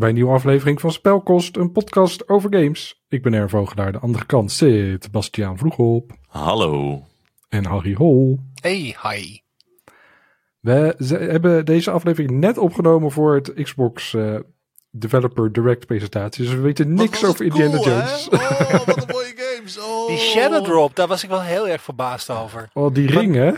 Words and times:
bij 0.00 0.08
een 0.08 0.14
nieuwe 0.14 0.32
aflevering 0.32 0.80
van 0.80 0.92
Spelkost, 0.92 1.56
een 1.56 1.72
podcast 1.72 2.28
over 2.28 2.54
games. 2.54 3.02
Ik 3.08 3.22
ben 3.22 3.34
Ervo 3.34 3.58
Vogelaar, 3.58 3.92
de 3.92 3.98
andere 3.98 4.26
kant 4.26 4.52
zit 4.52 5.10
Bastiaan 5.10 5.58
Vroegop. 5.58 6.12
Hallo. 6.26 7.02
En 7.48 7.64
Harry 7.64 7.94
Hol. 7.94 8.38
Hey, 8.54 8.96
hi. 9.02 9.38
We 10.60 10.94
hebben 11.08 11.64
deze 11.64 11.90
aflevering 11.90 12.30
net 12.30 12.58
opgenomen 12.58 13.10
voor 13.10 13.34
het 13.34 13.52
Xbox 13.54 14.12
uh, 14.12 14.36
Developer 14.90 15.52
Direct 15.52 15.86
presentatie. 15.86 16.44
Dus 16.44 16.54
we 16.54 16.60
weten 16.60 16.94
niks 16.94 17.24
over 17.24 17.44
Indiana 17.44 17.78
Jones. 17.78 18.28
Oh, 18.28 18.86
wat 18.86 18.96
een 18.96 19.08
mooie 19.12 19.34
games. 19.36 19.78
Oh. 19.78 20.08
Die 20.10 20.18
Shadow 20.18 20.64
Drop, 20.64 20.96
daar 20.96 21.08
was 21.08 21.22
ik 21.22 21.28
wel 21.28 21.42
heel 21.42 21.68
erg 21.68 21.82
verbaasd 21.82 22.30
over. 22.30 22.70
Oh, 22.72 22.94
die 22.94 23.06
ring 23.06 23.34
hè? 23.34 23.52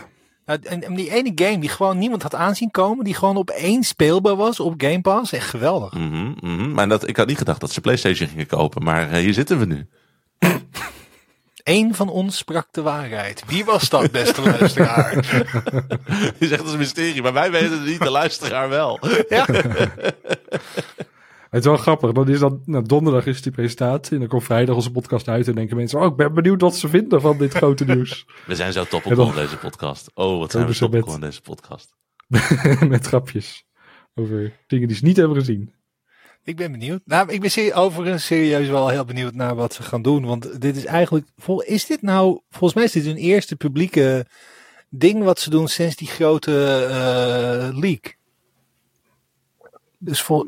Nou, 0.45 0.59
en, 0.63 0.95
die 0.95 1.11
ene 1.11 1.31
game 1.35 1.59
die 1.59 1.69
gewoon 1.69 1.97
niemand 1.97 2.23
had 2.23 2.35
aanzien 2.35 2.71
komen, 2.71 3.05
die 3.05 3.13
gewoon 3.13 3.37
opeens 3.37 3.87
speelbaar 3.87 4.35
was 4.35 4.59
op 4.59 4.73
Game 4.77 5.01
Pass, 5.01 5.31
echt 5.31 5.49
geweldig. 5.49 5.93
Mm 5.93 6.35
-hmm, 6.39 6.73
Maar 6.73 6.87
dat, 6.87 7.07
ik 7.07 7.17
had 7.17 7.27
niet 7.27 7.37
gedacht 7.37 7.59
dat 7.59 7.71
ze 7.71 7.81
PlayStation 7.81 8.27
gingen 8.29 8.47
kopen, 8.47 8.83
maar 8.83 9.11
uh, 9.11 9.17
hier 9.17 9.33
zitten 9.33 9.59
we 9.59 9.65
nu. 9.65 9.87
Eén 11.63 11.95
van 11.95 12.09
ons 12.09 12.37
sprak 12.37 12.67
de 12.71 12.81
waarheid. 12.81 13.43
Wie 13.47 13.65
was 13.65 13.89
dat, 13.89 14.11
beste 14.11 14.41
luisteraar? 14.59 15.15
Je 16.37 16.47
zegt 16.47 16.57
dat 16.57 16.65
is 16.65 16.71
een 16.71 16.77
mysterie, 16.77 17.21
maar 17.21 17.33
wij 17.33 17.51
weten 17.51 17.71
het 17.71 17.85
niet, 17.85 18.01
de 18.01 18.09
luisteraar 18.09 18.69
wel. 18.69 18.99
Ja. 19.29 19.45
Het 21.53 21.61
is 21.61 21.69
wel 21.69 21.77
grappig. 21.77 22.11
Dan 22.11 22.29
is 22.29 22.39
dan, 22.39 22.61
nou, 22.65 22.85
donderdag 22.85 23.25
is 23.25 23.41
die 23.41 23.51
presentatie. 23.51 24.13
En 24.13 24.19
dan 24.19 24.27
komt 24.27 24.43
vrijdag 24.43 24.75
onze 24.75 24.91
podcast 24.91 25.27
uit. 25.27 25.47
En 25.47 25.55
denken 25.55 25.75
mensen: 25.75 25.99
Oh, 25.99 26.05
ik 26.05 26.15
ben 26.15 26.33
benieuwd 26.33 26.61
wat 26.61 26.75
ze 26.75 26.89
vinden 26.89 27.21
van 27.21 27.37
dit 27.37 27.53
grote 27.53 27.85
nieuws. 27.93 28.25
We 28.45 28.55
zijn 28.55 28.73
zo 28.73 28.83
topical 28.83 29.27
in 29.27 29.35
deze 29.35 29.57
podcast. 29.57 30.11
Oh, 30.13 30.39
wat 30.39 30.51
zijn 30.51 30.67
we 30.67 30.75
topical 30.75 31.11
met, 31.11 31.21
deze 31.21 31.41
podcast. 31.41 31.95
met 32.87 33.07
grapjes 33.07 33.65
over 34.15 34.53
dingen 34.67 34.87
die 34.87 34.97
ze 34.97 35.05
niet 35.05 35.17
hebben 35.17 35.37
gezien. 35.37 35.73
Ik 36.43 36.55
ben 36.55 36.71
benieuwd. 36.71 37.01
Nou, 37.05 37.31
ik 37.31 37.41
ben 37.41 37.73
overigens 37.73 38.25
serieus 38.25 38.67
wel 38.67 38.89
heel 38.89 39.05
benieuwd 39.05 39.33
naar 39.33 39.55
wat 39.55 39.73
ze 39.73 39.83
gaan 39.83 40.01
doen. 40.01 40.25
Want 40.25 40.61
dit 40.61 40.75
is 40.75 40.85
eigenlijk. 40.85 41.27
Is 41.57 41.85
dit 41.85 42.01
nou. 42.01 42.39
Volgens 42.49 42.73
mij 42.73 42.83
is 42.83 42.91
dit 42.91 43.05
hun 43.05 43.17
eerste 43.17 43.55
publieke 43.55 44.25
ding 44.89 45.23
wat 45.23 45.39
ze 45.39 45.49
doen 45.49 45.67
sinds 45.67 45.95
die 45.95 46.07
grote 46.07 46.51
uh, 46.89 47.79
leak. 47.79 48.17
Dus 49.97 50.21
vol, 50.21 50.45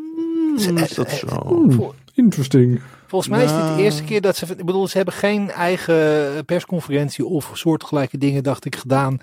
Hmm, 0.56 0.78
is 0.78 0.94
dat 0.94 1.10
zo? 1.12 1.94
interesting. 2.14 2.82
Volgens 3.08 3.32
mij 3.32 3.44
is 3.44 3.52
dit 3.52 3.78
de 3.78 3.84
eerste 3.84 4.04
keer 4.04 4.22
dat 4.22 4.36
ze. 4.36 4.46
Ik 4.46 4.66
bedoel, 4.66 4.88
ze 4.88 4.98
hebben 4.98 5.14
geen 5.16 5.52
eigen 5.52 6.46
persconferentie 6.46 7.26
of 7.26 7.52
soortgelijke 7.54 8.18
dingen, 8.18 8.44
dacht 8.44 8.66
ik, 8.66 8.76
gedaan. 8.76 9.20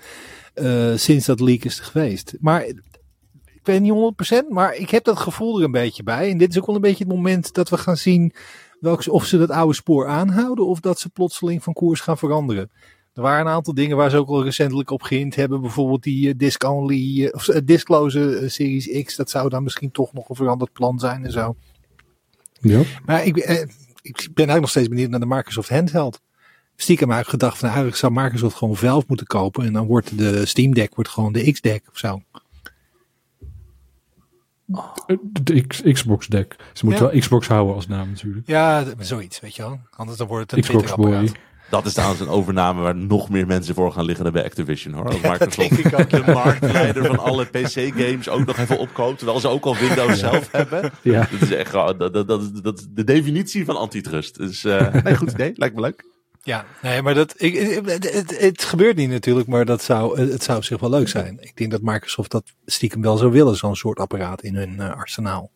Uh, 0.55 0.91
sinds 0.95 1.25
dat 1.25 1.39
leak 1.39 1.63
is 1.63 1.79
geweest. 1.79 2.33
Maar 2.39 2.65
ik 2.65 3.61
weet 3.63 3.81
niet 3.81 4.13
100%, 4.33 4.47
maar 4.49 4.75
ik 4.75 4.89
heb 4.89 5.03
dat 5.03 5.19
gevoel 5.19 5.57
er 5.57 5.65
een 5.65 5.71
beetje 5.71 6.03
bij. 6.03 6.29
En 6.29 6.37
dit 6.37 6.49
is 6.49 6.57
ook 6.59 6.65
wel 6.65 6.75
een 6.75 6.81
beetje 6.81 7.03
het 7.03 7.13
moment 7.13 7.53
dat 7.53 7.69
we 7.69 7.77
gaan 7.77 7.97
zien 7.97 8.33
welke, 8.79 9.11
of 9.11 9.25
ze 9.25 9.37
dat 9.37 9.49
oude 9.49 9.73
spoor 9.73 10.07
aanhouden 10.07 10.67
of 10.67 10.79
dat 10.79 10.99
ze 10.99 11.09
plotseling 11.09 11.63
van 11.63 11.73
koers 11.73 11.99
gaan 11.99 12.17
veranderen. 12.17 12.71
Er 13.13 13.21
waren 13.21 13.45
een 13.45 13.51
aantal 13.51 13.73
dingen 13.73 13.97
waar 13.97 14.09
ze 14.09 14.17
ook 14.17 14.27
al 14.27 14.43
recentelijk 14.43 14.89
op 14.89 15.01
geïnd 15.01 15.35
hebben. 15.35 15.61
Bijvoorbeeld 15.61 16.03
die 16.03 16.27
uh, 16.27 16.33
disc-only, 16.37 17.21
uh, 17.23 17.29
of 17.31 17.47
uh, 17.47 17.57
disclose 17.63 18.43
Series 18.47 19.03
X. 19.03 19.15
Dat 19.15 19.29
zou 19.29 19.49
dan 19.49 19.63
misschien 19.63 19.91
toch 19.91 20.13
nog 20.13 20.29
een 20.29 20.35
veranderd 20.35 20.73
plan 20.73 20.99
zijn 20.99 21.25
en 21.25 21.31
zo. 21.31 21.55
Ja. 22.59 22.81
Maar 23.05 23.25
ik, 23.25 23.37
ik 24.01 24.15
ben 24.15 24.47
eigenlijk 24.47 24.59
nog 24.59 24.69
steeds 24.69 24.87
benieuwd 24.87 25.09
naar 25.09 25.19
de 25.19 25.25
Microsoft 25.25 25.69
Handheld. 25.69 26.21
Stiekem 26.75 27.09
heb 27.09 27.21
ik 27.21 27.27
gedacht 27.27 27.57
van 27.57 27.67
eigenlijk 27.67 27.97
zou 27.97 28.13
Microsoft 28.13 28.55
gewoon 28.55 28.75
Valve 28.75 29.05
moeten 29.07 29.27
kopen. 29.27 29.65
En 29.65 29.73
dan 29.73 29.87
wordt 29.87 30.17
de 30.17 30.45
Steam 30.45 30.73
Deck 30.73 30.95
wordt 30.95 31.09
gewoon 31.09 31.33
de 31.33 31.51
X-Deck 31.51 31.83
of 31.89 31.97
zo. 31.97 32.21
De 35.41 35.91
Xbox 35.91 36.27
Deck. 36.27 36.55
Ze 36.73 36.85
moeten 36.85 37.05
ja. 37.05 37.11
wel 37.11 37.19
Xbox 37.19 37.47
houden 37.47 37.75
als 37.75 37.87
naam 37.87 38.09
natuurlijk. 38.09 38.47
Ja, 38.47 38.85
zoiets, 38.99 39.39
weet 39.39 39.55
je 39.55 39.61
wel. 39.61 39.79
Anders 39.89 40.17
dan 40.17 40.27
wordt 40.27 40.51
het 40.51 40.59
een 40.59 40.65
Xbox 40.65 40.95
Boy. 40.95 41.31
Dat 41.73 41.85
is 41.85 41.93
trouwens 41.93 42.21
een 42.21 42.27
overname 42.27 42.81
waar 42.81 42.95
nog 42.95 43.29
meer 43.29 43.47
mensen 43.47 43.75
voor 43.75 43.91
gaan 43.91 44.05
liggen 44.05 44.23
dan 44.23 44.33
bij 44.33 44.43
Activision 44.43 44.93
hoor. 44.93 45.05
Als 45.05 45.21
Microsoft 45.21 46.11
de 46.11 46.23
marktleider 46.33 47.05
van 47.05 47.19
alle 47.19 47.45
PC-games 47.45 48.29
ook 48.29 48.45
nog 48.45 48.57
even 48.57 48.77
opkoopt. 48.77 49.17
Terwijl 49.17 49.39
ze 49.39 49.47
ook 49.47 49.65
al 49.65 49.75
Windows 49.75 50.19
zelf 50.19 50.51
hebben. 50.51 50.91
Ja. 51.01 51.27
Dat 51.31 51.41
is 51.41 51.51
echt 51.51 51.71
dat, 51.71 51.99
dat, 51.99 52.27
dat, 52.27 52.63
dat, 52.63 52.87
de 52.89 53.03
definitie 53.03 53.65
van 53.65 53.77
antitrust. 53.77 54.37
Dus 54.37 54.63
uh, 54.63 54.93
nee, 54.93 55.15
goed 55.15 55.31
idee. 55.31 55.51
Lijkt 55.55 55.75
me 55.75 55.81
leuk. 55.81 56.05
Ja, 56.41 56.65
nee, 56.81 57.01
maar 57.01 57.13
dat, 57.13 57.33
ik, 57.37 57.53
het, 57.85 58.13
het, 58.13 58.39
het, 58.39 58.63
gebeurt 58.63 58.95
niet 58.95 59.09
natuurlijk, 59.09 59.47
maar 59.47 59.65
dat 59.65 59.83
zou, 59.83 60.19
het 60.31 60.43
zou 60.43 60.57
op 60.57 60.63
zich 60.63 60.79
wel 60.79 60.89
leuk 60.89 61.07
zijn. 61.07 61.37
Ik 61.39 61.57
denk 61.57 61.71
dat 61.71 61.81
Microsoft 61.81 62.31
dat 62.31 62.43
stiekem 62.65 63.01
wel 63.01 63.17
zou 63.17 63.31
willen, 63.31 63.55
zo'n 63.55 63.75
soort 63.75 63.99
apparaat 63.99 64.43
in 64.43 64.55
hun 64.55 64.73
uh, 64.73 64.95
arsenaal. 64.95 65.51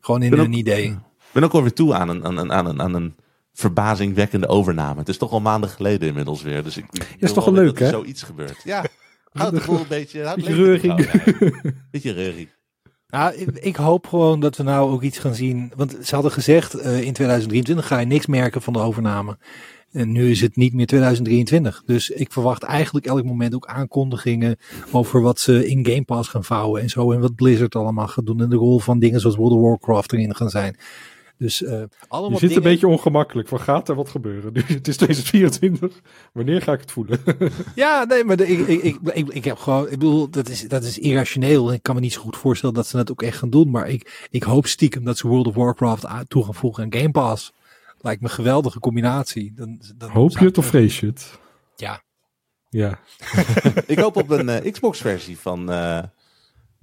Gewoon 0.00 0.22
in 0.22 0.32
hun 0.32 0.40
ook, 0.40 0.54
idee. 0.54 0.84
Ik 0.86 0.98
ben 1.32 1.44
ook 1.44 1.52
alweer 1.52 1.72
toe 1.72 1.94
aan 1.94 2.08
een, 2.08 2.24
aan 2.24 2.36
een, 2.36 2.52
aan 2.52 2.66
een, 2.66 2.82
aan 2.82 2.94
een 2.94 3.14
verbazingwekkende 3.52 4.48
overname. 4.48 4.98
Het 4.98 5.08
is 5.08 5.18
toch 5.18 5.32
al 5.32 5.40
maanden 5.40 5.70
geleden 5.70 6.08
inmiddels 6.08 6.42
weer. 6.42 6.62
Dus 6.62 6.76
ik, 6.76 6.84
ik 6.92 7.06
ja, 7.18 7.26
is 7.26 7.32
toch 7.32 7.44
wel 7.44 7.54
leuk, 7.54 7.78
hè? 7.78 7.88
zoiets 7.88 8.22
gebeurt. 8.22 8.60
Ja, 8.64 8.84
houd 9.32 9.52
het 9.52 9.66
een 9.66 9.78
beetje... 9.88 10.24
Houd 10.24 10.36
beetje 10.36 10.54
reuring. 10.54 10.96
Beetje 11.90 12.12
reuring. 12.12 12.48
Nou, 13.06 13.34
ik, 13.34 13.48
ik, 13.50 13.76
hoop 13.76 14.06
gewoon 14.06 14.40
dat 14.40 14.56
we 14.56 14.62
nou 14.62 14.90
ook 14.90 15.02
iets 15.02 15.18
gaan 15.18 15.34
zien. 15.34 15.72
Want 15.76 15.96
ze 16.02 16.14
hadden 16.14 16.32
gezegd, 16.32 16.76
uh, 16.76 17.02
in 17.02 17.12
2023 17.12 17.86
ga 17.86 17.98
je 17.98 18.06
niks 18.06 18.26
merken 18.26 18.62
van 18.62 18.72
de 18.72 18.78
overname. 18.78 19.38
En 19.90 20.12
nu 20.12 20.30
is 20.30 20.40
het 20.40 20.56
niet 20.56 20.72
meer 20.72 20.86
2023. 20.86 21.82
Dus 21.86 22.10
ik 22.10 22.32
verwacht 22.32 22.62
eigenlijk 22.62 23.06
elk 23.06 23.24
moment 23.24 23.54
ook 23.54 23.66
aankondigingen 23.66 24.56
over 24.90 25.22
wat 25.22 25.40
ze 25.40 25.68
in 25.68 25.86
Game 25.86 26.04
Pass 26.04 26.28
gaan 26.28 26.44
vouwen 26.44 26.82
en 26.82 26.88
zo. 26.88 27.12
En 27.12 27.20
wat 27.20 27.34
Blizzard 27.34 27.74
allemaal 27.74 28.08
gaat 28.08 28.26
doen. 28.26 28.40
En 28.40 28.50
de 28.50 28.56
rol 28.56 28.78
van 28.78 28.98
dingen 28.98 29.20
zoals 29.20 29.36
World 29.36 29.52
of 29.52 29.60
Warcraft 29.60 30.12
erin 30.12 30.34
gaan 30.34 30.50
zijn. 30.50 30.76
Dus, 31.42 31.62
uh, 31.62 31.82
allemaal 32.08 32.40
je 32.40 32.46
zit 32.46 32.56
een 32.56 32.62
beetje 32.62 32.86
ongemakkelijk. 32.88 33.48
Van 33.48 33.60
gaat 33.60 33.88
er 33.88 33.94
wat 33.94 34.08
gebeuren? 34.08 34.52
Nu, 34.52 34.60
het 34.78 34.88
is 34.88 34.96
2024. 34.96 36.00
Wanneer 36.32 36.62
ga 36.62 36.72
ik 36.72 36.80
het 36.80 36.92
voelen? 36.92 37.20
ja, 37.74 38.04
nee, 38.04 38.24
maar 38.24 38.36
de, 38.36 38.46
ik, 38.46 38.66
ik, 38.66 38.82
ik, 38.82 38.98
ik, 39.12 39.28
ik 39.28 39.44
heb 39.44 39.56
gewoon. 39.58 39.84
Ik 39.84 39.90
bedoel, 39.90 40.30
dat 40.30 40.48
is, 40.48 40.68
dat 40.68 40.82
is 40.82 40.98
irrationeel. 40.98 41.72
Ik 41.72 41.82
kan 41.82 41.94
me 41.94 42.00
niet 42.00 42.12
zo 42.12 42.20
goed 42.20 42.36
voorstellen 42.36 42.74
dat 42.74 42.86
ze 42.86 42.96
dat 42.96 43.10
ook 43.10 43.22
echt 43.22 43.38
gaan 43.38 43.50
doen. 43.50 43.70
Maar 43.70 43.88
ik, 43.88 44.26
ik 44.30 44.42
hoop 44.42 44.66
stiekem 44.66 45.04
dat 45.04 45.18
ze 45.18 45.28
World 45.28 45.46
of 45.46 45.54
Warcraft 45.54 46.06
toe 46.28 46.44
gaan 46.44 46.54
voegen 46.54 46.82
aan 46.84 46.94
Game 46.94 47.10
Pass. 47.10 47.52
Lijkt 47.98 48.20
me 48.20 48.28
een 48.28 48.34
geweldige 48.34 48.78
combinatie. 48.78 49.52
Dan, 49.54 49.80
dan 49.96 50.10
hoop 50.10 50.38
je 50.38 50.44
het 50.44 50.58
of 50.58 50.66
vrees 50.66 51.00
je 51.00 51.06
het? 51.06 51.38
Ja. 51.76 52.02
Ja. 52.68 52.98
ik 53.86 53.98
hoop 53.98 54.16
op 54.16 54.30
een 54.30 54.48
uh, 54.48 54.72
Xbox-versie 54.72 55.38
van. 55.38 55.70
Uh, 55.70 56.02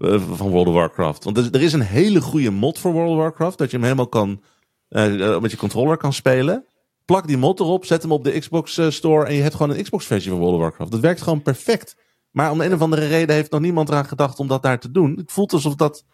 van 0.08 0.50
World 0.50 0.68
of 0.68 0.74
Warcraft. 0.74 1.24
Want 1.24 1.38
er, 1.38 1.48
er, 1.52 1.62
is 1.62 1.74
een 1.74 1.82
hele 1.82 2.22
goede 2.22 2.52
mod 2.52 2.80
voor 2.80 2.92
World 2.92 3.10
of 3.10 3.18
Warcraft. 3.18 3.58
Dat 3.58 3.70
je 3.70 3.76
hem 3.76 3.86
helemaal 3.86 4.08
kan. 4.08 4.42
Uh, 4.90 5.40
met 5.40 5.52
je 5.52 5.58
controller 5.58 5.98
kan 5.98 6.14
spelen. 6.14 6.66
Plak 7.06 7.28
die 7.28 7.38
mod 7.38 7.60
erop. 7.60 7.86
Zet 7.86 8.02
hem 8.02 8.12
op 8.12 8.24
de 8.24 8.40
Xbox 8.40 8.82
Store. 8.90 9.26
En 9.26 9.34
je 9.34 9.42
hebt 9.42 9.56
gewoon 9.56 9.76
een 9.76 9.84
Xbox-versie 9.84 10.32
van 10.32 10.40
World 10.40 10.56
of 10.56 10.62
Warcraft. 10.62 10.92
Dat 10.92 11.00
werkt 11.00 11.22
gewoon 11.22 11.42
perfect. 11.42 11.96
Maar 12.32 12.52
om 12.52 12.62
een 12.62 12.74
of 12.74 12.82
andere 12.82 13.08
reden 13.08 13.36
heeft 13.36 13.52
nog 13.52 13.62
niemand 13.62 13.90
eraan 13.90 14.06
gedacht 14.06 14.40
om 14.40 14.48
dat 14.48 14.64
daar 14.64 14.80
te 14.80 14.92
doen. 14.92 15.16
Het 15.16 15.32
voelt 15.32 15.54
alsof 15.54 15.76
dat. 15.76 16.06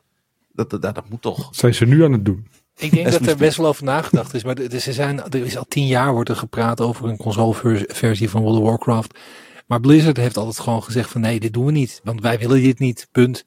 Dat, 0.51 0.69
dat, 0.69 0.81
dat, 0.81 0.95
dat 0.95 1.09
moet 1.09 1.21
toch. 1.21 1.47
Zijn 1.51 1.73
ze 1.73 1.85
nu 1.85 2.03
aan 2.03 2.11
het 2.11 2.25
doen? 2.25 2.47
Ik 2.77 2.91
denk 2.91 3.11
dat 3.11 3.27
er 3.27 3.37
best 3.37 3.57
wel 3.57 3.67
over 3.67 3.83
nagedacht 3.83 4.33
is. 4.33 4.43
Maar 4.43 4.57
er, 4.57 4.81
zijn, 4.81 5.23
er 5.23 5.45
is 5.45 5.57
al 5.57 5.65
tien 5.67 5.87
jaar 5.87 6.13
wordt 6.13 6.29
er 6.29 6.35
gepraat 6.35 6.81
over 6.81 7.09
een 7.09 7.17
consoleversie 7.17 8.29
van 8.29 8.41
World 8.41 8.57
of 8.57 8.63
Warcraft. 8.63 9.19
Maar 9.67 9.79
Blizzard 9.79 10.17
heeft 10.17 10.37
altijd 10.37 10.59
gewoon 10.59 10.83
gezegd 10.83 11.09
van 11.09 11.21
nee, 11.21 11.39
dit 11.39 11.53
doen 11.53 11.65
we 11.65 11.71
niet. 11.71 12.01
Want 12.03 12.21
wij 12.21 12.39
willen 12.39 12.61
dit 12.61 12.79
niet, 12.79 13.07
punt. 13.11 13.45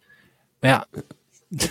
Maar 0.60 0.70
ja, 0.70 0.87
ja. 1.49 1.69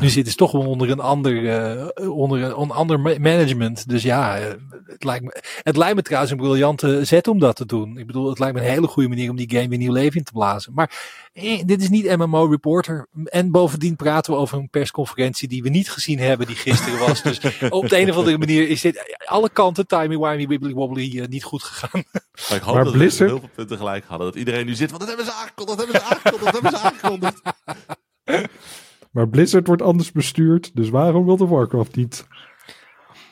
Nu 0.00 0.08
zitten 0.08 0.32
ze 0.32 0.38
toch 0.38 0.52
wel 0.52 0.66
onder 0.66 0.90
een 0.90 1.00
ander, 1.00 1.32
uh, 1.32 2.10
onder 2.16 2.42
een, 2.42 2.60
een 2.60 2.70
ander 2.70 3.00
management. 3.00 3.88
Dus 3.88 4.02
ja, 4.02 4.40
uh, 4.40 4.44
het, 4.86 5.04
lijkt 5.04 5.24
me, 5.24 5.42
het 5.62 5.76
lijkt 5.76 5.94
me 5.94 6.02
trouwens 6.02 6.32
een 6.32 6.38
briljante 6.38 7.04
zet 7.04 7.28
om 7.28 7.38
dat 7.38 7.56
te 7.56 7.66
doen. 7.66 7.98
Ik 7.98 8.06
bedoel, 8.06 8.28
het 8.28 8.38
lijkt 8.38 8.54
me 8.54 8.60
een 8.60 8.70
hele 8.70 8.86
goede 8.86 9.08
manier 9.08 9.30
om 9.30 9.36
die 9.36 9.50
game 9.50 9.68
weer 9.68 9.78
nieuw 9.78 9.92
leven 9.92 10.18
in 10.18 10.24
te 10.24 10.32
blazen. 10.32 10.72
Maar 10.74 10.90
eh, 11.32 11.62
dit 11.64 11.82
is 11.82 11.88
niet 11.88 12.16
MMO 12.16 12.44
Reporter. 12.44 13.06
En 13.24 13.50
bovendien 13.50 13.96
praten 13.96 14.32
we 14.32 14.38
over 14.38 14.58
een 14.58 14.70
persconferentie 14.70 15.48
die 15.48 15.62
we 15.62 15.68
niet 15.68 15.90
gezien 15.90 16.18
hebben, 16.18 16.46
die 16.46 16.56
gisteren 16.56 16.98
was. 16.98 17.22
Dus 17.22 17.40
op 17.70 17.88
de 17.88 17.98
een 17.98 18.10
of 18.10 18.16
andere 18.16 18.38
manier 18.38 18.68
is 18.68 18.80
dit 18.80 19.16
alle 19.24 19.50
kanten 19.50 19.86
timey-wimey, 19.86 20.46
wibbly 20.46 20.72
wobbly 20.72 21.12
uh, 21.14 21.26
niet 21.26 21.44
goed 21.44 21.62
gegaan. 21.62 22.04
Maar 22.48 22.56
ik 22.56 22.62
hoop 22.62 22.74
maar 22.74 22.84
dat 22.84 22.92
Blizzard... 22.92 23.30
we 23.30 23.36
heel 23.36 23.46
veel 23.46 23.54
punten 23.54 23.76
gelijk 23.76 24.04
hadden. 24.06 24.26
Dat 24.26 24.36
iedereen 24.36 24.66
nu 24.66 24.74
zit, 24.74 24.90
want 24.90 25.00
dat 25.00 25.08
hebben 25.08 25.26
ze 25.26 25.32
aangekondigd, 25.32 25.78
dat 25.78 25.86
hebben 25.86 26.08
ze 26.08 26.14
aangekondigd, 26.14 26.52
dat 26.52 26.62
hebben 26.62 26.80
ze 26.80 26.86
aangekondigd. 26.86 27.42
Maar 29.16 29.28
Blizzard 29.28 29.66
wordt 29.66 29.82
anders 29.82 30.12
bestuurd, 30.12 30.70
dus 30.74 30.88
waarom 30.88 31.24
wil 31.24 31.36
de 31.36 31.46
Warcraft 31.46 31.96
niet? 31.96 32.26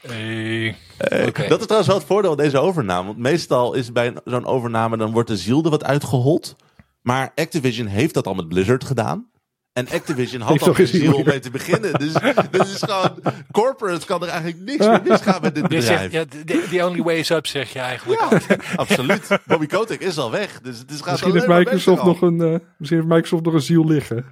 Hey. 0.01 0.67
Uh, 0.67 1.27
okay. 1.27 1.49
Dat 1.49 1.61
is 1.61 1.65
trouwens 1.65 1.87
wel 1.87 1.97
het 1.97 2.07
voordeel 2.07 2.35
van 2.35 2.45
deze 2.45 2.59
overname. 2.59 3.07
Want 3.07 3.19
meestal 3.19 3.75
is 3.75 3.93
bij 3.93 4.15
zo'n 4.25 4.47
overname, 4.47 4.97
dan 4.97 5.13
wordt 5.13 5.29
de 5.29 5.37
ziel 5.37 5.65
er 5.65 5.71
wat 5.71 5.85
uitgehold. 5.85 6.57
Maar 7.03 7.33
Activision 7.35 7.87
heeft 7.87 8.15
dat 8.15 8.27
al 8.27 8.35
met 8.35 8.49
Blizzard 8.49 8.85
gedaan. 8.85 9.31
En 9.73 9.89
Activision 9.89 10.41
had 10.41 10.63
al 10.69 10.75
geen 10.75 10.87
ziel 10.87 11.15
om 11.15 11.25
mee 11.25 11.39
te 11.39 11.51
beginnen. 11.51 11.93
Dus 11.93 12.13
dit 12.51 12.67
is 12.67 12.83
gewoon... 12.83 13.23
Corporate 13.53 14.07
kan 14.07 14.23
er 14.23 14.29
eigenlijk 14.29 14.61
niks 14.61 14.87
meer 14.87 15.03
misgaan 15.05 15.43
met 15.43 15.55
dit 15.55 15.69
bedrijf. 15.69 16.13
ja, 16.13 16.25
the, 16.71 16.85
only 16.85 17.03
way 17.03 17.19
is 17.19 17.31
up, 17.31 17.47
zeg 17.47 17.73
je 17.73 17.79
eigenlijk. 17.79 18.21
Ja, 18.21 18.57
absoluut. 18.77 19.29
Bobby 19.47 19.67
Kotick 19.67 20.01
is 20.01 20.19
al 20.19 20.31
weg. 20.31 20.61
Dus 20.61 20.79
het 20.79 20.91
is 20.91 21.05
misschien, 21.05 21.33
heeft 21.33 21.47
Microsoft 21.47 22.05
nog 22.05 22.21
een, 22.21 22.41
uh, 22.41 22.59
misschien 22.79 22.99
heeft 22.99 23.11
Microsoft 23.11 23.45
nog 23.45 23.55
een 23.55 23.61
ziel 23.61 23.87
liggen. 23.87 24.25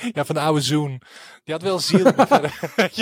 Ja, 0.14 0.24
van 0.24 0.34
de 0.34 0.40
oude 0.40 0.60
Zoon. 0.60 1.00
Die 1.44 1.54
had 1.54 1.62
wel 1.62 1.78
ziel. 1.78 2.12
maar 2.16 2.26
verder- 2.36 2.58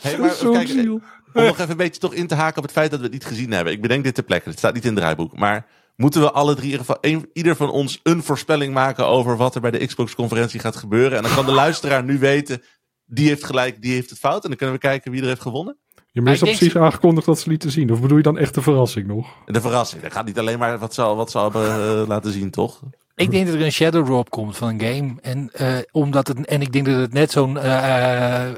Hey, 0.00 0.18
maar 0.18 0.36
kijk, 0.52 0.68
ziel. 0.68 1.00
om 1.32 1.44
nog 1.44 1.58
even 1.58 1.70
een 1.70 1.76
beetje 1.76 2.00
toch 2.00 2.14
in 2.14 2.26
te 2.26 2.34
haken 2.34 2.56
op 2.56 2.62
het 2.62 2.72
feit 2.72 2.90
dat 2.90 2.98
we 2.98 3.04
het 3.04 3.14
niet 3.14 3.24
gezien 3.24 3.50
hebben. 3.52 3.72
Ik 3.72 3.82
bedenk 3.82 4.04
dit 4.04 4.14
ter 4.14 4.24
plekke, 4.24 4.48
het 4.48 4.58
staat 4.58 4.74
niet 4.74 4.84
in 4.84 4.90
het 4.90 4.98
draaiboek. 4.98 5.36
Maar 5.38 5.66
moeten 5.96 6.20
we 6.20 6.30
alle 6.32 6.54
drie, 6.54 6.64
in 6.64 6.70
ieder 6.70 6.86
geval, 6.86 6.98
een- 7.00 7.30
ieder 7.32 7.56
van 7.56 7.70
ons 7.70 8.00
een 8.02 8.22
voorspelling 8.22 8.74
maken 8.74 9.06
over 9.06 9.36
wat 9.36 9.54
er 9.54 9.60
bij 9.60 9.70
de 9.70 9.86
Xbox-conferentie 9.86 10.60
gaat 10.60 10.76
gebeuren? 10.76 11.16
En 11.16 11.22
dan 11.24 11.34
kan 11.34 11.46
de 11.46 11.52
luisteraar 11.52 12.04
nu 12.04 12.18
weten, 12.18 12.62
die 13.06 13.28
heeft 13.28 13.44
gelijk, 13.44 13.82
die 13.82 13.92
heeft 13.92 14.10
het 14.10 14.18
fout. 14.18 14.42
En 14.42 14.48
dan 14.48 14.56
kunnen 14.58 14.74
we 14.76 14.80
kijken 14.80 15.10
wie 15.10 15.20
er 15.20 15.26
heeft 15.26 15.40
gewonnen. 15.40 15.76
Je 16.10 16.20
maar 16.22 16.32
is 16.32 16.38
precies 16.40 16.76
aangekondigd 16.76 17.26
dat 17.26 17.38
ze 17.40 17.48
lieten 17.48 17.70
zien? 17.70 17.90
Of 17.92 18.00
bedoel 18.00 18.16
je 18.16 18.22
dan 18.22 18.38
echt 18.38 18.54
de 18.54 18.62
verrassing 18.62 19.06
nog? 19.06 19.28
De 19.46 19.60
verrassing, 19.60 20.02
dat 20.02 20.12
gaat 20.12 20.26
niet 20.26 20.38
alleen 20.38 20.58
maar 20.58 20.78
wat 20.78 20.94
ze, 20.94 21.02
al- 21.02 21.16
wat 21.16 21.30
ze 21.30 21.38
al 21.38 21.44
hebben 21.52 21.70
eh, 22.00 22.08
laten 22.08 22.32
zien, 22.32 22.50
toch? 22.50 22.80
Ik 23.14 23.30
denk 23.30 23.46
dat 23.46 23.54
er 23.54 23.62
een 23.62 23.72
shadow 23.72 24.04
drop 24.04 24.30
komt 24.30 24.56
van 24.56 24.68
een 24.68 24.80
game. 24.80 25.14
En, 25.20 25.50
eh, 25.52 25.78
omdat 25.90 26.28
het, 26.28 26.46
en 26.46 26.60
ik 26.60 26.72
denk 26.72 26.86
dat 26.86 26.96
het 26.96 27.12
net 27.12 27.30
zo'n 27.30 27.58
eh, 27.58 28.50
eh, 28.50 28.56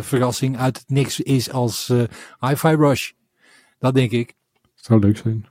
verrassing 0.00 0.58
uit 0.58 0.78
het 0.78 0.88
niks 0.88 1.20
is 1.20 1.50
als 1.50 1.88
eh 1.88 2.02
Hi-Fi 2.48 2.74
Rush. 2.74 3.10
Dat 3.78 3.94
denk 3.94 4.10
ik. 4.10 4.34
Zou 4.74 5.00
leuk 5.00 5.16
zijn. 5.16 5.46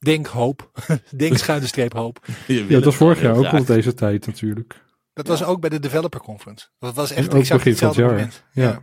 Denk 0.00 0.26
hoop. 0.26 0.70
denk 1.16 1.36
schuine 1.36 1.66
streep 1.66 1.92
hoop. 1.92 2.26
Ja, 2.46 2.66
dat 2.68 2.84
was 2.84 2.96
vorig 2.96 3.20
jaar 3.20 3.36
ook 3.36 3.46
rond 3.46 3.66
deze 3.66 3.94
tijd 3.94 4.26
natuurlijk. 4.26 4.84
Dat 5.12 5.26
was 5.26 5.44
ook 5.44 5.60
bij 5.60 5.70
de 5.70 5.78
developer 5.78 6.20
conference. 6.20 6.68
Dat 6.78 6.94
was 6.94 7.10
echt 7.10 7.34
ook 7.34 7.40
exact 7.40 7.64
begin 7.64 7.76
van 7.76 7.88
het 7.88 7.96
hetzelfde 7.96 8.00
jaar. 8.00 8.10
moment. 8.10 8.44
Ja, 8.52 8.82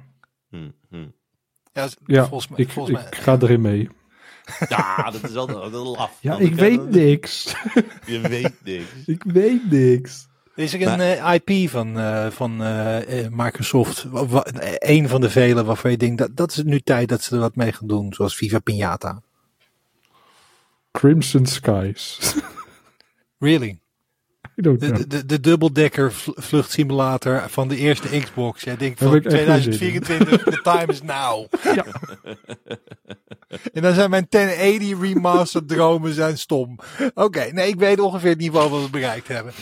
Hm, 0.49 0.69
hm. 0.89 1.07
Ja, 1.73 1.87
ja 2.05 2.27
volgens 2.27 2.49
mij. 2.49 2.59
ik, 2.59 2.69
volgens 2.69 2.99
ik 2.99 3.09
mij 3.11 3.19
ga 3.21 3.37
erin 3.41 3.61
mee. 3.61 3.89
Ja, 4.69 5.11
dat 5.11 5.23
is 5.23 5.31
wel 5.31 5.47
dat 5.47 5.65
is 5.65 5.71
wel 5.71 5.97
af. 5.97 6.17
Ja, 6.19 6.37
ik 6.37 6.53
weet 6.53 6.89
niks. 6.89 7.55
Je 8.05 8.19
weet 8.19 8.53
niks. 8.63 8.85
ik 9.05 9.23
weet 9.23 9.71
niks. 9.71 10.27
is 10.55 10.73
er 10.73 10.81
een 10.81 10.99
eh, 10.99 11.33
IP 11.33 11.69
van, 11.69 11.99
eh, 11.99 12.27
van 12.27 12.63
eh, 12.63 13.27
Microsoft. 13.31 14.05
Een 14.77 15.09
van 15.09 15.21
de 15.21 15.29
vele 15.29 15.63
waarvan 15.63 15.91
je 15.91 15.97
denkt 15.97 16.17
dat, 16.17 16.35
dat 16.35 16.51
is 16.51 16.63
nu 16.63 16.79
tijd 16.79 17.09
dat 17.09 17.23
ze 17.23 17.35
er 17.35 17.41
wat 17.41 17.55
mee 17.55 17.71
gaan 17.71 17.87
doen. 17.87 18.13
Zoals 18.13 18.35
Viva 18.35 18.59
Pinata. 18.59 19.21
Crimson 20.91 21.45
Skies. 21.45 22.19
Really? 23.39 23.79
De, 24.59 24.77
de, 24.77 25.07
de, 25.07 25.25
de 25.25 25.39
dubbeldekker 25.39 26.13
vl- 26.13 26.31
vluchtsimulator 26.35 27.43
van 27.47 27.67
de 27.67 27.77
eerste 27.77 28.19
Xbox. 28.19 28.63
Jij 28.63 28.77
denkt 28.77 28.99
van 28.99 29.13
heb 29.13 29.25
ik 29.25 29.31
echt 29.31 29.43
geen 29.43 29.61
zin 29.61 29.71
in. 29.71 30.01
2024, 30.01 30.43
the 30.43 30.61
time 30.61 30.85
is 30.91 31.01
now. 31.01 31.45
Ja. 31.75 31.85
En 33.73 33.81
dan 33.81 33.93
zijn 33.93 34.09
mijn 34.09 34.25
1080 34.29 34.99
remastered 35.01 35.67
dromen 35.67 36.13
zijn 36.13 36.37
stom. 36.37 36.79
Oké, 37.13 37.49
nee, 37.51 37.67
ik 37.67 37.79
weet 37.79 37.99
ongeveer 37.99 38.29
het 38.29 38.39
niveau 38.39 38.69
wat 38.69 38.83
we 38.83 38.89
bereikt 38.89 39.27
hebben. 39.27 39.53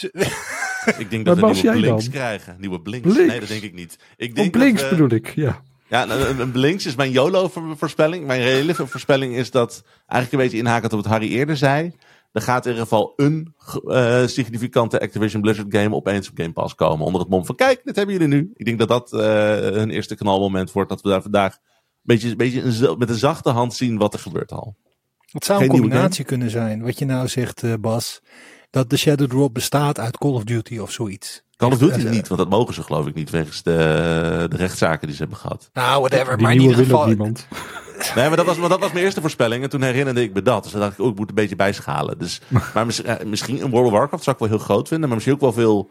Ik 0.98 1.10
denk 1.10 1.24
dat 1.24 1.38
we 1.38 1.46
nieuwe 1.46 1.70
blinks 1.70 2.04
dan? 2.04 2.12
krijgen. 2.12 2.56
Nieuwe 2.58 2.80
blinks. 2.80 3.08
Blinks? 3.08 3.30
Nee, 3.30 3.40
dat 3.40 3.48
denk 3.48 3.62
ik 3.62 3.74
niet. 3.74 3.98
Ik 4.16 4.34
denk 4.34 4.50
Blinks 4.50 4.80
dat 4.80 4.90
bedoel 4.90 5.10
ik, 5.10 5.34
ja. 5.34 5.62
Ja, 5.88 6.04
nou, 6.04 6.20
een, 6.20 6.40
een 6.40 6.50
blinks 6.50 6.86
is 6.86 6.94
mijn 6.94 7.10
YOLO-voorspelling. 7.10 8.26
Mijn 8.26 8.42
reële 8.42 8.74
voorspelling 8.74 9.34
is 9.34 9.50
dat, 9.50 9.82
eigenlijk 10.06 10.32
een 10.32 10.38
beetje 10.38 10.58
inhakend 10.64 10.92
op 10.92 11.02
wat 11.02 11.12
Harry 11.12 11.28
eerder 11.28 11.56
zei. 11.56 11.92
Er 12.32 12.42
gaat 12.42 12.64
in 12.64 12.70
ieder 12.70 12.86
geval 12.86 13.12
een 13.16 13.54
eh, 13.86 14.26
significante 14.26 15.00
Activision 15.00 15.42
Blizzard 15.42 15.76
game 15.76 15.94
opeens 15.94 16.28
op 16.28 16.36
Game 16.36 16.52
Pass 16.52 16.74
komen. 16.74 17.06
Onder 17.06 17.20
het 17.20 17.30
mom 17.30 17.46
van, 17.46 17.54
kijk, 17.54 17.80
dit 17.84 17.96
hebben 17.96 18.14
jullie 18.14 18.28
nu. 18.28 18.50
Ik 18.54 18.64
denk 18.64 18.78
dat 18.78 18.88
dat 18.88 19.12
eh 19.12 19.20
hun 19.58 19.90
eerste 19.90 20.14
knalmoment 20.14 20.72
wordt. 20.72 20.88
Dat 20.88 21.00
we 21.02 21.08
daar 21.08 21.22
vandaag 21.22 21.52
een 21.54 21.60
beetje, 22.02 22.30
een 22.30 22.36
beetje 22.36 22.62
een 22.62 22.98
met 22.98 23.08
een 23.08 23.14
zachte 23.14 23.50
hand 23.50 23.74
zien 23.74 23.98
wat 23.98 24.12
er 24.12 24.20
gebeurt 24.20 24.52
al. 24.52 24.76
Het 25.32 25.44
zou 25.44 25.62
een 25.62 25.70
Geen 25.70 25.80
combinatie 25.80 26.24
kunnen 26.24 26.50
zijn. 26.50 26.82
Wat 26.82 26.98
je 26.98 27.04
nou 27.04 27.28
zegt, 27.28 27.62
eh, 27.62 27.72
Bas. 27.80 28.20
Dat 28.70 28.90
de 28.90 28.96
Shadow 28.96 29.28
Drop 29.28 29.54
bestaat 29.54 29.98
uit 29.98 30.18
Call 30.18 30.32
of 30.32 30.44
Duty 30.44 30.78
of 30.78 30.90
zoiets. 30.90 31.42
Call 31.56 31.70
of 31.70 31.78
Duty 31.78 32.08
niet, 32.08 32.28
want 32.28 32.40
dat 32.40 32.50
mogen 32.50 32.74
ze 32.74 32.82
geloof 32.82 33.06
ik 33.06 33.14
niet. 33.14 33.30
Wegens 33.30 33.62
de, 33.62 34.46
de 34.50 34.56
rechtszaken 34.56 35.06
die 35.06 35.16
ze 35.16 35.22
hebben 35.22 35.40
gehad. 35.40 35.70
Nou, 35.72 36.00
whatever. 36.00 36.36
Die 36.36 36.42
maar 36.42 36.52
in 36.52 36.58
nieuwe 36.58 36.72
ieder 36.74 36.86
geval. 36.86 37.06
niemand. 37.06 37.46
Nee, 38.14 38.28
maar 38.28 38.36
dat 38.36 38.46
was, 38.46 38.56
maar 38.56 38.68
dat 38.68 38.80
was 38.80 38.92
mijn 38.92 39.04
eerste 39.04 39.20
voorspelling. 39.20 39.62
En 39.62 39.70
toen 39.70 39.82
herinnerde 39.82 40.22
ik 40.22 40.32
me 40.32 40.42
dat. 40.42 40.62
Dus 40.62 40.72
dan 40.72 40.80
dacht 40.80 40.92
ik, 40.92 40.98
oh, 40.98 41.10
ik 41.10 41.18
moet 41.18 41.28
een 41.28 41.34
beetje 41.34 41.56
bijschalen. 41.56 42.18
Dus, 42.18 42.40
maar 42.74 42.86
eh, 43.04 43.26
misschien 43.26 43.62
een 43.62 43.70
World 43.70 43.86
of 43.86 43.92
Warcraft 43.92 44.24
zou 44.24 44.36
ik 44.36 44.42
wel 44.42 44.56
heel 44.56 44.66
groot 44.66 44.88
vinden. 44.88 45.06
Maar 45.06 45.16
misschien 45.16 45.34
ook 45.34 45.40
wel 45.40 45.52
veel... 45.52 45.90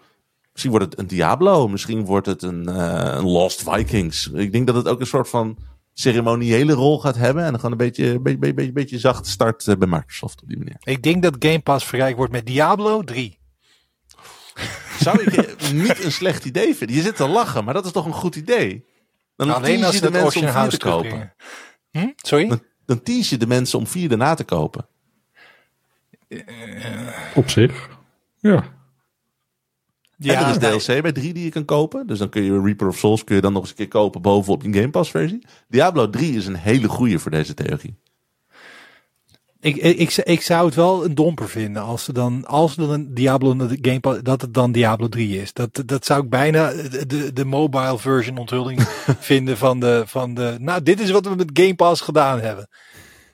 Misschien 0.52 0.72
wordt 0.72 0.86
het 0.86 1.00
een 1.00 1.08
Diablo. 1.08 1.68
Misschien 1.68 2.06
wordt 2.06 2.28
het 2.28 2.42
een, 2.42 2.68
eh, 2.68 3.16
een 3.16 3.26
Lost 3.26 3.64
Vikings. 3.64 4.30
Ik 4.34 4.52
denk 4.52 4.68
dat 4.68 4.76
het 4.76 4.88
ook 4.88 5.00
een 5.00 5.06
soort 5.06 5.30
van 5.30 5.58
ceremoniële 5.94 6.74
rol 6.74 7.00
gaat 7.00 7.16
hebben. 7.16 7.44
En 7.44 7.50
dan 7.50 7.60
gewoon 7.60 7.72
een 7.72 7.86
beetje, 7.86 8.20
beetje, 8.20 8.40
beetje, 8.40 8.56
beetje, 8.56 8.72
beetje 8.72 9.00
zacht 9.00 9.28
start 9.28 9.68
eh, 9.68 9.76
bij 9.76 9.88
Microsoft 9.88 10.42
op 10.42 10.48
die 10.48 10.58
manier. 10.58 10.76
Ik 10.84 11.04
denk 11.04 11.24
dat 11.24 11.36
Game 11.40 11.60
Pass 11.60 11.86
verrijkt 11.86 12.18
wordt 12.18 12.32
met 12.32 12.46
Diablo 12.46 13.04
3. 13.04 13.40
Zou 15.00 15.22
ik 15.22 15.72
niet 15.74 16.04
een 16.04 16.12
slecht 16.12 16.46
idee 16.46 16.76
vinden. 16.76 16.96
Je 16.96 17.02
zit 17.02 17.16
te 17.16 17.28
lachen, 17.28 17.64
maar 17.64 17.74
dat 17.74 17.86
is 17.86 17.92
toch 17.92 18.06
een 18.06 18.14
goed 18.14 18.36
idee. 18.36 18.86
Dan 19.36 19.50
Alleen 19.56 19.84
als 19.84 19.96
je 19.96 20.02
de 20.02 20.12
mensen 20.12 20.64
om 20.64 20.70
te 20.70 20.78
kopen. 20.78 21.34
Hm? 21.92 22.10
Sorry? 22.16 22.48
Dan, 22.48 22.62
dan 22.86 23.04
tease 23.04 23.34
je 23.34 23.40
de 23.40 23.48
mensen 23.48 23.80
om 23.80 23.88
vier 23.88 24.10
daarna 24.10 24.34
te 24.34 24.44
kopen. 24.44 24.88
Op 27.36 27.50
zich. 27.50 27.90
Ja. 28.40 28.64
en 30.18 30.36
er 30.36 30.50
is 30.50 30.84
DLC 30.86 31.02
bij 31.02 31.12
3 31.12 31.34
die 31.34 31.44
je 31.44 31.50
kan 31.50 31.66
kopen. 31.66 32.08
Dus 32.08 32.20
dan 32.20 32.30
kun 32.30 32.44
je 32.44 32.62
Reaper 32.62 32.88
of 32.88 32.98
Souls 32.98 33.24
kun 33.24 33.36
je 33.36 33.42
dan 33.42 33.54
nog 33.54 33.62
eens 33.62 33.70
een 33.70 33.76
keer 33.76 33.88
kopen 33.88 34.22
bovenop 34.22 34.64
je 34.64 34.74
Game 34.74 34.90
Pass 34.90 35.12
versie. 35.12 35.46
Diablo 35.68 36.10
3 36.10 36.36
is 36.36 36.46
een 36.46 36.56
hele 36.56 36.88
goede 36.88 37.20
voor 37.20 37.32
deze 37.32 37.54
theorie. 37.54 37.98
Ik, 39.62 39.76
ik, 39.76 39.98
ik, 39.98 40.16
ik 40.16 40.42
zou 40.42 40.66
het 40.66 40.76
wel 40.76 41.06
een 41.06 41.16
domper 41.16 41.50
vinden 41.50 41.82
als 41.82 42.04
ze 42.04 42.14
dan, 42.14 42.46
als 42.46 42.78
er 42.78 42.90
een 42.90 43.14
Diablo 43.14 43.52
in 43.52 43.58
de 43.58 43.78
Game 43.82 44.00
Pass, 44.00 44.22
dat 44.22 44.42
het 44.42 44.54
dan 44.54 44.72
Diablo 44.72 45.08
3 45.08 45.42
is. 45.42 45.54
Dat, 45.54 45.84
dat 45.86 46.06
zou 46.06 46.24
ik 46.24 46.30
bijna 46.30 46.72
de, 47.08 47.34
de, 47.34 47.46
mobile 47.46 47.98
version 47.98 48.38
onthulling 48.38 48.82
vinden 49.20 49.58
van 49.58 49.80
de, 49.80 50.04
van 50.06 50.34
de, 50.34 50.56
nou 50.60 50.84
dit 50.84 51.00
is 51.00 51.12
wat 51.12 51.26
we 51.26 51.36
met 51.36 51.50
Game 51.54 51.76
Pass 51.76 52.02
gedaan 52.02 52.40
hebben. 52.40 52.70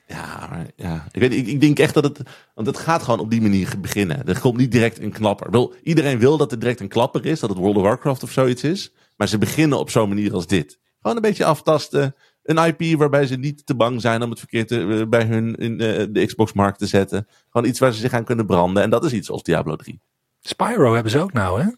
Ja, 0.08 0.46
maar 0.50 0.66
ja. 0.76 1.06
Ik, 1.10 1.20
weet, 1.20 1.32
ik, 1.32 1.46
ik 1.46 1.60
denk 1.60 1.78
echt 1.78 1.94
dat 1.94 2.04
het. 2.04 2.20
Want 2.54 2.66
het 2.66 2.78
gaat 2.78 3.02
gewoon 3.02 3.20
op 3.20 3.30
die 3.30 3.40
manier 3.40 3.74
beginnen. 3.80 4.26
Er 4.26 4.40
komt 4.40 4.56
niet 4.56 4.72
direct 4.72 5.00
een 5.00 5.12
klapper. 5.12 5.46
Ik 5.46 5.52
bedoel, 5.52 5.74
iedereen 5.82 6.18
wil 6.18 6.36
dat 6.36 6.52
er 6.52 6.58
direct 6.58 6.80
een 6.80 6.88
klapper 6.88 7.26
is. 7.26 7.40
Dat 7.40 7.50
het 7.50 7.58
World 7.58 7.76
of 7.76 7.82
Warcraft 7.82 8.22
of 8.22 8.30
zoiets 8.30 8.62
is. 8.62 8.92
Maar 9.16 9.28
ze 9.28 9.38
beginnen 9.38 9.78
op 9.78 9.90
zo'n 9.90 10.08
manier 10.08 10.34
als 10.34 10.46
dit. 10.46 10.78
Gewoon 11.00 11.16
een 11.16 11.22
beetje 11.22 11.44
aftasten. 11.44 12.14
Een 12.48 12.74
IP 12.74 12.98
waarbij 12.98 13.26
ze 13.26 13.36
niet 13.36 13.66
te 13.66 13.74
bang 13.74 14.00
zijn 14.00 14.22
om 14.22 14.30
het 14.30 14.38
verkeerd 14.38 14.68
te, 14.68 14.98
eh, 15.00 15.08
bij 15.08 15.24
hun 15.24 15.54
in 15.54 15.80
eh, 15.80 16.06
de 16.10 16.26
Xbox-markt 16.26 16.78
te 16.78 16.86
zetten. 16.86 17.26
Gewoon 17.50 17.68
iets 17.68 17.78
waar 17.78 17.92
ze 17.92 18.00
zich 18.00 18.12
aan 18.12 18.24
kunnen 18.24 18.46
branden. 18.46 18.82
En 18.82 18.90
dat 18.90 19.04
is 19.04 19.12
iets 19.12 19.30
als 19.30 19.42
Diablo 19.42 19.76
3. 19.76 20.00
Spyro 20.40 20.94
hebben 20.94 21.12
ze 21.12 21.20
ook 21.20 21.32
nou, 21.32 21.62
hè? 21.62 21.68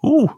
Oeh. 0.00 0.32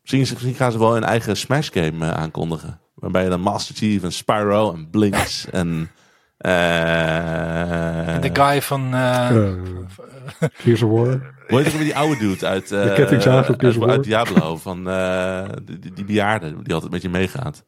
Misschien, 0.00 0.20
misschien 0.20 0.54
gaan 0.54 0.72
ze 0.72 0.78
wel 0.78 0.96
een 0.96 1.04
eigen 1.04 1.36
Smash 1.36 1.68
game 1.72 2.06
eh, 2.06 2.12
aankondigen. 2.12 2.80
Waarbij 2.94 3.22
je 3.22 3.28
dan 3.28 3.40
Master 3.40 3.74
Chief 3.74 4.02
en 4.02 4.12
Spyro 4.12 4.72
en 4.72 4.90
Blinks 4.90 5.46
en... 5.50 5.90
eh 6.36 8.20
de 8.20 8.30
guy 8.32 8.62
van, 8.62 8.92
Gears 10.62 10.82
of 10.82 10.90
War. 10.90 11.34
Hoe 11.46 11.56
heet 11.56 11.66
het 11.66 11.74
met 11.74 11.84
die 11.84 11.96
oude 11.96 12.18
dude 12.18 12.46
uit, 12.46 12.72
eh 12.72 12.82
De 12.82 12.92
kettingzaag 12.92 13.48
op 13.48 13.62
uit, 13.62 13.82
uit. 13.82 14.04
Diablo? 14.04 14.56
Van 14.56 14.88
eh, 14.88 15.48
die, 15.64 15.78
die, 15.78 15.92
die 15.92 16.04
bejaarde 16.04 16.62
die 16.62 16.74
altijd 16.74 16.92
met 16.92 17.02
je 17.02 17.08
meegaat. 17.08 17.64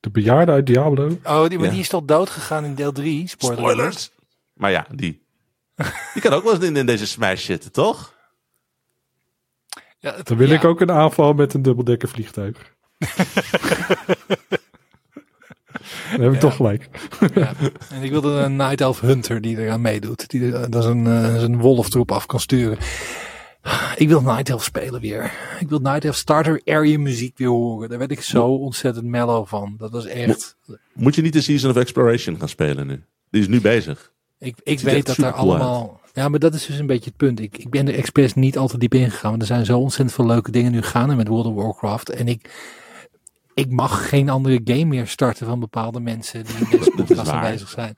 De 0.00 0.10
bejaarde 0.10 0.52
uit 0.52 0.66
Diablo. 0.66 1.18
oh, 1.24 1.48
die, 1.48 1.58
maar 1.58 1.66
Ja. 1.66 1.72
die 1.72 1.80
is 1.80 1.88
toch 1.88 2.04
dood 2.04 2.30
gegaan 2.30 2.64
in 2.64 2.74
deel 2.74 2.92
3? 2.92 3.28
Spoiler. 3.28 3.58
Spoilers! 3.58 4.10
Maar 4.54 4.70
ja, 4.70 4.86
die. 4.94 5.22
Die 6.12 6.22
kan 6.22 6.32
ook 6.32 6.44
wel 6.44 6.54
eens 6.54 6.64
in, 6.64 6.76
in 6.76 6.86
deze 6.86 7.06
Smash 7.06 7.44
zitten, 7.44 7.72
toch? 7.72 8.14
Ja, 9.98 10.14
het- 10.14 10.26
Dan 10.28 10.36
wil 10.36 10.48
ja. 10.48 10.54
ik 10.54 10.64
ook 10.64 10.80
een 10.80 10.90
aanval 10.90 11.32
met 11.32 11.54
een 11.54 11.62
dubbeldekker 11.62 12.08
vliegtuig. 12.08 12.56
Dan 16.10 16.20
heb 16.20 16.32
ik 16.32 16.40
toch 16.40 16.56
gelijk. 16.56 16.88
Ja. 17.34 17.52
En 17.90 18.02
ik 18.02 18.10
wilde 18.10 18.30
een 18.30 18.56
Night 18.56 18.80
Elf 18.80 19.00
Hunter 19.00 19.40
die 19.40 19.58
eraan 19.58 19.80
meedoet. 19.80 20.28
Die 20.28 20.52
er- 20.52 20.70
dat 20.70 20.82
is 20.84 20.90
een, 20.90 21.06
eh, 21.06 21.38
zijn 21.38 21.58
wolftroep 21.58 22.12
af 22.12 22.26
kan 22.26 22.40
sturen. 22.40 22.78
Ik 23.96 24.08
wil 24.08 24.20
Night 24.20 24.48
Elf 24.48 24.64
spelen 24.64 25.00
weer. 25.00 25.32
Ik 25.60 25.68
wil 25.68 25.78
Night 25.78 26.04
Elf 26.04 26.16
starter 26.16 26.60
area 26.64 26.98
muziek 26.98 27.38
weer 27.38 27.48
horen. 27.48 27.88
Daar 27.88 27.98
werd 27.98 28.10
ik 28.10 28.20
zo 28.20 28.46
ontzettend 28.46 29.06
mellow 29.06 29.46
van. 29.46 29.74
Dat 29.78 29.90
was 29.90 30.06
echt... 30.06 30.56
Moet 30.92 31.14
je 31.14 31.22
niet 31.22 31.32
de 31.32 31.40
Season 31.40 31.70
of 31.70 31.76
Exploration 31.76 32.38
gaan 32.38 32.48
spelen 32.48 32.86
nu? 32.86 33.02
Die 33.30 33.40
is 33.40 33.48
nu 33.48 33.60
bezig. 33.60 34.12
Ik, 34.38 34.56
ik 34.62 34.80
weet 34.80 35.06
dat 35.06 35.16
er 35.16 35.32
allemaal... 35.32 36.00
Ja, 36.12 36.28
maar 36.28 36.38
dat 36.38 36.54
is 36.54 36.66
dus 36.66 36.78
een 36.78 36.86
beetje 36.86 37.04
het 37.04 37.16
punt. 37.16 37.40
Ik, 37.40 37.58
ik 37.58 37.70
ben 37.70 37.88
er 37.88 37.94
expres 37.94 38.34
niet 38.34 38.58
altijd 38.58 38.80
diep 38.80 38.94
ingegaan. 38.94 39.30
Want 39.30 39.42
er 39.42 39.48
zijn 39.48 39.64
zo 39.64 39.78
ontzettend 39.78 40.12
veel 40.12 40.26
leuke 40.26 40.50
dingen 40.50 40.72
nu 40.72 40.82
gaande 40.82 41.14
met 41.14 41.28
World 41.28 41.46
of 41.46 41.54
Warcraft. 41.54 42.10
En 42.10 42.28
ik... 42.28 42.50
Ik 43.54 43.70
mag 43.70 44.08
geen 44.08 44.28
andere 44.28 44.60
game 44.64 44.84
meer 44.84 45.06
starten 45.06 45.46
van 45.46 45.60
bepaalde 45.60 46.00
mensen 46.00 46.44
die 46.44 46.54
in 46.58 46.78
deze 46.78 46.90
podcast 46.96 47.28
aanwezig 47.28 47.68
zijn. 47.68 47.96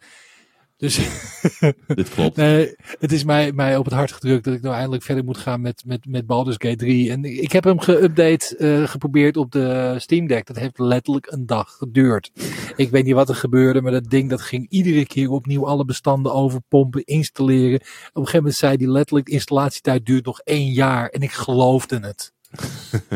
Dus 0.83 0.97
Dit 1.95 2.09
klopt. 2.09 2.37
nee, 2.37 2.75
het 2.99 3.13
is 3.13 3.25
mij, 3.25 3.53
mij 3.53 3.77
op 3.77 3.85
het 3.85 3.95
hart 3.95 4.13
gedrukt 4.13 4.45
dat 4.45 4.55
ik 4.55 4.63
nou 4.63 4.75
eindelijk 4.75 5.03
verder 5.03 5.25
moet 5.25 5.37
gaan 5.37 5.61
met, 5.61 5.83
met, 5.87 6.07
met 6.07 6.27
Baldur's 6.27 6.57
Gate 6.59 6.77
3. 6.77 7.11
En 7.11 7.25
ik 7.25 7.53
heb 7.53 7.65
hem 7.65 7.81
geüpdate, 7.81 8.57
eh, 8.57 8.89
geprobeerd 8.89 9.37
op 9.37 9.53
de 9.53 9.95
Steam 9.99 10.27
Deck. 10.27 10.47
Dat 10.47 10.57
heeft 10.57 10.79
letterlijk 10.79 11.27
een 11.31 11.47
dag 11.47 11.77
geduurd. 11.77 12.31
Ik 12.77 12.91
weet 12.91 13.05
niet 13.05 13.15
wat 13.15 13.29
er 13.29 13.35
gebeurde, 13.35 13.83
maar 13.83 13.93
dat 13.93 14.11
ding 14.11 14.31
dat 14.31 14.41
ging 14.41 14.67
iedere 14.71 15.07
keer 15.07 15.31
opnieuw 15.31 15.67
alle 15.67 15.85
bestanden 15.85 16.33
overpompen, 16.33 17.05
installeren. 17.05 17.81
Op 17.81 17.83
een 17.83 18.11
gegeven 18.15 18.37
moment 18.37 18.55
zei 18.55 18.77
hij 18.77 18.87
letterlijk, 18.87 19.27
de 19.27 19.33
installatietijd 19.33 20.07
duurt 20.07 20.25
nog 20.25 20.41
één 20.41 20.73
jaar. 20.73 21.09
En 21.09 21.23
ik 21.23 21.33
geloofde 21.33 22.01
het. 22.01 22.33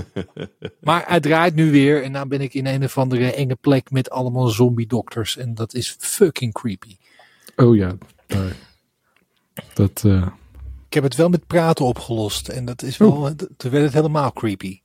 maar 0.80 1.04
hij 1.06 1.20
draait 1.20 1.54
nu 1.54 1.70
weer 1.70 2.02
en 2.02 2.12
nou 2.12 2.28
ben 2.28 2.40
ik 2.40 2.54
in 2.54 2.66
een 2.66 2.85
of 2.85 2.99
andere 2.99 3.32
enge 3.32 3.56
plek 3.56 3.90
met 3.90 4.11
allemaal 4.11 4.49
zombie 4.49 4.87
dokters. 4.87 5.37
En 5.37 5.54
dat 5.54 5.75
is 5.75 5.96
fucking 5.99 6.52
creepy. 6.52 6.96
Oh 7.56 7.76
ja, 7.76 7.96
daar. 8.26 8.56
Dat, 9.75 10.02
eh, 10.06 10.26
Ik 10.88 10.94
heb 10.94 11.02
het 11.02 11.14
wel 11.16 11.28
met 11.28 11.46
praten 11.46 11.84
opgelost. 11.84 12.48
En 12.48 12.64
dat 12.64 12.82
is 12.82 12.96
wel, 12.96 13.34
toen 13.56 13.70
werd 13.70 13.84
het 13.84 13.92
helemaal 13.92 14.32
creepy. 14.32 14.80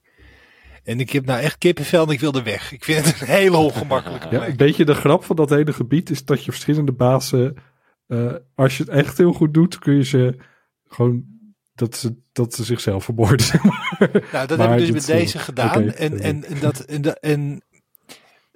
En 0.84 1.00
ik 1.00 1.10
heb 1.10 1.26
nou 1.26 1.40
echt 1.40 1.58
kippenvel 1.58 2.04
en 2.06 2.10
ik 2.14 2.20
wilde 2.20 2.44
weg. 2.44 2.72
Ik 2.72 2.84
vind 2.84 3.06
het 3.06 3.22
een 3.22 3.28
hele 3.28 3.58
ongemakkelijke 3.58 4.28
ja, 4.32 4.48
een 4.48 4.56
beetje 4.56 4.86
de 4.86 4.94
grap 4.94 5.24
van 5.24 5.36
dat 5.36 5.50
hele 5.50 5.74
gebied 5.74 6.10
is 6.10 6.26
dat 6.26 6.46
je 6.46 6.52
verschillende 6.52 6.92
bazen, 6.92 7.56
eh, 8.08 8.34
als 8.56 8.78
je 8.78 8.84
het 8.84 8.92
echt 8.92 9.18
heel 9.18 9.34
goed 9.34 9.54
doet, 9.54 9.80
kun 9.80 9.94
je 9.96 10.04
ze 10.04 10.36
gewoon, 10.88 11.24
dat 11.76 11.96
ze, 11.96 12.16
dat 12.32 12.54
ze 12.54 12.64
zichzelf 12.64 13.04
vermoorden. 13.04 13.46
zeg 13.46 13.64
maar. 13.64 14.10
Nou, 14.32 14.48
dat 14.48 14.58
Maar 14.58 14.70
heb 14.70 14.80
ik 14.80 14.86
dus 14.86 15.08
met 15.08 15.18
deze 15.18 15.40
gedaan. 15.40 15.84
en, 15.92 16.20
en, 16.20 16.44
en 16.46 16.60
dat, 16.60 16.80
en, 16.80 17.02
dat- 17.02 17.20
en 17.20 17.62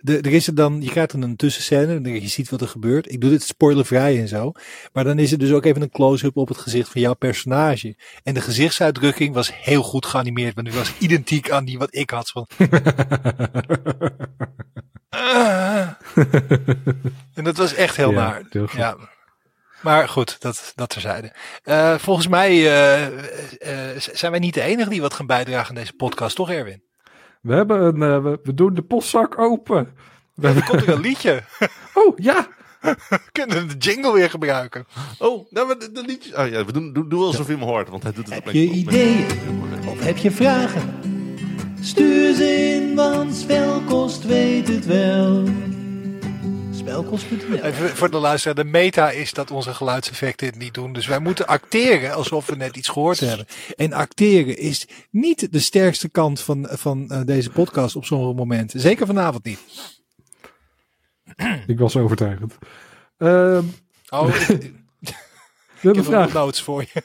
de, 0.05 0.21
er 0.21 0.33
is 0.33 0.47
er 0.47 0.55
dan, 0.55 0.81
je 0.81 0.89
krijgt 0.89 1.11
dan 1.11 1.21
een 1.21 1.35
tussenscène, 1.35 1.95
en 1.95 2.21
je 2.21 2.27
ziet 2.27 2.49
wat 2.49 2.61
er 2.61 2.67
gebeurt. 2.67 3.11
Ik 3.11 3.21
doe 3.21 3.29
dit 3.29 3.43
spoilervrij 3.43 4.19
en 4.19 4.27
zo. 4.27 4.51
Maar 4.93 5.03
dan 5.03 5.19
is 5.19 5.31
er 5.31 5.37
dus 5.37 5.51
ook 5.51 5.65
even 5.65 5.81
een 5.81 5.89
close-up 5.89 6.37
op 6.37 6.47
het 6.47 6.57
gezicht 6.57 6.89
van 6.89 7.01
jouw 7.01 7.13
personage. 7.13 7.95
En 8.23 8.33
de 8.33 8.41
gezichtsuitdrukking 8.41 9.33
was 9.33 9.51
heel 9.61 9.83
goed 9.83 10.05
geanimeerd, 10.05 10.55
want 10.55 10.67
die 10.67 10.77
was 10.77 10.93
identiek 10.99 11.51
aan 11.51 11.65
die 11.65 11.77
wat 11.77 11.95
ik 11.95 12.09
had. 12.09 12.29
Van, 12.29 12.47
"Ah." 15.09 15.87
en 17.35 17.43
dat 17.43 17.57
was 17.57 17.73
echt 17.73 17.95
heel 17.95 18.11
Ja, 18.11 18.15
naar. 18.15 18.43
heel. 18.49 18.67
Ja. 18.75 18.97
Maar 19.81 20.09
goed, 20.09 20.41
dat, 20.41 20.71
dat 20.75 20.89
terzijde. 20.89 21.33
Eh 21.63 21.97
volgens 21.97 22.27
mij 22.27 22.51
eh, 22.51 23.05
eh, 23.05 23.99
zijn 24.13 24.31
wij 24.31 24.39
niet 24.39 24.53
de 24.53 24.61
enige 24.61 24.89
die 24.89 25.01
wat 25.01 25.13
gaan 25.13 25.25
bijdragen 25.25 25.69
aan 25.69 25.75
deze 25.75 25.93
podcast, 25.93 26.35
toch 26.35 26.51
Erwin? 26.51 26.84
We 27.45 27.53
hebben 27.53 27.81
een, 27.81 28.01
eh, 28.01 28.23
we, 28.23 28.39
we 28.43 28.53
doen 28.53 28.73
de 28.73 28.81
postzak 28.81 29.39
open. 29.39 29.87
We 30.33 30.47
Er 30.47 30.53
hebben, 30.53 30.63
komt 30.63 30.81
er 30.81 30.93
een 30.93 31.01
liedje. 31.01 31.43
oh 31.93 32.17
ja, 32.17 32.47
We 32.81 33.19
kunnen 33.31 33.67
de 33.67 33.75
jingle 33.77 34.13
weer 34.13 34.29
gebruiken. 34.29 34.85
Oh, 35.19 35.51
nou, 35.51 35.67
maar 35.67 35.77
dat 35.79 36.05
liedje. 36.05 36.37
Oh 36.37 36.47
ja, 36.47 36.65
we 36.65 36.71
doen, 36.71 36.93
doen, 36.93 37.09
doen 37.09 37.23
alsof 37.23 37.47
je 37.47 37.53
hem 37.53 37.61
hoort, 37.61 37.89
want 37.89 38.03
hij 38.03 38.11
doet 38.11 38.25
het 38.25 38.33
Heb 38.33 38.47
op 38.47 38.53
je 38.53 38.69
ideeën? 38.69 39.25
Of 39.87 39.99
heb 39.99 40.17
je 40.17 40.31
vragen? 40.31 40.93
Stuur 41.81 42.33
ze 42.33 42.45
in, 42.45 42.95
want 42.95 43.35
spelkost 43.35 44.25
weet 44.25 44.67
het 44.67 44.85
wel. 44.85 45.43
Even 47.63 47.89
voor 47.89 48.11
de 48.11 48.17
luisteraar, 48.17 48.55
de 48.55 48.63
meta 48.63 49.11
is 49.11 49.33
dat 49.33 49.51
onze 49.51 49.73
geluidseffecten 49.73 50.47
het 50.47 50.57
niet 50.57 50.73
doen. 50.73 50.93
Dus 50.93 51.07
wij 51.07 51.19
moeten 51.19 51.47
acteren 51.47 52.13
alsof 52.13 52.45
we 52.45 52.55
net 52.55 52.77
iets 52.77 52.87
gehoord 52.87 53.19
hebben. 53.19 53.45
En 53.75 53.93
acteren 53.93 54.57
is 54.57 54.87
niet 55.11 55.51
de 55.51 55.59
sterkste 55.59 56.09
kant 56.09 56.41
van, 56.41 56.67
van 56.71 57.09
eh, 57.09 57.21
deze 57.25 57.49
podcast 57.49 57.95
op 57.95 58.05
sommige 58.05 58.33
momenten. 58.33 58.79
Zeker 58.79 59.05
vanavond 59.05 59.43
niet. 59.45 59.59
ik 61.67 61.79
was 61.79 61.97
overtuigend. 61.97 62.57
Ehm, 63.17 63.63
Oh, 64.09 64.25
we 64.25 64.71
hebben 65.81 66.03
vragen. 66.13 66.33
notes 66.33 66.61
voor 66.61 66.81
je. 66.81 67.03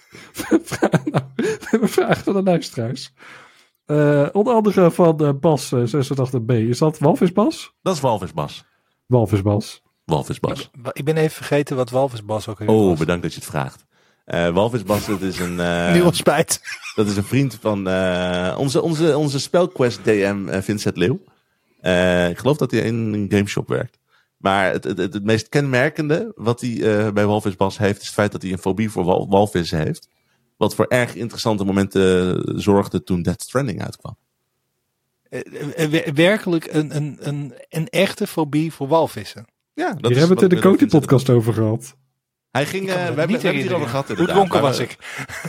we 1.36 1.66
hebben 1.70 1.88
vragen 1.88 2.24
van 2.24 2.32
de 2.32 2.42
luisteraars. 2.42 3.12
Eh, 3.84 4.28
onder 4.32 4.54
andere 4.54 4.90
van 4.90 5.20
eh, 5.20 5.30
Bas 5.40 5.72
eh, 5.72 5.80
86B. 5.80 6.46
Is 6.52 6.78
dat 6.78 6.98
Walvisbas? 6.98 7.74
Dat 7.82 7.94
is 7.94 8.00
Walvisbas. 8.00 8.64
Walvisbas. 9.10 9.82
Walvisbas. 10.04 10.70
Ik 10.92 11.04
ben 11.04 11.16
even 11.16 11.30
vergeten 11.36 11.76
wat 11.76 11.90
Walvisbas 11.90 12.48
ook 12.48 12.58
weer 12.58 12.68
Oh, 12.68 12.88
was. 12.88 12.98
bedankt 12.98 13.22
dat 13.22 13.32
je 13.34 13.40
het 13.40 13.48
vraagt. 13.48 13.84
Eh 14.24 14.48
Walvisbas, 14.48 15.06
dat 15.06 15.20
is 15.20 15.38
een, 15.38 15.60
eh, 15.60 15.92
Nu 15.92 16.02
al 16.02 16.12
spijt. 16.12 16.60
dat 16.94 17.06
is 17.06 17.16
een 17.16 17.24
vriend 17.24 17.58
van 17.60 17.88
eh, 17.88 18.56
onze, 18.58 18.82
onze, 18.82 19.16
onze 19.16 19.40
spelquest 19.40 20.04
DM 20.04 20.48
eh, 20.48 20.60
Vincent 20.62 20.96
Leeuw. 20.96 21.20
Eh, 21.80 22.28
ik 22.28 22.38
geloof 22.38 22.56
dat 22.56 22.70
hij 22.70 22.80
in 22.80 22.94
een 23.14 23.26
gameshop 23.28 23.68
werkt. 23.68 23.98
Maar 24.36 24.72
het, 24.72 24.84
het, 24.84 24.98
het, 24.98 25.14
het 25.14 25.24
meest 25.24 25.48
kenmerkende 25.48 26.32
wat 26.36 26.60
hij 26.60 26.70
eh, 27.06 27.12
bij 27.12 27.26
Walvisbas 27.26 27.78
heeft, 27.78 28.00
is 28.00 28.06
het 28.06 28.14
feit 28.14 28.32
dat 28.32 28.42
hij 28.42 28.52
een 28.52 28.58
fobie 28.58 28.90
voor 28.90 29.04
wal, 29.04 29.28
walvissen 29.28 29.78
heeft. 29.78 30.08
Wat 30.56 30.74
voor 30.74 30.86
erg 30.86 31.14
interessante 31.14 31.64
momenten 31.64 32.42
zorgde 32.60 33.02
toen 33.02 33.22
Death 33.22 33.42
Stranding 33.42 33.82
uitkwam. 33.82 34.16
Eh, 35.30 35.40
eh, 35.84 35.90
wer- 35.90 36.14
werkelijk 36.14 36.66
een, 36.70 36.96
een, 36.96 37.16
een, 37.20 37.54
een 37.68 37.88
echte 37.88 38.26
fobie 38.26 38.72
voor 38.72 38.88
walvissen. 38.88 39.44
Ja, 39.72 39.92
dat 39.94 40.10
Hier 40.10 40.18
hebben 40.18 40.36
we 40.36 40.42
het 40.42 40.52
in 40.52 40.58
de 40.60 40.64
Coty-podcast 40.68 41.30
over 41.30 41.52
gehad. 41.52 41.96
Hij 42.50 42.66
ging, 42.66 42.88
eh 42.88 42.94
we 42.94 43.00
hebben, 43.00 43.28
niet 43.28 43.36
we 43.40 43.46
hebben 43.46 43.62
het 43.62 43.70
hierover 43.70 43.88
herinneren. 43.88 43.88
gehad. 43.88 44.18
Hoe 44.18 44.26
dronken 44.26 44.60
was 44.60 44.78
ik? 44.78 44.96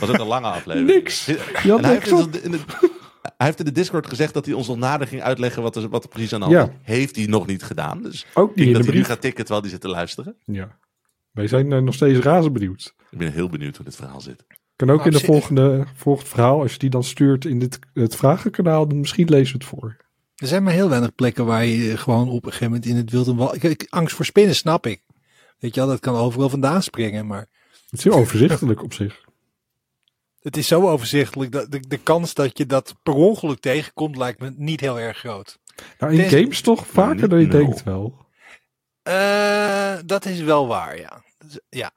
was 0.00 0.08
ook 0.10 0.18
een 0.18 0.26
lange 0.26 0.46
aflevering. 0.46 0.90
Niks. 0.90 1.24
Je 1.26 1.36
had 1.70 1.78
En 1.78 1.84
hij, 1.84 1.92
heeft 1.94 2.10
niks 2.10 2.24
dus 2.32 2.40
op. 2.40 2.44
in 2.44 2.50
de, 2.50 2.58
hij 3.36 3.46
heeft 3.46 3.58
in 3.58 3.64
de 3.64 3.72
Discord 3.72 4.06
gezegd 4.06 4.34
dat 4.34 4.44
hij 4.46 4.54
ons 4.54 4.68
nog 4.68 4.76
nader 4.76 5.06
ging 5.06 5.22
uitleggen 5.22 5.62
wat 5.62 5.76
er, 5.76 5.88
wat 5.88 6.02
er 6.02 6.08
precies 6.08 6.32
aan 6.32 6.40
de 6.40 6.48
Ja. 6.48 6.58
hand 6.58 6.70
was. 6.72 6.80
Heeft 6.82 7.16
hij 7.16 7.26
nog 7.26 7.46
niet 7.46 7.62
gedaan. 7.62 8.02
Dus 8.02 8.26
Ook 8.34 8.50
ik 8.50 8.56
niet 8.56 8.64
denk 8.64 8.68
in 8.68 8.72
dat 8.74 8.82
de 8.82 8.88
hij 8.90 8.98
nu 9.00 9.04
gaat 9.04 9.20
tikken 9.20 9.40
terwijl 9.44 9.60
hij 9.62 9.70
zit 9.70 9.80
te 9.80 9.88
luisteren. 9.88 10.36
Ja. 10.44 10.78
Wij 11.30 11.46
zijn 11.46 11.72
eh, 11.72 11.78
nog 11.78 11.94
steeds 11.94 12.18
razend 12.18 12.52
benieuwd. 12.52 12.94
Ik 13.10 13.18
ben 13.18 13.32
heel 13.32 13.48
benieuwd 13.48 13.76
hoe 13.76 13.84
dit 13.84 13.96
verhaal 13.96 14.20
zit. 14.20 14.44
Kan 14.86 14.90
ook 14.94 15.00
Oh, 15.00 15.06
in 15.06 15.12
de 15.12 15.20
volgende, 15.20 15.84
volgend 15.94 16.28
verhaal, 16.28 16.60
als 16.60 16.72
je 16.72 16.78
die 16.78 16.90
dan 16.90 17.04
stuurt 17.04 17.44
in 17.44 17.58
dit, 17.58 17.78
het 17.94 18.16
vragenkanaal, 18.16 18.88
dan 18.88 18.98
misschien 19.00 19.28
lezen 19.28 19.58
we 19.58 19.64
het 19.64 19.68
voor. 19.78 19.96
Er 20.36 20.46
zijn 20.46 20.62
maar 20.62 20.72
heel 20.72 20.88
weinig 20.88 21.14
plekken 21.14 21.46
waar 21.46 21.64
je 21.64 21.96
gewoon 21.96 22.28
op 22.28 22.44
een 22.44 22.52
gegeven 22.52 22.66
moment 22.72 22.86
in 22.86 22.96
het 22.96 23.10
wild 23.10 23.26
en 23.26 23.36
wal... 23.36 23.54
Ik, 23.54 23.62
ik- 23.62 23.86
angst 23.88 24.16
voor 24.16 24.24
spinnen 24.24 24.54
snap 24.54 24.86
ik. 24.86 25.02
Weet 25.58 25.74
je 25.74 25.80
wel, 25.80 25.88
dat 25.88 26.00
kan 26.00 26.14
overal 26.14 26.48
vandaan 26.48 26.82
springen, 26.82 27.26
maar 27.26 27.48
Het 27.90 27.98
is 27.98 28.04
heel 28.04 28.12
overzichtelijk 28.12 28.82
op 28.82 28.92
zich. 28.92 29.24
het 30.40 30.56
is 30.56 30.66
zo 30.66 30.88
overzichtelijk 30.90 31.52
dat 31.52 31.70
de, 31.70 31.80
de 31.88 31.98
kans 31.98 32.34
dat 32.34 32.58
je 32.58 32.66
dat 32.66 32.94
per 33.02 33.14
ongeluk 33.14 33.60
tegenkomt 33.60 34.16
lijkt 34.16 34.40
me 34.40 34.52
niet 34.56 34.80
heel 34.80 35.00
erg 35.00 35.18
groot. 35.18 35.58
Nou, 35.98 36.12
in 36.14 36.28
games 36.28 36.60
toch 36.60 36.86
vaker 36.86 37.20
Niet 37.20 37.30
dan 37.30 37.40
je 37.40 37.46
nul. 37.46 37.58
denkt 37.60 37.82
wel. 37.82 38.26
Eh, 39.02 39.94
dat 40.06 40.24
is 40.26 40.40
wel 40.40 40.66
waar, 40.66 40.98
ja. 40.98 41.22
Ja, 41.68 41.92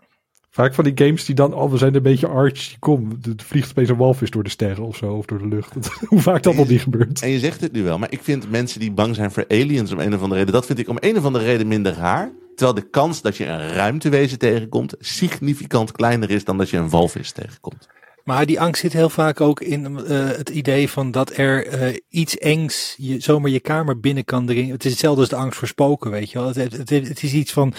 Vaak 0.56 0.74
van 0.74 0.84
die 0.84 1.06
games 1.06 1.26
die 1.26 1.36
dan, 1.36 1.54
oh, 1.54 1.72
we 1.72 1.78
zijn 1.78 1.96
een 1.96 2.02
beetje 2.02 2.28
artsy, 2.28 2.76
kom, 2.80 3.20
er 3.22 3.44
vliegt 3.46 3.70
opeens 3.70 3.90
een 3.90 3.98
walvis 3.98 4.30
door 4.30 4.44
de 4.44 4.50
sterren 4.50 4.84
of 4.84 4.96
zo, 4.96 5.14
of 5.14 5.26
door 5.26 5.38
de 5.38 5.48
lucht. 5.48 5.74
Hoe 6.08 6.20
vaak 6.20 6.44
dat 6.44 6.56
nog 6.56 6.68
niet 6.68 6.82
gebeurt. 6.82 7.22
En 7.22 7.30
je 7.30 7.40
zegt 7.40 7.62
het 7.62 7.72
nu 7.72 7.84
wel, 7.84 7.98
maar 7.98 8.12
ik 8.12 8.24
vind 8.24 8.52
mensen 8.52 8.80
die 8.80 8.92
bang 8.92 9.16
zijn 9.16 9.32
voor 9.32 9.46
aliens 9.48 9.92
om 9.92 10.00
een 10.00 10.14
of 10.14 10.22
andere 10.22 10.40
reden, 10.40 10.54
dat 10.54 10.66
vind 10.66 10.80
ik 10.80 10.90
om 10.90 10.98
een 11.00 11.18
of 11.18 11.26
andere 11.26 11.46
reden 11.46 11.68
minder 11.68 11.94
raar. 11.94 12.32
Terwijl 12.56 12.80
de 12.80 12.90
kans 12.90 13.22
dat 13.22 13.38
je 13.38 13.46
een 13.46 13.70
ruimtewezen 13.70 14.40
tegenkomt 14.40 14.96
significant 15.00 15.92
kleiner 15.92 16.30
is 16.30 16.44
dan 16.44 16.58
dat 16.58 16.70
je 16.70 16.78
een 16.78 16.90
walvis 16.90 17.32
tegenkomt. 17.32 17.88
Maar 18.24 18.46
die 18.46 18.60
angst 18.60 18.82
zit 18.82 18.94
heel 18.94 19.10
vaak 19.10 19.42
ook 19.42 19.62
in 19.62 20.00
eh, 20.00 20.28
het 20.28 20.50
idee 20.50 20.90
van 20.90 21.12
dat 21.12 21.38
er 21.38 21.68
eh, 21.68 21.98
iets 22.10 22.38
engs 22.38 22.96
je, 22.98 23.20
zomaar 23.20 23.52
je 23.52 23.60
kamer 23.60 24.00
binnen 24.00 24.26
kan 24.26 24.46
dringen. 24.46 24.74
Het 24.74 24.86
is 24.86 24.92
hetzelfde 24.92 25.22
als 25.22 25.30
de 25.30 25.36
angst 25.36 25.60
voor 25.60 25.68
spoken, 25.68 26.12
weet 26.12 26.32
je 26.32 26.38
wel. 26.38 26.48
Het, 26.48 26.56
het, 26.56 26.90
het, 26.90 27.08
het 27.08 27.24
is 27.24 27.34
iets 27.34 27.54
van 27.54 27.74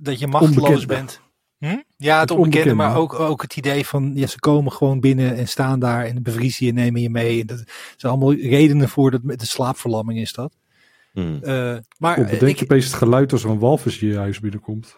dat 0.00 0.18
je 0.18 0.26
machteloos 0.26 0.86
bent. 0.86 1.22
Hm? 1.64 1.76
Ja, 1.96 2.20
het, 2.20 2.28
Het 2.28 2.38
onbekende, 2.38 2.70
onbekende. 2.70 2.74
maar 2.74 2.96
ook, 2.96 3.14
ook 3.14 3.42
het 3.42 3.56
idee 3.56 3.86
van 3.86 4.12
ja, 4.14 4.26
ze 4.26 4.38
komen 4.38 4.72
gewoon 4.72 5.00
binnen 5.00 5.36
en 5.36 5.48
staan 5.48 5.78
daar 5.78 6.04
en 6.04 6.22
bevriezen 6.22 6.66
je, 6.66 6.72
nemen 6.72 7.00
je 7.00 7.10
mee. 7.10 7.40
En 7.40 7.46
dat 7.46 7.62
zijn 7.96 8.12
allemaal 8.12 8.34
redenen 8.34 8.88
voor 8.88 9.10
dat 9.10 9.22
met 9.22 9.40
de 9.40 9.46
slaapverlamming 9.46 10.18
is 10.18 10.32
dat. 10.32 10.56
Hmm. 11.12 11.38
Eh, 11.42 11.76
maar 11.98 12.24
bedenk 12.24 12.56
je 12.56 12.64
opeens 12.64 12.84
het 12.84 12.94
geluid 12.94 13.32
als 13.32 13.44
er 13.44 13.50
een 13.50 13.58
walvis 13.58 14.02
in 14.02 14.08
je 14.08 14.16
huis 14.16 14.40
binnenkomt. 14.40 14.96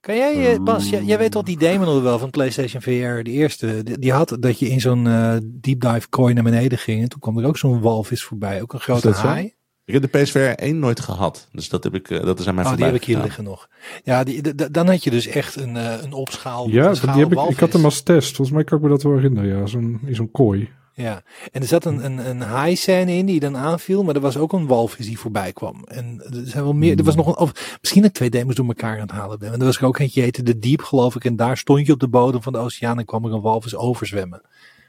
Kan 0.00 0.16
jij, 0.16 0.52
eh, 0.52 0.62
Bas, 0.62 0.88
jij, 0.88 1.04
jij 1.04 1.18
weet 1.18 1.30
toch 1.30 1.42
die 1.42 1.58
demo 1.58 1.84
nog 1.84 2.02
wel 2.02 2.18
van 2.18 2.30
PlayStation 2.30 2.82
VR, 2.82 3.22
de 3.22 3.30
eerste, 3.30 3.82
die, 3.82 3.98
die 3.98 4.12
had 4.12 4.36
dat 4.40 4.58
je 4.58 4.68
in 4.68 4.80
zo'n 4.80 5.06
eh, 5.06 5.36
deep 5.42 5.80
dive 5.80 6.08
kooi 6.08 6.34
naar 6.34 6.44
beneden 6.44 6.78
ging 6.78 7.02
en 7.02 7.08
toen 7.08 7.20
kwam 7.20 7.38
er 7.38 7.46
ook 7.46 7.58
zo'n 7.58 7.80
walvis 7.80 8.24
voorbij, 8.24 8.62
ook 8.62 8.72
een 8.72 8.80
grote 8.80 9.10
haai. 9.10 9.54
Ik 9.88 9.94
heb 9.94 10.12
de 10.12 10.18
PSVR 10.18 10.38
1 10.38 10.78
nooit 10.78 11.00
gehad, 11.00 11.48
dus 11.52 11.68
dat, 11.68 11.84
heb 11.84 11.94
ik, 11.94 12.10
eh, 12.10 12.24
dat 12.24 12.40
is 12.40 12.48
aan 12.48 12.54
mij 12.54 12.64
Oh, 12.64 12.76
die 12.76 12.84
heb 12.84 12.94
ik 12.94 13.04
hier 13.04 13.18
liggen 13.18 13.44
nog. 13.44 13.68
Ja, 14.04 14.24
die, 14.24 14.54
dan 14.70 14.86
had 14.88 15.04
je 15.04 15.10
dus 15.10 15.26
echt 15.26 15.56
een, 15.56 15.76
eh, 15.76 16.02
een 16.02 16.12
opschaal. 16.12 16.68
Ja, 16.68 16.76
een 16.76 16.82
want 16.84 16.96
schaal 16.96 17.14
die 17.14 17.22
heb 17.24 17.32
ik, 17.32 17.50
ik 17.50 17.58
had 17.58 17.72
hem 17.72 17.84
als 17.84 18.02
test. 18.02 18.36
Volgens 18.36 18.56
mij 18.56 18.64
kan 18.64 18.78
ik 18.78 18.84
me 18.84 18.90
dat 18.90 19.02
wel 19.02 19.14
herinneren. 19.14 19.58
Ja, 19.58 19.66
zo'n, 19.66 20.00
in 20.04 20.14
zo'n 20.14 20.30
kooi. 20.30 20.70
Ja, 20.92 21.22
en 21.52 21.60
er 21.60 21.66
zat 21.66 21.84
een, 21.84 22.04
een, 22.04 22.28
een 22.28 22.40
haai 22.40 22.76
scène 22.76 23.12
in 23.12 23.26
die 23.26 23.40
dan 23.40 23.56
aanviel, 23.56 24.04
maar 24.04 24.14
er 24.14 24.20
was 24.20 24.36
ook 24.36 24.52
een 24.52 24.66
walvis 24.66 25.06
die 25.06 25.18
voorbij 25.18 25.52
kwam. 25.52 25.84
En 25.84 26.22
er 26.32 26.46
zijn 26.46 26.64
wel 26.64 26.72
meer, 26.72 26.98
er 26.98 27.04
was 27.04 27.16
nog 27.16 27.26
een, 27.26 27.36
of 27.36 27.76
misschien 27.80 28.02
dat 28.02 28.10
ik 28.10 28.16
twee 28.16 28.30
demos 28.30 28.54
door 28.54 28.66
elkaar 28.66 28.94
aan 28.94 29.00
het 29.00 29.10
halen 29.10 29.38
ben. 29.38 29.48
Want 29.48 29.60
er 29.60 29.66
was 29.66 29.78
er 29.78 29.86
ook 29.86 29.98
eentje, 29.98 30.20
heette 30.20 30.42
De 30.42 30.58
Diep 30.58 30.82
geloof 30.82 31.14
ik, 31.14 31.24
en 31.24 31.36
daar 31.36 31.56
stond 31.56 31.86
je 31.86 31.92
op 31.92 32.00
de 32.00 32.08
bodem 32.08 32.42
van 32.42 32.52
de 32.52 32.58
oceaan 32.58 32.98
en 32.98 33.04
kwam 33.04 33.24
er 33.24 33.32
een 33.32 33.40
walvis 33.40 33.76
overzwemmen. 33.76 34.40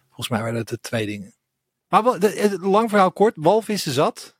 Volgens 0.08 0.30
mij 0.30 0.40
waren 0.40 0.56
dat 0.56 0.68
de 0.70 0.80
twee 0.80 1.06
dingen. 1.06 1.34
Maar 1.90 2.04
wel, 2.04 2.18
lang 2.62 2.90
verhaal 2.90 3.12
kort, 3.12 3.36
walvissen 3.38 3.92
zat. 3.92 4.38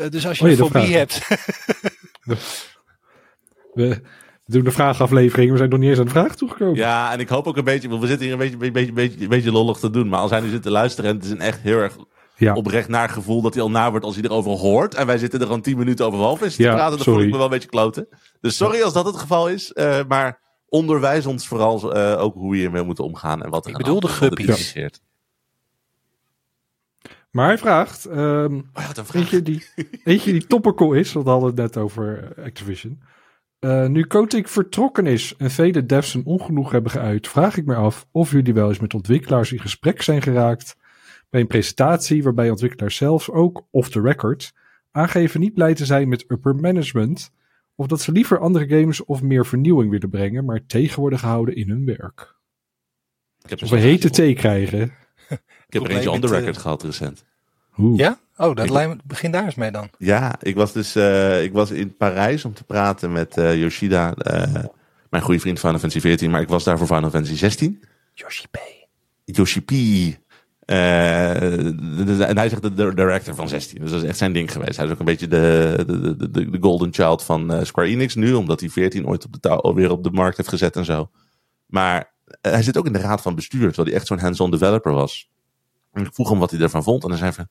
Eh, 0.00 0.10
dus 0.10 0.26
als 0.26 0.38
je 0.38 0.44
Oh, 0.44 0.50
een 0.50 0.56
fobie 0.56 0.70
vraag 0.70 0.88
hebt, 0.90 1.28
We, 3.74 3.88
We 4.44 4.56
doen 4.56 4.64
de 4.64 4.70
vraagaflevering. 4.70 5.50
We 5.50 5.56
zijn 5.56 5.68
nog 5.70 5.78
niet 5.78 5.88
eens 5.88 5.98
aan 5.98 6.04
de 6.04 6.10
vraag 6.10 6.34
toegekomen. 6.36 6.74
Ja, 6.76 7.12
en 7.12 7.20
ik 7.20 7.28
hoop 7.28 7.46
ook 7.46 7.56
een 7.56 7.64
beetje, 7.64 7.88
want 7.88 8.00
we 8.00 8.06
zitten 8.06 8.24
hier 8.24 8.34
een 8.34 8.40
beetje, 8.40 8.56
beetje, 8.56 8.72
beetje, 8.72 8.92
beetje, 8.92 9.28
beetje 9.28 9.52
lollig 9.52 9.78
te 9.78 9.90
doen. 9.90 10.08
Maar 10.08 10.20
als 10.20 10.30
hij 10.30 10.40
nu 10.40 10.48
zit 10.48 10.62
te 10.62 10.70
luisteren 10.70 11.10
en 11.10 11.16
het 11.16 11.24
is 11.24 11.30
een 11.30 11.40
echt 11.40 11.60
heel 11.60 11.78
erg 11.78 11.96
Ja. 12.36 12.54
oprecht 12.54 12.88
naar 12.88 13.08
gevoel 13.08 13.42
dat 13.42 13.54
hij 13.54 13.62
al 13.62 13.70
na 13.70 13.90
wordt 13.90 14.04
als 14.04 14.14
hij 14.14 14.24
erover 14.24 14.50
hoort. 14.50 14.94
En 14.94 15.06
wij 15.06 15.18
zitten 15.18 15.40
er 15.40 15.46
gewoon 15.46 15.60
tien 15.62 15.78
minuten 15.78 16.06
over 16.06 16.18
half 16.18 16.38
te 16.38 16.62
Ja, 16.62 16.74
praten. 16.74 16.96
Dan 16.96 17.04
voel 17.04 17.20
ik 17.22 17.30
me 17.30 17.36
wel 17.36 17.44
een 17.44 17.50
beetje 17.50 17.68
kloten. 17.68 18.08
Dus 18.40 18.56
sorry 18.56 18.82
als 18.82 18.92
dat 18.92 19.04
het 19.06 19.16
geval 19.16 19.48
is. 19.48 19.72
eh, 19.72 19.98
maar 20.08 20.40
onderwijs 20.68 21.26
ons 21.26 21.48
vooral 21.48 21.94
eh, 21.94 22.22
ook 22.22 22.34
hoe 22.34 22.54
je 22.54 22.60
hiermee 22.60 22.82
moet 22.82 23.00
omgaan. 23.00 23.42
En 23.42 23.50
wat 23.50 23.64
er 23.64 23.70
Ik 23.70 23.76
bedoel 23.76 24.00
de 24.00 24.08
is, 24.08 24.12
guppies. 24.14 24.74
Maar 27.30 27.46
hij 27.46 27.58
vraagt, 27.58 28.04
ehm, 28.04 28.54
Oh, 28.54 28.90
vraag. 28.90 29.14
eentje, 29.14 29.42
die, 29.42 29.64
eentje 30.04 30.32
die 30.32 30.46
topical 30.46 30.92
is, 30.92 31.12
want 31.12 31.24
we 31.24 31.30
hadden 31.30 31.48
het 31.48 31.58
net 31.58 31.76
over 31.76 32.32
eh, 32.36 32.44
Activision. 32.44 33.02
Eh, 33.58 33.86
nu 33.86 34.04
Kotick 34.04 34.48
vertrokken 34.48 35.06
is 35.06 35.34
en 35.36 35.50
vele 35.50 35.86
devs 35.86 36.14
een 36.14 36.24
ongenoeg 36.24 36.70
hebben 36.70 36.90
geuit, 36.90 37.28
vraag 37.28 37.56
ik 37.56 37.66
me 37.66 37.74
af 37.74 38.06
of 38.10 38.30
jullie 38.30 38.54
wel 38.54 38.68
eens 38.68 38.80
met 38.80 38.94
ontwikkelaars 38.94 39.52
in 39.52 39.58
gesprek 39.58 40.02
zijn 40.02 40.22
geraakt 40.22 40.76
bij 41.30 41.40
een 41.40 41.46
presentatie 41.46 42.22
waarbij 42.22 42.50
ontwikkelaars 42.50 42.96
zelfs 42.96 43.30
ook 43.30 43.66
off 43.70 43.88
the 43.90 44.00
record 44.00 44.52
aangeven 44.90 45.40
niet 45.40 45.54
blij 45.54 45.74
te 45.74 45.84
zijn 45.84 46.08
met 46.08 46.24
upper 46.28 46.54
management 46.54 47.32
of 47.74 47.86
dat 47.86 48.00
ze 48.00 48.12
liever 48.12 48.38
andere 48.38 48.68
games 48.68 49.04
of 49.04 49.22
meer 49.22 49.46
vernieuwing 49.46 49.90
willen 49.90 50.10
brengen, 50.10 50.44
maar 50.44 50.66
tegen 50.66 51.00
worden 51.00 51.18
gehouden 51.18 51.56
in 51.56 51.68
hun 51.68 51.84
werk. 51.84 52.34
Ik 53.42 53.50
heb 53.50 53.62
Of 53.62 53.70
een 53.70 53.78
hete 53.78 54.10
thee 54.10 54.34
krijgen. 54.34 54.92
Ik 55.70 55.80
heb 55.80 55.90
er 55.90 55.90
eentje 55.96 56.10
on 56.10 56.20
the 56.20 56.26
record 56.26 56.56
eh, 56.56 56.62
gehad 56.62 56.82
recent. 56.82 57.24
Oeh. 57.78 57.98
Ja? 57.98 58.18
Oh, 58.36 58.54
dat 58.54 58.64
Ik- 58.64 58.70
lijkt 58.70 58.90
me, 58.94 59.00
begin 59.04 59.30
daar 59.30 59.44
eens 59.44 59.54
mee 59.54 59.70
dan. 59.70 59.88
Ja, 59.98 60.34
ik 60.42 60.54
was 60.54 60.72
dus 60.72 60.94
eh, 60.94 61.42
ik 61.42 61.52
was 61.52 61.70
in 61.70 61.96
Parijs 61.96 62.44
om 62.44 62.54
te 62.54 62.64
praten 62.64 63.12
met 63.12 63.36
eh, 63.36 63.60
Yoshida, 63.60 64.14
eh, 64.14 64.64
mijn 65.10 65.22
goede 65.22 65.40
vriend 65.40 65.60
van 65.60 65.68
Final 65.70 65.80
Fantasy 65.80 66.00
14, 66.06 66.30
maar 66.30 66.40
ik 66.40 66.48
was 66.48 66.64
daar 66.64 66.78
voor 66.78 66.86
Final 66.86 67.10
Fantasy 67.10 67.36
16. 67.36 67.82
Yoshi 68.14 68.46
P. 68.50 68.58
Yoshi 69.24 69.60
P. 69.60 69.70
Eh, 69.70 70.76
de- 71.40 72.04
de- 72.16 72.24
en 72.24 72.36
hij 72.38 72.48
zegt 72.48 72.62
de, 72.62 72.74
de 72.74 72.94
director 72.94 73.34
van 73.34 73.48
16. 73.48 73.80
Dus 73.80 73.90
dat 73.90 74.02
is 74.02 74.08
echt 74.08 74.18
zijn 74.18 74.32
ding 74.32 74.52
geweest. 74.52 74.76
Hij 74.76 74.86
is 74.86 74.92
ook 74.92 74.98
een 74.98 75.04
beetje 75.04 75.28
de, 75.28 75.74
de, 75.86 76.16
de, 76.16 76.30
de, 76.30 76.50
de 76.50 76.58
golden 76.60 76.92
child 76.92 77.24
van 77.24 77.52
eh, 77.52 77.64
Square 77.64 77.88
Enix 77.88 78.14
nu. 78.14 78.32
Omdat 78.32 78.60
hij 78.60 78.68
14 78.68 79.06
ooit 79.06 79.24
op 79.24 79.32
de 79.32 79.40
touw, 79.40 79.74
weer 79.74 79.90
op 79.90 80.04
de 80.04 80.10
markt 80.10 80.36
heeft 80.36 80.48
gezet 80.48 80.76
en 80.76 80.84
zo. 80.84 81.10
Maar 81.66 82.12
hij 82.40 82.62
zit 82.62 82.76
ook 82.78 82.86
in 82.86 82.92
de 82.92 82.98
raad 82.98 83.22
van 83.22 83.34
bestuur. 83.34 83.66
Terwijl 83.66 83.86
hij 83.88 83.96
echt 83.96 84.06
zo'n 84.06 84.18
hands-on 84.18 84.50
developer 84.50 84.92
was. 84.92 85.28
En 85.92 86.04
ik 86.04 86.14
vroeg 86.14 86.28
hem 86.28 86.38
wat 86.38 86.50
hij 86.50 86.60
ervan 86.60 86.82
vond. 86.82 87.02
En 87.02 87.08
hij 87.08 87.18
zei 87.18 87.32
van... 87.32 87.48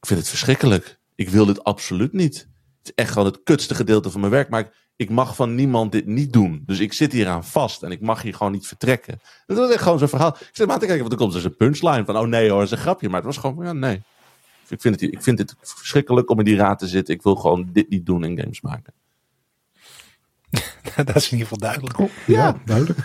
Ik 0.00 0.06
vind 0.06 0.18
het 0.18 0.28
verschrikkelijk. 0.28 0.98
Ik 1.14 1.28
wil 1.28 1.46
dit 1.46 1.64
absoluut 1.64 2.12
niet. 2.12 2.34
Het 2.78 2.82
is 2.82 2.92
echt 2.94 3.10
gewoon 3.10 3.26
het 3.26 3.42
kutste 3.42 3.74
gedeelte 3.74 4.10
van 4.10 4.20
mijn 4.20 4.32
werk. 4.32 4.48
Maar 4.48 4.60
ik, 4.60 4.72
ik 4.96 5.10
mag 5.10 5.36
van 5.36 5.54
niemand 5.54 5.92
dit 5.92 6.06
niet 6.06 6.32
doen. 6.32 6.62
Dus 6.66 6.78
ik 6.78 6.92
zit 6.92 7.12
hier 7.12 7.28
aan 7.28 7.44
vast. 7.44 7.82
En 7.82 7.90
ik 7.90 8.00
mag 8.00 8.22
hier 8.22 8.34
gewoon 8.34 8.52
niet 8.52 8.66
vertrekken. 8.66 9.20
Dat 9.46 9.56
was 9.56 9.70
echt 9.70 9.82
gewoon 9.82 9.98
zo'n 9.98 10.08
verhaal. 10.08 10.36
Ik 10.40 10.50
zit 10.52 10.66
maar 10.66 10.74
aan 10.74 10.80
te 10.80 10.86
kijken, 10.86 10.98
want 10.98 11.12
er 11.12 11.18
komt 11.18 11.32
dus 11.32 11.44
een 11.44 11.56
punchline 11.56 12.04
van, 12.04 12.16
oh 12.16 12.26
nee 12.26 12.48
hoor, 12.48 12.58
dat 12.58 12.66
is 12.66 12.76
een 12.76 12.82
grapje. 12.82 13.08
Maar 13.08 13.16
het 13.16 13.26
was 13.26 13.36
gewoon, 13.36 13.64
ja 13.64 13.72
nee. 13.72 14.02
Ik 14.68 14.80
vind, 14.80 15.00
het, 15.00 15.12
ik 15.12 15.22
vind 15.22 15.38
het 15.38 15.54
verschrikkelijk 15.60 16.30
om 16.30 16.38
in 16.38 16.44
die 16.44 16.56
raad 16.56 16.78
te 16.78 16.86
zitten. 16.86 17.14
Ik 17.14 17.22
wil 17.22 17.34
gewoon 17.34 17.68
dit 17.72 17.88
niet 17.88 18.06
doen 18.06 18.24
in 18.24 18.38
games 18.38 18.60
maken. 18.60 18.92
dat 21.04 21.16
is 21.16 21.30
in 21.30 21.38
ieder 21.38 21.46
geval 21.46 21.58
duidelijk. 21.58 21.98
Oh, 21.98 22.10
ja, 22.26 22.60
duidelijk. 22.64 22.98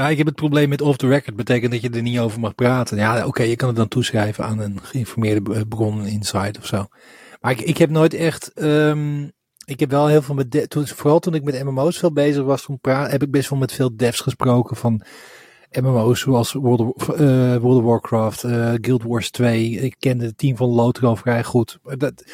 Ja, 0.00 0.08
ik 0.08 0.16
heb 0.18 0.26
het 0.26 0.34
probleem 0.34 0.68
met 0.68 0.80
off 0.80 0.96
the 0.96 1.08
record. 1.08 1.36
Betekent 1.36 1.72
dat 1.72 1.80
je 1.82 1.90
er 1.90 2.02
niet 2.02 2.18
over 2.18 2.40
mag 2.40 2.54
praten. 2.54 2.96
Ja, 2.96 3.26
oké, 3.26 3.42
je 3.42 3.56
kan 3.56 3.68
het 3.68 3.76
dan 3.76 3.88
toeschrijven 3.88 4.44
aan 4.44 4.58
een 4.58 4.78
geïnformeerde 4.82 5.66
bron, 5.66 6.06
insight 6.06 6.58
of 6.58 6.66
zo. 6.66 6.86
Maar 7.40 7.50
ik, 7.52 7.60
ik 7.60 7.78
heb 7.78 7.90
nooit 7.90 8.14
echt... 8.14 8.52
ehm, 8.52 9.22
ik 9.64 9.80
heb 9.80 9.90
wel 9.90 10.06
heel 10.06 10.22
veel 10.22 10.34
met... 10.34 10.50
de- 10.52 10.68
Toen, 10.68 10.86
vooral 10.86 11.18
toen 11.18 11.34
ik 11.34 11.44
met 11.44 11.64
MMO's 11.64 11.98
veel 11.98 12.12
bezig 12.12 12.44
was, 12.44 12.62
toen 12.62 12.78
pra- 12.80 13.08
heb 13.08 13.22
ik 13.22 13.30
best 13.30 13.50
wel 13.50 13.58
met 13.58 13.72
veel 13.72 13.96
devs 13.96 14.20
gesproken 14.20 14.76
van 14.76 15.02
MMO's 15.80 16.20
zoals 16.20 16.52
World 16.52 16.80
of, 16.94 17.08
eh, 17.08 17.56
World 17.56 17.78
of 17.78 17.84
Warcraft, 17.84 18.44
eh, 18.44 18.72
Guild 18.80 19.02
Wars 19.02 19.30
2. 19.30 19.70
Ik 19.70 19.94
kende 19.98 20.24
het 20.24 20.38
team 20.38 20.56
van 20.56 20.68
Lotro 20.68 21.14
vrij 21.14 21.44
goed. 21.44 21.78
Dat, 21.82 22.24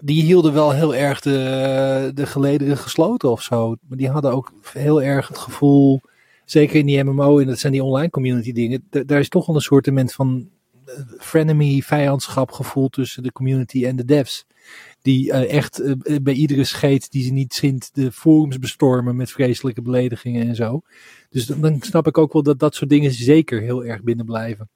die 0.00 0.22
hielden 0.22 0.52
wel 0.52 0.70
heel 0.72 0.94
erg 0.94 1.20
de, 1.20 2.10
de 2.14 2.26
gelederen 2.26 2.76
gesloten 2.78 3.30
of 3.30 3.42
zo. 3.42 3.68
Maar 3.88 3.98
die 3.98 4.10
hadden 4.10 4.32
ook 4.32 4.52
heel 4.72 5.02
erg 5.02 5.28
het 5.28 5.38
gevoel 5.38 6.00
zeker 6.44 6.76
in 6.76 6.86
die 6.86 7.02
MMO 7.02 7.38
en 7.38 7.46
dat 7.46 7.58
zijn 7.58 7.72
die 7.72 7.82
online 7.82 8.10
community 8.10 8.52
dingen, 8.52 8.86
da- 8.90 9.02
daar 9.04 9.20
is 9.20 9.28
toch 9.28 9.46
wel 9.46 9.56
een 9.56 9.62
soort 9.62 9.90
van 10.12 10.48
eh, 10.86 10.94
frenemy, 11.18 11.80
vijandschap 11.80 12.50
gevoel 12.50 12.88
tussen 12.88 13.22
de 13.22 13.32
community 13.32 13.86
en 13.86 13.96
de 13.96 14.04
devs. 14.04 14.46
Die 15.02 15.32
eh, 15.32 15.56
echt 15.56 15.80
eh, 15.80 16.16
bij 16.22 16.34
iedere 16.34 16.64
scheet 16.64 17.10
die 17.10 17.24
ze 17.24 17.32
niet 17.32 17.54
zint 17.54 17.94
de 17.94 18.12
forums 18.12 18.58
bestormen 18.58 19.16
met 19.16 19.30
vreselijke 19.30 19.82
beledigingen 19.82 20.48
en 20.48 20.54
zo. 20.54 20.80
Dus 21.30 21.46
dan, 21.46 21.76
snap 21.80 22.06
ik 22.06 22.18
ook 22.18 22.32
wel 22.32 22.42
dat 22.42 22.58
dat 22.58 22.74
soort 22.74 22.90
dingen 22.90 23.12
zeker 23.12 23.60
heel 23.60 23.84
erg 23.84 24.02
binnen 24.02 24.24
blijven. 24.26 24.68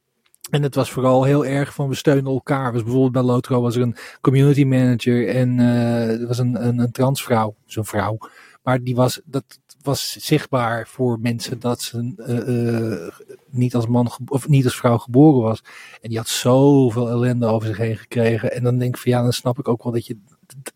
En 0.50 0.62
het 0.62 0.74
was 0.74 0.90
vooral 0.90 1.24
heel 1.24 1.46
erg 1.46 1.74
van 1.74 1.88
we 1.88 1.94
steunen 1.94 2.33
elkaar. 2.33 2.72
Dus 2.72 2.83
bijvoorbeeld 2.83 3.12
bij 3.12 3.22
Lotro 3.22 3.61
was 3.61 3.76
er 3.76 3.83
een 3.83 3.96
community 4.20 4.64
manager 4.64 5.28
en 5.28 5.61
eh, 5.61 6.20
er 6.20 6.26
was 6.26 6.38
een, 6.38 6.66
een, 6.66 6.78
een 6.78 6.92
transvrouw, 6.92 7.54
zo'n 7.66 7.85
vrouw. 7.85 8.18
Maar 8.62 8.83
die 8.83 8.94
was, 8.94 9.20
dat 9.24 9.44
was 9.88 10.16
zichtbaar 10.18 10.88
voor 10.88 11.18
mensen 11.20 11.61
dat 11.61 11.83
ze 11.83 12.12
eh, 12.16 12.96
eh, 12.96 13.12
niet 13.51 13.74
als 13.74 13.87
man 13.87 14.11
of 14.27 14.48
niet 14.48 14.64
als 14.64 14.77
vrouw 14.77 14.98
geboren 14.98 15.42
was. 15.42 15.64
En 16.01 16.09
die 16.09 16.18
had 16.18 16.29
zoveel 16.29 17.09
ellende 17.09 17.46
over 17.46 17.68
zich 17.68 17.77
heen 17.77 17.96
gekregen. 17.96 18.53
En 18.53 18.62
dan 18.62 18.79
denk 18.79 18.94
ik 18.94 19.01
van 19.01 19.12
ja, 19.12 19.22
dan 19.22 19.33
snap 19.33 19.59
ik 19.59 19.68
ook 19.68 19.83
wel 19.83 19.92
dat 19.92 20.07
je 20.07 20.18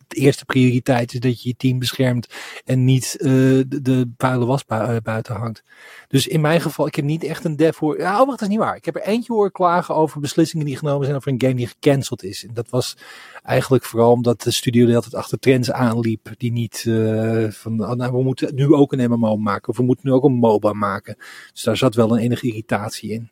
de 0.07 0.17
eerste 0.17 0.45
prioriteit 0.45 1.13
is 1.13 1.21
dat 1.21 1.43
je 1.43 1.49
je 1.49 1.57
team 1.57 1.79
beschermt 1.79 2.27
en 2.65 2.85
niet 2.85 3.17
eh, 3.19 3.29
de, 3.29 3.81
de 3.83 4.13
vuile 4.17 4.45
was 4.45 4.65
eh, 4.67 4.97
buiten 5.03 5.35
hangt. 5.35 5.63
Dus 6.09 6.27
in 6.27 6.41
mijn 6.41 6.61
geval, 6.61 6.87
ik 6.87 6.95
heb 6.95 7.05
niet 7.05 7.25
echt 7.25 7.45
een 7.45 7.57
dev 7.57 7.77
voor. 7.77 7.99
Ja, 7.99 8.21
oh, 8.21 8.27
wacht, 8.27 8.31
dat 8.31 8.41
is 8.41 8.49
niet 8.49 8.59
waar. 8.59 8.77
Ik 8.77 8.85
heb 8.85 8.97
er 8.97 9.03
eentje 9.03 9.33
horen 9.33 9.53
klagen 9.53 9.95
over 9.95 10.21
beslissingen 10.21 10.67
die 10.67 10.77
genomen 10.77 11.05
zijn 11.05 11.17
over 11.17 11.33
een 11.33 11.41
game 11.41 11.55
die 11.55 11.67
gecanceld 11.67 12.23
is. 12.23 12.47
En 12.47 12.55
dat 12.55 12.71
was 12.71 12.97
eigenlijk 13.43 13.85
vooral 13.85 14.13
omdat 14.13 14.43
de 14.43 14.51
studio 14.51 14.85
de 14.85 14.91
hele 14.91 15.03
tijd 15.03 15.15
achter 15.15 15.39
trends 15.39 15.71
aanliep. 15.71 16.29
Die 16.37 16.53
niet 16.53 16.85
eh, 16.89 17.51
van, 17.51 17.81
oh, 17.81 17.93
nou, 17.93 18.13
we 18.13 18.23
moeten 18.23 18.55
nu 18.55 18.73
ook 18.73 18.93
een 18.93 19.11
MMO 19.11 19.37
maken. 19.37 19.69
Of 19.69 19.77
we 19.77 19.83
moeten 19.83 20.09
nu 20.09 20.13
ook 20.13 20.25
een 20.25 20.33
MOBA 20.33 20.73
maken. 20.73 21.17
Dus 21.53 21.63
daar 21.63 21.77
zat 21.77 21.95
wel 21.95 22.13
een 22.13 22.23
enige 22.23 22.47
irritatie 22.47 23.11
in. 23.11 23.31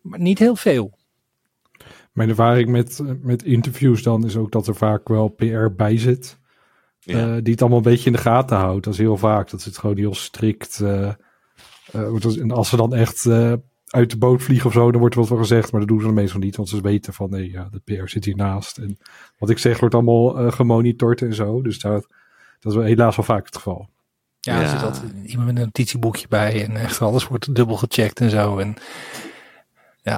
Maar 0.00 0.20
niet 0.20 0.38
heel 0.38 0.56
veel. 0.56 0.92
Mijn 2.12 2.28
ervaring 2.28 2.68
met, 2.68 3.00
met 3.22 3.42
interviews 3.42 4.02
dan 4.02 4.24
is 4.24 4.36
ook 4.36 4.52
dat 4.52 4.66
er 4.66 4.74
vaak 4.74 5.08
wel 5.08 5.28
PR 5.28 5.66
bij 5.76 5.98
zit. 5.98 6.38
Ja. 6.98 7.18
eh, 7.36 7.42
die 7.42 7.52
het 7.52 7.60
allemaal 7.60 7.78
een 7.78 7.84
beetje 7.84 8.06
in 8.06 8.12
de 8.12 8.18
gaten 8.22 8.56
houdt. 8.56 8.84
Dat 8.84 8.92
is 8.92 8.98
heel 8.98 9.16
vaak. 9.16 9.50
Dat 9.50 9.60
zit 9.60 9.78
gewoon 9.78 9.96
heel 9.96 10.14
strikt. 10.14 10.80
eh, 10.80 11.08
eh, 11.92 12.38
en 12.40 12.50
als 12.50 12.68
ze 12.68 12.76
dan 12.76 12.94
echt 12.94 13.26
eh, 13.26 13.52
uit 13.86 14.10
de 14.10 14.18
boot 14.18 14.42
vliegen 14.42 14.66
of 14.66 14.72
zo, 14.72 14.90
dan 14.90 15.00
wordt 15.00 15.14
er 15.14 15.20
wat 15.20 15.28
van 15.30 15.38
gezegd. 15.38 15.70
Maar 15.70 15.80
dat 15.80 15.88
doen 15.88 15.98
ze 16.00 16.04
dan 16.06 16.14
meestal 16.14 16.40
niet. 16.40 16.56
Want 16.56 16.68
ze 16.68 16.80
weten 16.80 17.12
van 17.12 17.30
nee, 17.30 17.50
ja, 17.50 17.68
de 17.70 17.80
PR 17.84 18.08
zit 18.08 18.24
hiernaast. 18.24 18.78
En 18.78 18.98
wat 19.38 19.50
ik 19.50 19.58
zeg 19.58 19.80
wordt 19.80 19.94
allemaal 19.94 20.50
gemonitord 20.50 21.22
en 21.22 21.34
zo. 21.34 21.62
Dus 21.62 21.78
daar, 21.80 22.00
dat 22.60 22.72
is 22.72 22.74
wel 22.74 22.84
helaas 22.86 23.16
wel 23.16 23.24
vaak 23.24 23.44
het 23.44 23.56
geval. 23.56 23.88
Ja, 24.40 24.54
er 24.56 24.62
Ja. 24.62 24.68
zit 24.68 24.82
altijd 24.82 25.12
iemand 25.24 25.46
met 25.48 25.56
een 25.56 25.62
notitieboekje 25.62 26.26
bij. 26.28 26.64
En 26.64 26.76
echt 26.76 27.00
alles 27.02 27.28
wordt 27.28 27.54
dubbel 27.54 27.76
gecheckt 27.76 28.20
en 28.20 28.30
zo. 28.30 28.58
En 28.58 28.74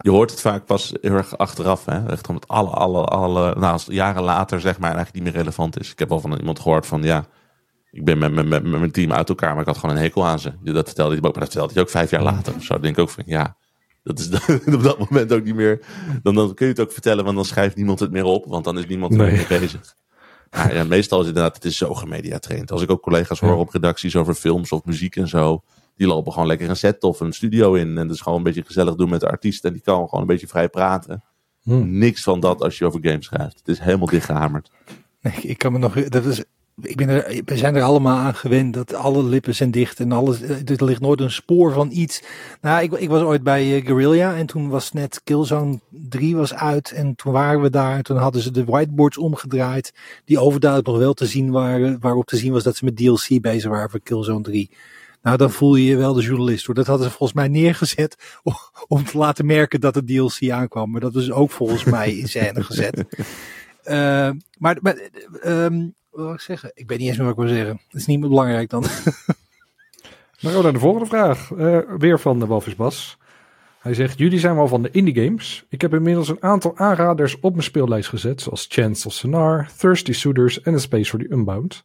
Je 0.02 0.10
hoort 0.10 0.30
het 0.30 0.40
vaak 0.40 0.64
pas 0.64 0.92
heel 1.00 1.12
erg 1.12 1.38
achteraf. 1.38 1.84
Hè? 1.84 2.06
Echt 2.06 2.28
om 2.28 2.34
het 2.34 2.48
alle, 2.48 2.70
alle, 2.70 3.04
alle, 3.04 3.54
nou, 3.58 3.80
jaren 3.86 4.22
later 4.22 4.60
zeg 4.60 4.78
maar 4.78 4.94
eigenlijk 4.94 5.14
niet 5.14 5.24
meer 5.24 5.42
relevant 5.42 5.80
is. 5.80 5.90
Ik 5.90 5.98
heb 5.98 6.08
wel 6.08 6.20
van 6.20 6.36
iemand 6.38 6.60
gehoord 6.60 6.86
van 6.86 7.02
ja, 7.02 7.26
ik 7.90 8.04
ben 8.04 8.18
met, 8.18 8.32
met, 8.32 8.46
met, 8.48 8.62
met 8.62 8.78
mijn 8.80 8.90
team 8.92 9.12
uit 9.12 9.28
elkaar, 9.28 9.50
maar 9.52 9.60
ik 9.60 9.66
had 9.66 9.78
gewoon 9.78 9.96
een 9.96 10.02
hekel 10.02 10.26
aan 10.26 10.38
ze. 10.38 10.52
Dat 10.62 10.86
vertelde 10.86 11.14
hij 11.14 11.22
ook, 11.24 11.32
maar 11.32 11.32
dat 11.32 11.42
vertelde 11.52 11.72
hij 11.72 11.82
ook 11.82 11.90
vijf 11.90 12.10
jaar 12.10 12.22
later. 12.22 12.54
of 12.54 12.62
Zo 12.62 12.78
denk 12.80 12.96
ik 12.96 13.02
ook 13.02 13.10
van 13.10 13.24
ja, 13.26 13.56
dat 14.02 14.18
is 14.18 14.28
op 14.74 14.82
dat 14.82 14.98
moment 14.98 15.32
ook 15.32 15.44
niet 15.44 15.54
meer. 15.54 15.80
Dan, 16.22 16.34
dan 16.34 16.54
kun 16.54 16.66
je 16.66 16.72
het 16.72 16.80
ook 16.80 16.92
vertellen, 16.92 17.24
want 17.24 17.36
dan 17.36 17.44
schrijft 17.44 17.76
niemand 17.76 18.00
het 18.00 18.10
meer 18.10 18.24
op, 18.24 18.44
want 18.46 18.64
dan 18.64 18.78
is 18.78 18.86
niemand 18.86 19.12
er 19.12 19.18
Nee. 19.18 19.26
meer 19.30 19.46
mee 19.48 19.60
bezig. 19.60 19.94
Maar 20.50 20.74
ja, 20.74 20.84
meestal 20.84 21.20
is 21.20 21.26
het 21.26 21.34
inderdaad, 21.34 21.62
het 21.62 21.64
is 21.72 21.76
zo 21.76 21.94
gemediatraind. 21.94 22.70
Als 22.72 22.82
ik 22.82 22.90
ook 22.90 23.02
collega's 23.02 23.40
hoor 23.40 23.50
Ja. 23.50 23.56
op 23.56 23.70
redacties 23.70 24.16
over 24.16 24.34
films 24.34 24.72
of 24.72 24.84
muziek 24.84 25.16
en 25.16 25.28
zo. 25.28 25.62
Die 25.96 26.06
lopen 26.06 26.32
gewoon 26.32 26.48
lekker 26.48 26.68
een 26.68 26.76
set 26.76 27.02
of 27.02 27.20
een 27.20 27.32
studio 27.32 27.74
in. 27.74 27.98
En 27.98 28.08
dus 28.08 28.20
gewoon 28.20 28.38
een 28.38 28.44
beetje 28.44 28.64
gezellig 28.64 28.94
doen 28.94 29.10
met 29.10 29.20
de 29.20 29.28
artiest. 29.28 29.64
En 29.64 29.72
die 29.72 29.82
kan 29.82 30.04
gewoon 30.04 30.20
een 30.20 30.26
beetje 30.26 30.46
vrij 30.46 30.68
praten. 30.68 31.24
Hm. 31.62 31.98
Niks 31.98 32.22
van 32.22 32.40
dat 32.40 32.62
als 32.62 32.78
je 32.78 32.84
over 32.84 33.00
games 33.02 33.26
schrijft. 33.26 33.58
Het 33.58 33.68
is 33.68 33.78
helemaal 33.78 34.06
dichtgehamerd. 34.06 34.70
Nee, 35.20 35.34
ik 35.42 35.58
kan 35.58 35.72
me 35.72 35.78
nog. 35.78 36.08
Dat 36.08 36.24
is, 36.24 36.44
ik 36.80 36.96
ben 36.96 37.08
er, 37.08 37.42
we 37.44 37.56
zijn 37.56 37.74
er 37.74 37.82
allemaal 37.82 38.18
aan 38.18 38.34
gewend 38.34 38.74
dat 38.74 38.94
alle 38.94 39.22
lippen 39.22 39.54
zijn 39.54 39.70
dicht 39.70 40.00
en 40.00 40.12
alles. 40.12 40.42
Er 40.42 40.84
ligt 40.84 41.00
nooit 41.00 41.20
een 41.20 41.30
spoor 41.30 41.72
van 41.72 41.90
iets. 41.92 42.22
Nou, 42.60 42.82
ik, 42.82 42.92
ik 42.92 43.08
was 43.08 43.22
ooit 43.22 43.42
bij 43.42 43.76
eh, 43.76 43.86
Guerrilla 43.86 44.36
en 44.36 44.46
toen 44.46 44.68
was 44.68 44.92
net 44.92 45.20
Killzone 45.24 45.80
3 45.90 46.36
was 46.36 46.54
uit. 46.54 46.92
En 46.92 47.14
toen 47.14 47.32
waren 47.32 47.60
we 47.60 47.70
daar. 47.70 48.02
Toen 48.02 48.16
hadden 48.16 48.42
ze 48.42 48.50
de 48.50 48.64
whiteboards 48.64 49.18
omgedraaid. 49.18 49.94
Die 50.24 50.38
overduidelijk 50.38 50.90
nog 50.90 50.98
wel 50.98 51.14
te 51.14 51.26
zien 51.26 51.50
waren. 51.50 51.96
Waarop 52.00 52.26
te 52.26 52.36
zien 52.36 52.52
was 52.52 52.62
dat 52.62 52.76
ze 52.76 52.84
met 52.84 52.96
DLC 52.96 53.40
bezig 53.40 53.70
waren 53.70 53.90
voor 53.90 54.00
Killzone 54.00 54.42
3. 54.42 54.70
Nou, 55.24 55.36
dan 55.36 55.50
voel 55.50 55.74
je 55.74 55.84
je 55.84 55.96
wel 55.96 56.12
de 56.12 56.22
journalist 56.22 56.66
hoor. 56.66 56.74
Dat 56.74 56.86
hadden 56.86 57.06
ze 57.06 57.12
volgens 57.16 57.38
mij 57.38 57.48
neergezet 57.48 58.16
om, 58.42 58.54
om 58.88 59.04
te 59.04 59.18
laten 59.18 59.46
merken 59.46 59.80
dat 59.80 59.94
de 59.94 60.04
DLC 60.04 60.50
aankwam. 60.50 60.90
Maar 60.90 61.00
dat 61.00 61.14
was 61.14 61.30
ook 61.30 61.50
volgens 61.50 61.84
mij 61.84 62.16
in 62.16 62.28
scène 62.28 62.62
gezet. 62.62 63.04
Eh, 63.84 64.30
maar 64.58 64.78
maar 64.80 64.96
ehm, 65.42 65.88
wat 66.10 66.24
wil 66.24 66.32
ik 66.32 66.40
zeggen? 66.40 66.70
Ik 66.74 66.88
weet 66.88 66.98
niet 66.98 67.08
eens 67.08 67.16
meer 67.16 67.26
wat 67.26 67.36
ik 67.38 67.44
wil 67.44 67.54
zeggen. 67.54 67.80
Het 67.88 68.00
is 68.00 68.06
niet 68.06 68.20
meer 68.20 68.28
belangrijk 68.28 68.70
dan. 68.70 68.82
We 70.40 70.60
naar 70.62 70.72
de 70.72 70.78
volgende 70.78 71.06
vraag. 71.06 71.52
Eh, 71.52 71.78
weer 71.98 72.20
van 72.20 72.38
de 72.38 72.46
Walvis 72.46 72.76
Bas. 72.76 73.18
Hij 73.78 73.94
zegt, 73.94 74.18
jullie 74.18 74.38
zijn 74.38 74.54
wel 74.54 74.68
van 74.68 74.82
de 74.82 74.90
indie 74.90 75.24
games. 75.24 75.64
Ik 75.68 75.80
heb 75.80 75.94
inmiddels 75.94 76.28
een 76.28 76.42
aantal 76.42 76.76
aanraders 76.76 77.40
op 77.40 77.52
mijn 77.52 77.64
speellijst 77.64 78.08
gezet. 78.08 78.40
Zoals 78.40 78.66
Chance 78.68 79.06
of 79.06 79.12
Sonar, 79.12 79.68
Thirsty 79.78 80.12
Suitors 80.12 80.60
en 80.60 80.74
A 80.74 80.78
Space 80.78 81.10
for 81.10 81.18
the 81.18 81.30
Unbound. 81.30 81.84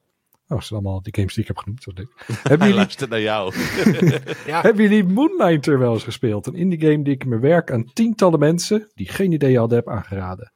Oh, 0.51 0.57
dat 0.57 0.67
zijn 0.67 0.79
allemaal 0.79 1.01
die 1.01 1.15
games 1.15 1.33
die 1.33 1.41
ik 1.41 1.47
heb 1.47 1.57
genoemd. 1.57 1.79
Is 1.87 1.93
leuk. 1.95 2.13
hebben, 2.25 2.43
Hij 2.43 2.57
jullie, 2.57 2.73
luistert 2.73 3.09
naar 3.09 3.21
jou. 3.21 3.53
ja, 4.45 4.61
hebben 4.61 4.83
jullie 4.83 5.03
Moonlighter 5.03 5.79
wel 5.79 5.93
eens 5.93 6.03
gespeeld? 6.03 6.47
Een 6.47 6.55
indie 6.55 6.79
game 6.81 7.03
die 7.03 7.13
ik 7.13 7.23
in 7.23 7.29
mijn 7.29 7.41
werk 7.41 7.71
aan 7.71 7.93
tientallen 7.93 8.39
mensen 8.39 8.89
die 8.93 9.07
geen 9.07 9.31
idee 9.31 9.57
hadden 9.57 9.77
heb 9.77 9.89
aangeraden. 9.89 10.51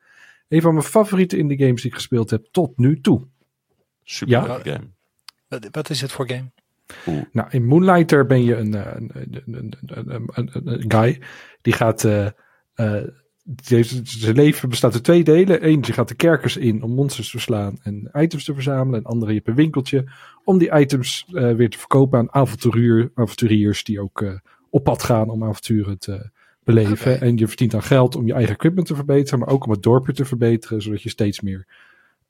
Een 0.48 0.62
van 0.62 0.74
mijn 0.74 0.86
favoriete 0.86 1.38
indie 1.38 1.58
games 1.58 1.82
die 1.82 1.90
ik 1.92 1.98
gespeeld 1.98 2.30
heb 2.30 2.46
tot 2.52 2.78
nu 2.78 3.02
toe. 3.02 3.28
Super 4.04 4.34
Ja. 4.34 4.60
game. 4.64 4.92
wat, 5.48 5.68
wat 5.72 5.90
is 5.90 6.02
het 6.02 6.12
voor 6.12 6.30
game? 6.30 6.52
Nou, 7.32 7.48
in 7.52 7.66
Moonlighter 7.66 8.26
ben 8.26 8.44
je 8.44 8.56
een, 8.56 8.74
eh, 8.74 8.92
een, 8.96 9.10
een, 9.14 9.44
een, 9.46 9.74
een, 9.82 10.30
een, 10.34 10.50
een- 10.54 10.68
een 10.68 10.92
guy 10.92 11.22
die 11.62 11.74
gaat. 11.74 12.04
eh, 12.04 12.26
eh, 12.74 13.04
zijn 14.04 14.36
leven 14.36 14.70
bestaat 14.70 14.94
uit 14.94 15.04
twee 15.04 15.24
delen. 15.24 15.68
Eén, 15.68 15.80
je 15.82 15.94
gaat 15.94 16.08
de 16.08 16.16
kerkers 16.16 16.58
in 16.58 16.84
om 16.84 16.92
monsters 16.92 17.26
te 17.26 17.38
verslaan 17.38 17.78
en 17.84 18.10
items 18.14 18.44
te 18.44 18.54
verzamelen. 18.54 19.00
En 19.00 19.06
andere, 19.06 19.32
je 19.32 19.38
hebt 19.38 19.50
een 19.50 19.56
winkeltje 19.56 20.06
om 20.44 20.58
die 20.58 20.72
items 20.72 21.26
eh, 21.34 21.52
weer 21.52 21.70
te 21.70 21.78
verkopen 21.78 22.20
aan 22.20 22.34
avonturier, 22.34 23.12
avonturiers 23.16 23.84
die 23.84 24.02
ook 24.02 24.22
eh, 24.22 24.34
op 24.70 24.84
pad 24.84 25.04
gaan 25.04 25.30
om 25.30 25.44
avonturen 25.44 26.00
te 26.00 26.30
beleven. 26.64 27.22
En 27.22 27.38
je 27.38 27.48
verdient 27.48 27.72
dan 27.72 27.84
geld 27.84 28.16
om 28.16 28.28
je 28.28 28.34
eigen 28.34 28.54
equipment 28.54 28.88
te 28.88 28.96
verbeteren, 28.96 29.40
maar 29.40 29.50
ook 29.50 29.66
om 29.66 29.72
het 29.72 29.84
dorpje 29.84 30.14
te 30.14 30.26
verbeteren, 30.26 30.82
zodat 30.82 31.02
je 31.02 31.10
steeds 31.10 31.42
meer 31.42 31.68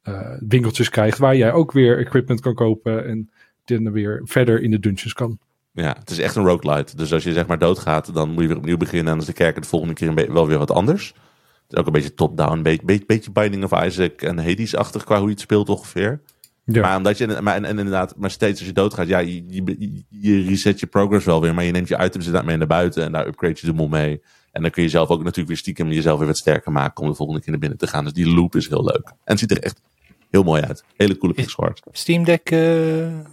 eh, 0.02 0.36
winkeltjes 0.40 0.90
krijgt 0.90 1.18
waar 1.18 1.36
jij 1.36 1.52
ook 1.52 1.72
weer 1.72 1.98
equipment 1.98 2.42
kan 2.42 2.54
kopen 2.54 3.06
en 3.06 3.30
dan 3.66 3.92
weer 3.92 4.22
verder 4.24 4.62
in 4.62 4.72
de 4.72 4.80
dungeons 4.80 5.14
kan. 5.14 5.40
Ja, 5.74 5.96
het 6.00 6.10
is 6.10 6.20
echt 6.20 6.36
een 6.36 6.46
roguelite. 6.46 6.96
Dus 6.96 7.14
als 7.14 7.24
je 7.24 7.34
zeg 7.34 7.48
maar 7.48 7.60
doodgaat, 7.60 8.14
dan 8.14 8.30
moet 8.30 8.42
je 8.42 8.48
weer 8.48 8.58
opnieuw 8.58 8.78
beginnen. 8.78 9.06
En 9.06 9.12
dan 9.12 9.20
is 9.20 9.26
de 9.26 9.34
kerk 9.34 9.62
de 9.62 9.68
volgende 9.68 9.94
keer 9.94 10.08
een 10.08 10.34
wel 10.34 10.48
weer 10.48 10.58
wat 10.58 10.72
anders. 10.72 11.08
Het 11.08 11.74
is 11.74 11.78
ook 11.78 11.86
een 11.86 11.92
beetje 11.92 12.14
top-down. 12.14 12.52
Een 12.52 12.64
beetje, 12.64 12.86
beetje, 12.86 13.06
beetje 13.06 13.32
Binding 13.32 13.64
of 13.64 13.84
Isaac 13.84 14.22
en 14.22 14.38
Hades-achtig 14.38 15.04
qua 15.04 15.18
hoe 15.18 15.26
je 15.26 15.32
het 15.32 15.42
speelt 15.42 15.70
ongeveer. 15.70 16.22
Ja. 16.66 16.82
Maar 16.82 16.98
omdat 16.98 17.18
je, 17.18 17.28
maar, 17.42 17.56
en, 17.56 17.66
en 17.66 17.78
inderdaad, 17.78 18.16
maar 18.18 18.32
steeds 18.32 18.60
als 18.60 18.68
je 18.68 18.74
doodgaat, 18.74 19.08
ja, 19.08 19.20
je, 19.20 19.44
je, 19.48 20.04
je 20.10 20.44
reset 20.44 20.80
je 20.80 20.88
progress 20.88 21.26
wel 21.26 21.42
weer. 21.42 21.54
Maar 21.54 21.64
je 21.64 21.72
neemt 21.72 21.88
je 21.88 21.98
items 21.98 22.26
inderdaad 22.26 22.46
mee 22.46 22.58
naar 22.58 22.68
buiten 22.68 23.04
en 23.04 23.12
daar 23.12 23.28
upgrade 23.28 23.58
je 23.60 23.68
de 23.68 23.74
mol 23.74 23.88
mee. 23.88 24.22
En 24.52 24.62
dan 24.62 24.72
kun 24.72 24.84
je 24.84 24.90
zelf 24.90 25.10
ook 25.10 25.20
natuurlijk 25.20 25.48
weer 25.48 25.58
stiekem 25.58 25.92
jezelf 25.92 26.18
weer 26.18 26.28
wat 26.28 26.38
sterker 26.38 26.72
maken 26.72 27.04
om 27.04 27.10
de 27.10 27.16
volgende 27.16 27.42
keer 27.42 27.52
naar 27.52 27.60
binnen 27.60 27.78
te 27.78 27.88
gaan. 27.88 28.04
Dus 28.04 28.14
die 28.14 28.34
loop 28.34 28.56
is 28.56 28.70
heel 28.70 28.84
leuk. 28.84 29.08
En 29.08 29.16
het 29.24 29.40
ziet 29.40 29.52
er 29.52 29.64
echt 29.64 29.82
heel 30.30 30.44
mooi 30.44 30.62
uit. 30.62 30.84
Hele 30.96 31.18
coole 31.18 31.34
pixel 31.34 31.64
art. 31.64 31.82
Steam 31.92 32.24
Deck, 32.24 32.52
eh, 32.52 33.20
eh, 33.20 33.24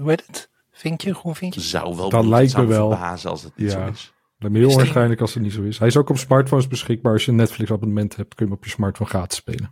hoe 0.00 0.10
heet 0.10 0.26
het? 0.26 0.48
Vinkje, 0.76 1.14
groen 1.14 1.34
vinkje? 1.36 1.60
Zou 1.60 1.96
wel 1.96 2.08
Dat 2.10 2.20
het 2.20 2.30
lijkt 2.30 2.50
zou 2.50 2.66
me 2.66 2.72
wel. 2.72 2.90
verbazen 2.90 3.30
als 3.30 3.42
het 3.42 3.56
niet 3.56 3.70
Ja. 3.72 3.86
zo 3.86 3.92
is. 3.92 4.12
Dat 4.38 4.50
is 4.52 4.58
heel 4.58 4.76
waarschijnlijk 4.76 5.20
als 5.20 5.34
het 5.34 5.42
niet 5.42 5.52
zo 5.52 5.62
is. 5.62 5.78
Hij 5.78 5.88
is 5.88 5.96
ook 5.96 6.08
op 6.10 6.18
smartphones 6.18 6.68
beschikbaar. 6.68 7.12
Als 7.12 7.24
je 7.24 7.30
een 7.30 7.36
Netflix 7.36 7.70
abonnement 7.70 8.16
hebt, 8.16 8.34
kun 8.34 8.44
je 8.46 8.50
hem 8.52 8.60
op 8.60 8.64
je 8.64 8.70
smartphone 8.70 9.10
gratis 9.10 9.38
spelen. 9.38 9.70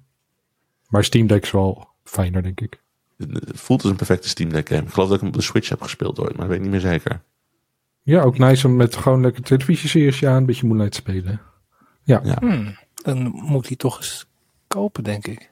Maar 0.89 1.05
Steam 1.05 1.27
Deck 1.27 1.43
is 1.43 1.51
wel 1.51 1.89
fijner, 2.05 2.43
denk 2.43 2.61
ik. 2.61 2.83
Het 3.17 3.61
voelt 3.61 3.83
als 3.83 3.91
een 3.91 3.97
perfecte 3.97 4.29
Steam 4.29 4.51
Deck 4.53 4.69
game. 4.69 4.83
Ik 4.83 4.89
geloof 4.93 5.07
dat 5.09 5.17
ik 5.17 5.23
hem 5.23 5.33
op 5.33 5.37
de 5.37 5.43
Switch 5.43 5.69
heb 5.69 5.83
gespeeld 5.83 6.19
ooit, 6.21 6.31
maar 6.37 6.39
dat 6.41 6.47
weet 6.49 6.57
ik 6.57 6.63
niet 6.63 6.71
meer 6.71 6.91
zeker. 6.93 7.23
Ja, 8.03 8.23
ook 8.23 8.39
nice 8.39 8.67
om 8.67 8.77
met 8.77 8.97
gewoon 8.97 9.21
lekker 9.21 9.43
televisieseries 9.43 10.25
aan 10.25 10.37
een 10.37 10.47
beetje 10.47 10.67
Moonlight 10.67 10.93
te 10.93 10.99
spelen. 10.99 11.41
Hmm, 12.05 12.77
dan 12.95 13.23
moet 13.35 13.67
hij 13.67 13.77
toch 13.77 13.97
eens 13.97 14.27
kopen, 14.67 15.05
denk 15.05 15.27
ik. 15.27 15.51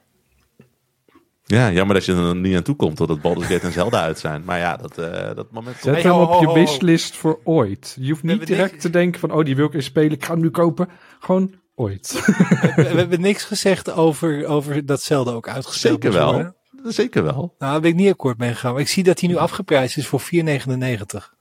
Ja, 1.43 1.71
jammer 1.71 1.95
dat 1.95 2.05
je 2.05 2.13
er 2.13 2.35
niet 2.35 2.55
aan 2.55 2.63
toe 2.63 2.75
komt 2.75 2.95
totdat 2.95 3.21
Baldur's 3.21 3.47
Gate 3.47 3.65
en 3.65 3.71
Zelda 3.71 4.01
uit 4.01 4.19
zijn. 4.19 4.43
Maar 4.45 4.59
ja, 4.59 4.77
dat, 4.77 4.97
eh, 4.97 5.35
dat 5.35 5.51
moment. 5.51 5.75
Zet 5.81 5.93
Hey, 5.93 6.01
hem 6.01 6.11
ho, 6.11 6.21
op 6.23 6.29
ho, 6.31 6.39
je 6.41 6.59
wishlist 6.59 7.15
voor 7.15 7.39
ooit. 7.43 7.95
Je 7.99 8.09
hoeft 8.09 8.23
niet 8.23 8.47
direct 8.47 8.71
niks- 8.71 8.83
te 8.83 8.89
denken 8.89 9.19
van, 9.19 9.31
oh, 9.31 9.45
die 9.45 9.55
wil 9.55 9.65
ik 9.65 9.73
eens 9.73 9.85
spelen. 9.85 10.11
Ik 10.11 10.25
ga 10.25 10.31
hem 10.33 10.41
nu 10.41 10.49
kopen. 10.49 10.89
Gewoon 11.19 11.53
ooit. 11.75 12.23
we, 12.25 12.71
we 12.75 12.97
hebben 12.97 13.21
niks 13.21 13.43
gezegd 13.43 13.91
over, 13.91 14.45
over 14.47 14.85
dat 14.85 15.01
Zelda 15.01 15.31
ook 15.31 15.47
uitgespeeld 15.47 16.01
Zeker 16.03 16.19
wel. 16.19 16.33
worden. 16.33 16.55
Zeker 16.83 17.23
wel. 17.23 17.33
Nou, 17.33 17.71
daar 17.71 17.81
ben 17.81 17.89
ik 17.89 17.95
niet 17.95 18.09
akkoord 18.11 18.37
mee 18.37 18.49
gegaan. 18.51 18.71
Maar 18.73 18.81
ik 18.81 18.87
zie 18.87 19.03
dat 19.03 19.19
hij 19.19 19.29
nu 19.29 19.35
afgeprijsd 19.37 19.97
is 19.97 20.07
voor 20.07 20.19
4,99. 20.21 21.33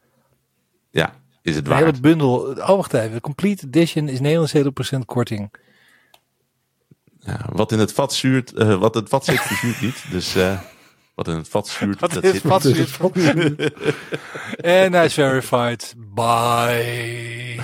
Ja, 0.90 1.12
is 1.42 1.54
het 1.56 1.64
De 1.64 1.72
hele 1.74 1.84
waard. 1.84 2.00
bundel. 2.00 2.36
Oh, 2.40 2.66
wacht 2.68 2.94
even. 2.94 3.12
De 3.12 3.20
Complete 3.20 3.66
Edition 3.66 4.08
is 4.08 4.18
79% 4.20 4.98
korting. 5.06 5.50
Ja, 7.20 7.46
wat 7.52 7.72
in 7.72 7.78
het 7.78 7.92
vat 7.92 8.12
zuurt, 8.12 8.52
eh, 8.52 8.78
wat 8.78 8.94
het 8.94 9.09
vat 9.09 9.24
zit, 9.24 9.40
zuurt 9.61 9.80
niet. 9.80 10.04
Dus 10.11 10.35
eh, 10.35 10.61
wat 11.14 11.28
in 11.28 11.35
het 11.37 11.48
vat 11.48 11.68
zuurt, 11.68 12.00
dat 12.00 12.12
zit 12.12 12.40
vat 12.40 12.64
niet. 12.64 12.88
zuurt? 13.14 13.72
En 14.56 14.92
hij 14.92 15.04
is 15.04 15.14
verified. 15.14 15.94
Bye. 15.96 17.61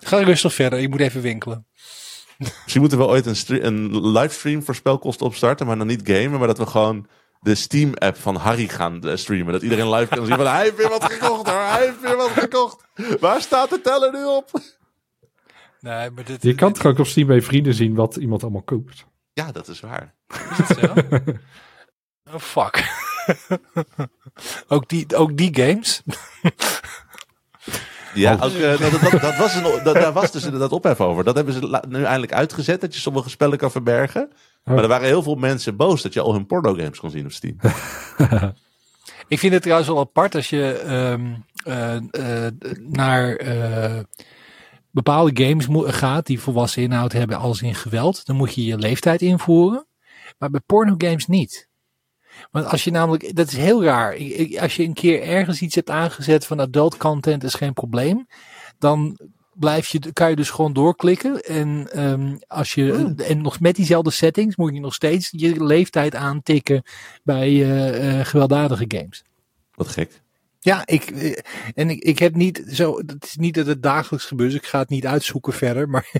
Ga 0.00 0.18
rustig 0.22 0.54
verder. 0.54 0.78
Ik 0.78 0.90
moet 0.90 1.00
even 1.00 1.20
winkelen. 1.20 1.66
Misschien 2.38 2.80
moeten 2.80 2.98
we 2.98 3.04
ooit 3.04 3.26
een, 3.26 3.66
een 3.66 4.08
livestream 4.08 4.62
voor 4.62 4.74
spelkosten 4.74 5.26
opstarten, 5.26 5.66
maar 5.66 5.78
dan 5.78 5.86
niet 5.86 6.02
gamen, 6.04 6.38
maar 6.38 6.46
dat 6.46 6.58
we 6.58 6.66
gewoon 6.66 7.06
de 7.40 7.54
Steam-app 7.54 8.16
van 8.16 8.36
Harry 8.36 8.68
gaan 8.68 9.02
eh, 9.02 9.16
streamen. 9.16 9.52
Dat 9.52 9.62
iedereen 9.62 9.90
live 9.90 10.14
kan 10.14 10.26
zien 10.26 10.36
van, 10.36 10.46
hij 10.46 10.62
heeft 10.62 10.76
weer 10.76 10.88
wat 10.88 11.04
gekocht 11.04 11.48
hoor, 11.48 11.60
hij 11.60 11.84
heeft 11.84 12.00
weer 12.00 12.16
wat 12.16 12.30
gekocht. 12.30 12.84
Waar 13.20 13.40
staat 13.40 13.70
de 13.70 13.80
teller 13.80 14.12
nu 14.12 14.24
op? 14.24 14.50
Nee, 15.80 16.10
maar 16.10 16.24
dit, 16.24 16.42
Je 16.42 16.54
kan 16.54 16.72
toch 16.72 16.86
ook 16.86 16.98
op 16.98 17.06
Steam 17.06 17.26
bij 17.26 17.42
vrienden 17.42 17.74
zien 17.74 17.94
wat 17.94 18.16
iemand 18.16 18.42
allemaal 18.42 18.62
koopt. 18.62 19.06
Ja, 19.32 19.52
dat 19.52 19.68
is 19.68 19.80
waar. 19.80 20.14
Is 20.50 20.58
het 20.68 20.78
zo? 20.78 20.94
Oh, 22.32 22.40
fuck. 22.40 22.84
ook, 24.68 24.88
die, 24.88 25.16
ook 25.16 25.36
die 25.36 25.56
games? 25.56 26.02
Ja, 28.14 28.34
Oh. 28.34 28.42
ook, 28.44 28.52
eh, 28.52 28.80
dat, 28.80 29.00
dat, 29.00 29.20
dat 29.20 29.36
was 29.36 29.54
een, 29.54 29.84
dat, 29.84 29.94
daar 29.94 30.12
was 30.12 30.32
dus 30.32 30.44
inderdaad 30.44 30.72
ophef 30.72 31.00
over. 31.00 31.24
Dat 31.24 31.34
hebben 31.36 31.54
ze 31.54 31.80
nu 31.88 32.02
eindelijk 32.02 32.32
uitgezet, 32.32 32.80
dat 32.80 32.94
je 32.94 33.00
sommige 33.00 33.30
spellen 33.30 33.58
kan 33.58 33.70
verbergen. 33.70 34.30
Maar 34.64 34.82
er 34.82 34.88
waren 34.88 35.06
heel 35.06 35.22
veel 35.22 35.34
mensen 35.34 35.76
boos 35.76 36.02
dat 36.02 36.12
je 36.12 36.20
al 36.20 36.32
hun 36.32 36.46
porno-games 36.46 36.98
kon 36.98 37.10
zien 37.10 37.24
op 37.24 37.32
Steam. 37.32 37.56
Ik 39.28 39.38
vind 39.38 39.52
het 39.52 39.62
trouwens 39.62 39.88
wel 39.88 39.98
apart 39.98 40.34
als 40.34 40.50
je 40.50 40.72
ehm, 40.72 41.34
eh, 41.64 41.96
eh, 42.46 42.52
naar 42.78 43.36
eh, 43.36 43.98
bepaalde 45.02 45.44
games 45.44 45.66
gaat 45.94 46.26
die 46.26 46.40
volwassen 46.40 46.82
inhoud 46.82 47.12
hebben 47.12 47.38
als 47.38 47.62
in 47.62 47.74
geweld. 47.74 48.26
Dan 48.26 48.36
moet 48.36 48.54
je 48.54 48.64
je 48.64 48.78
leeftijd 48.78 49.22
invoeren. 49.22 49.86
Maar 50.38 50.50
bij 50.50 50.60
pornogames 50.66 51.26
niet. 51.26 51.68
Want 52.50 52.66
als 52.66 52.84
je 52.84 52.90
namelijk, 52.90 53.36
dat 53.36 53.48
is 53.48 53.56
heel 53.56 53.84
raar. 53.84 54.12
Als 54.60 54.76
je 54.76 54.82
een 54.82 54.94
keer 54.94 55.22
ergens 55.22 55.60
iets 55.60 55.74
hebt 55.74 55.90
aangezet 55.90 56.46
van 56.46 56.60
adult 56.60 56.96
content 56.96 57.44
is 57.44 57.54
geen 57.54 57.72
probleem. 57.72 58.26
Dan 58.78 59.18
blijf 59.52 59.88
je, 59.88 60.12
kan 60.12 60.30
je 60.30 60.36
dus 60.36 60.50
gewoon 60.50 60.72
doorklikken. 60.72 61.40
En, 61.40 61.88
ehm, 61.92 62.36
als 62.46 62.74
je, 62.74 63.14
en 63.16 63.42
nog 63.42 63.60
met 63.60 63.76
diezelfde 63.76 64.10
settings 64.10 64.56
moet 64.56 64.74
je 64.74 64.80
nog 64.80 64.94
steeds 64.94 65.28
je 65.30 65.64
leeftijd 65.64 66.14
aantikken 66.14 66.82
bij 67.22 67.48
eh, 67.48 68.20
eh, 68.20 68.26
gewelddadige 68.26 68.84
games. 68.88 69.24
Wat 69.74 69.88
gek. 69.88 70.22
Ja, 70.68 70.86
ik, 70.86 71.10
eh, 71.10 71.38
en 71.74 71.90
ik, 71.90 72.02
ik 72.02 72.18
heb 72.18 72.34
niet 72.34 72.62
zo, 72.70 72.98
het 72.98 73.24
is 73.24 73.36
niet 73.36 73.54
dat 73.54 73.66
het 73.66 73.82
dagelijks 73.82 74.26
gebeurt, 74.26 74.50
dus 74.50 74.60
ik 74.60 74.66
ga 74.66 74.78
het 74.78 74.88
niet 74.88 75.06
uitzoeken 75.06 75.52
verder, 75.52 75.88
maar, 75.94 76.10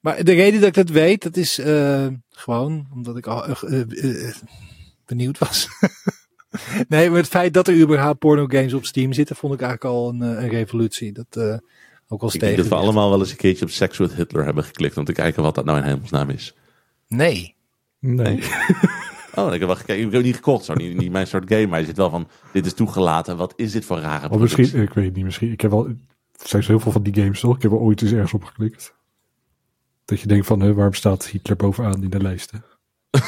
maar 0.00 0.24
de 0.24 0.32
reden 0.32 0.60
dat 0.60 0.68
ik 0.68 0.74
dat 0.74 0.88
weet, 0.88 1.22
dat 1.22 1.36
is 1.36 1.58
eh, 1.58 2.06
gewoon 2.30 2.86
omdat 2.92 3.16
ik 3.16 3.26
al 3.26 3.44
eh, 3.46 3.80
benieuwd 5.06 5.38
was. 5.38 5.68
nee, 6.88 7.08
maar 7.10 7.18
het 7.18 7.28
feit 7.28 7.54
dat 7.54 7.68
er 7.68 7.80
überhaupt 7.80 8.18
pornogames 8.18 8.72
op 8.72 8.84
Steam 8.84 9.12
zitten, 9.12 9.36
vond 9.36 9.54
ik 9.54 9.60
eigenlijk 9.60 9.94
al 9.94 10.08
een, 10.08 10.20
een 10.20 10.48
revolutie. 10.48 11.12
Dat 11.12 11.36
eh, 11.36 11.56
ook 12.08 12.22
al 12.22 12.30
Ik 12.32 12.40
denk 12.40 12.56
dat 12.56 12.68
we 12.68 12.74
allemaal 12.74 13.10
wel 13.10 13.18
eens 13.18 13.30
een 13.30 13.36
keertje 13.36 13.64
op 13.64 13.70
Sex 13.70 13.98
with 13.98 14.14
Hitler 14.14 14.44
hebben 14.44 14.64
geklikt 14.64 14.96
om 14.96 15.04
te 15.04 15.12
kijken 15.12 15.42
wat 15.42 15.54
dat 15.54 15.64
nou 15.64 15.78
in 15.78 15.84
hemelsnaam 15.84 16.30
is. 16.30 16.54
Nee. 17.08 17.54
Nee. 17.98 18.38
Oh, 19.38 19.52
ik 19.54 19.58
heb 19.58 19.68
wel 19.68 19.76
gekeken. 19.76 20.06
Ik 20.06 20.12
heb 20.12 20.22
niet 20.22 20.34
gekocht, 20.34 20.64
zo 20.64 20.74
niet, 20.74 20.96
niet 20.96 21.10
mijn 21.10 21.26
soort 21.26 21.48
game, 21.48 21.66
maar 21.66 21.80
je 21.80 21.86
zit 21.86 21.96
wel 21.96 22.10
van, 22.10 22.28
dit 22.52 22.66
is 22.66 22.74
toegelaten. 22.74 23.36
Wat 23.36 23.52
is 23.56 23.72
dit 23.72 23.84
voor 23.84 23.98
rare 23.98 24.30
Of 24.30 24.40
misschien, 24.40 24.82
ik 24.82 24.92
weet 24.92 25.04
het 25.04 25.14
niet, 25.14 25.24
misschien. 25.24 25.52
Ik 25.52 25.60
heb 25.60 25.70
wel, 25.70 25.86
er 25.86 25.96
zijn 26.48 26.64
heel 26.64 26.80
veel 26.80 26.92
van 26.92 27.02
die 27.02 27.14
games 27.14 27.40
toch? 27.40 27.56
Ik 27.56 27.62
heb 27.62 27.70
er 27.70 27.78
ooit 27.78 28.02
eens 28.02 28.12
ergens 28.12 28.34
op 28.34 28.44
geklikt. 28.44 28.94
Dat 30.04 30.20
je 30.20 30.26
denkt 30.26 30.46
van, 30.46 30.60
hè, 30.60 30.74
waarom 30.74 30.94
staat 30.94 31.26
Hitler 31.26 31.56
bovenaan 31.56 32.02
in 32.02 32.10
de 32.10 32.22
lijsten? 32.22 32.64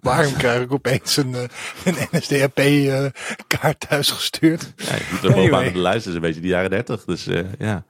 Waarom 0.00 0.32
krijg 0.32 0.62
ik 0.62 0.72
opeens 0.72 1.16
een, 1.16 1.34
eh, 1.34 1.42
een 1.84 1.94
NSDAP-kaart 2.10 3.80
thuisgestuurd? 3.88 4.72
Ja, 4.76 4.84
Hitler 4.84 5.20
bovenaan 5.20 5.38
Anyway. 5.38 5.66
op 5.66 5.72
de 5.72 5.80
lijst 5.80 6.06
is 6.06 6.14
een 6.14 6.20
beetje 6.20 6.40
de 6.40 6.48
jaren 6.48 6.70
dertig, 6.70 7.04
dus 7.04 7.26
eh, 7.26 7.52
ja. 7.58 7.84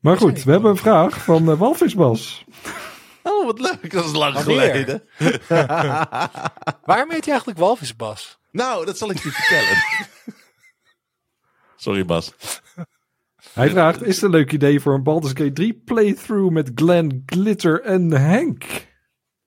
Maar 0.00 0.16
goed, 0.16 0.44
we 0.44 0.50
hebben 0.50 0.70
een 0.70 0.76
vraag 0.76 1.24
van 1.24 1.50
uh, 1.50 1.58
Walvisbas. 1.58 2.44
Oh, 3.22 3.44
wat 3.46 3.60
leuk. 3.60 3.90
Dat 3.90 4.04
is 4.04 4.12
lang 4.12 4.34
Wanneer? 4.34 4.60
geleden. 4.74 5.02
Waarom 6.84 7.10
heet 7.10 7.24
hij 7.24 7.30
eigenlijk 7.30 7.58
Walvisbas? 7.58 8.38
Nou, 8.50 8.86
dat 8.86 8.98
zal 8.98 9.10
ik 9.10 9.18
je 9.22 9.30
vertellen. 9.30 9.76
Sorry, 11.76 12.04
Bas. 12.04 12.32
Hij 13.52 13.70
vraagt, 13.70 14.02
is 14.02 14.14
het 14.14 14.24
een 14.24 14.30
leuk 14.30 14.52
idee 14.52 14.80
voor 14.80 14.94
een 14.94 15.02
Baldur's 15.02 15.32
Gate 15.32 15.52
3 15.52 15.74
playthrough 15.84 16.52
met 16.52 16.70
Glenn, 16.74 17.22
Glitter 17.26 17.82
en 17.82 18.10
Henk? 18.10 18.64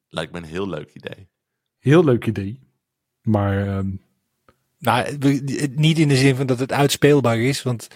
Lijkt 0.09 0.31
me 0.31 0.37
een 0.37 0.43
heel 0.43 0.69
leuk 0.69 0.89
idee. 0.93 1.29
Heel 1.79 2.03
leuk 2.03 2.25
idee. 2.25 2.59
Maar 3.21 3.67
ehm, 3.67 3.89
Nou, 4.79 5.17
niet 5.75 5.99
in 5.99 6.07
de 6.07 6.15
zin 6.17 6.35
van 6.35 6.45
dat 6.45 6.59
het 6.59 6.71
uitspeelbaar 6.71 7.37
is, 7.37 7.63
want 7.63 7.87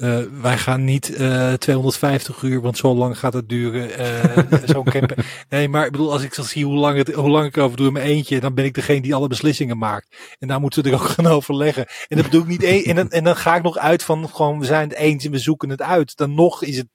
eh, 0.00 0.18
wij 0.40 0.58
gaan 0.58 0.84
niet 0.84 1.14
eh 1.16 1.52
250 1.52 2.42
uur, 2.42 2.60
want 2.60 2.76
zo 2.76 2.94
lang 2.94 3.18
gaat 3.18 3.32
het 3.32 3.48
duren. 3.48 3.98
eh 3.98 4.60
Zo'n. 4.64 4.86
Nee, 5.48 5.68
maar 5.68 5.84
ik 5.84 5.90
bedoel, 5.92 6.12
als 6.12 6.22
ik 6.22 6.34
zo 6.34 6.42
zie 6.42 6.64
hoe 6.64 6.76
lang, 6.78 6.96
het, 6.96 7.12
hoe 7.14 7.30
lang 7.30 7.46
ik 7.46 7.58
over 7.58 7.76
doe 7.76 7.86
in 7.86 7.92
mijn 7.92 8.06
eentje, 8.06 8.40
dan 8.40 8.54
ben 8.54 8.64
ik 8.64 8.74
degene 8.74 9.00
die 9.00 9.14
alle 9.14 9.28
beslissingen 9.28 9.78
maakt. 9.78 10.16
En 10.38 10.48
daar 10.48 10.60
moeten 10.60 10.82
we 10.82 10.88
er 10.88 10.94
ook 10.94 11.08
gaan 11.16 11.26
overleggen. 11.26 11.86
En 12.08 12.16
dat 12.16 12.24
bedoel 12.24 12.40
ik 12.40 12.46
niet. 12.46 12.62
En 12.86 12.94
dan, 12.96 13.10
en 13.10 13.24
dan 13.24 13.36
ga 13.36 13.56
ik 13.56 13.62
nog 13.62 13.78
uit 13.78 14.02
van 14.02 14.28
gewoon, 14.28 14.58
we 14.58 14.64
zijn 14.64 14.88
het 14.88 14.98
eens 14.98 15.24
en 15.24 15.30
we 15.30 15.38
zoeken 15.38 15.68
het 15.70 15.82
uit. 15.82 16.16
Dan 16.16 16.34
nog 16.34 16.62
is 16.62 16.76
het. 16.76 16.86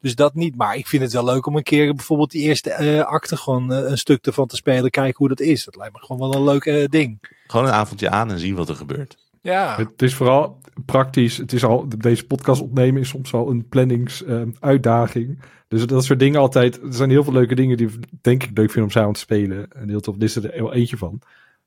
Dus 0.00 0.14
dat 0.14 0.34
niet. 0.34 0.56
Maar 0.56 0.76
ik 0.76 0.86
vind 0.86 1.02
het 1.02 1.12
wel 1.12 1.24
leuk 1.24 1.46
om 1.46 1.56
een 1.56 1.62
keer 1.62 1.94
bijvoorbeeld 1.94 2.30
die 2.30 2.42
eerste 2.42 2.70
eh 2.70 3.04
acte 3.04 3.36
gewoon 3.36 3.72
eh, 3.72 3.90
een 3.90 3.98
stuk 3.98 4.26
ervan 4.26 4.46
te 4.46 4.56
spelen. 4.56 4.90
Kijken 4.90 5.14
hoe 5.16 5.28
dat 5.28 5.40
is. 5.40 5.64
Dat 5.64 5.76
lijkt 5.76 5.92
me 5.94 6.00
gewoon 6.00 6.30
wel 6.30 6.34
een 6.40 6.44
leuk 6.44 6.64
eh, 6.64 6.88
ding. 6.88 7.18
Gewoon 7.46 7.66
een 7.66 7.72
avondje 7.72 8.10
aan 8.10 8.30
en 8.30 8.38
zien 8.38 8.54
wat 8.54 8.68
er 8.68 8.74
gebeurt. 8.74 9.16
Ja. 9.42 9.76
het 9.76 10.02
is 10.02 10.14
vooral 10.14 10.58
praktisch. 10.84 11.36
Het 11.36 11.52
is 11.52 11.64
al, 11.64 11.88
deze 11.98 12.26
podcast 12.26 12.60
opnemen 12.62 13.00
is 13.00 13.08
soms 13.08 13.32
al 13.34 13.50
een 13.50 13.68
planningsuitdaging. 13.68 15.42
dus 15.68 15.86
dat 15.86 16.04
soort 16.04 16.18
dingen 16.18 16.40
altijd. 16.40 16.80
Er 16.82 16.92
zijn 16.94 17.10
heel 17.10 17.24
veel 17.24 17.32
leuke 17.32 17.54
dingen 17.54 17.76
die 17.76 17.88
denk 18.20 18.42
ik 18.42 18.50
leuk 18.54 18.70
vinden 18.70 18.82
om 18.84 18.90
samen 18.90 19.12
te 19.12 19.20
spelen. 19.20 19.72
En 19.72 19.88
heel 19.88 20.00
tof. 20.00 20.16
Dit 20.16 20.28
is 20.28 20.36
er 20.36 20.52
wel 20.62 20.72
eentje 20.72 20.96
van. 20.96 21.20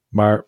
Maar 0.07 0.45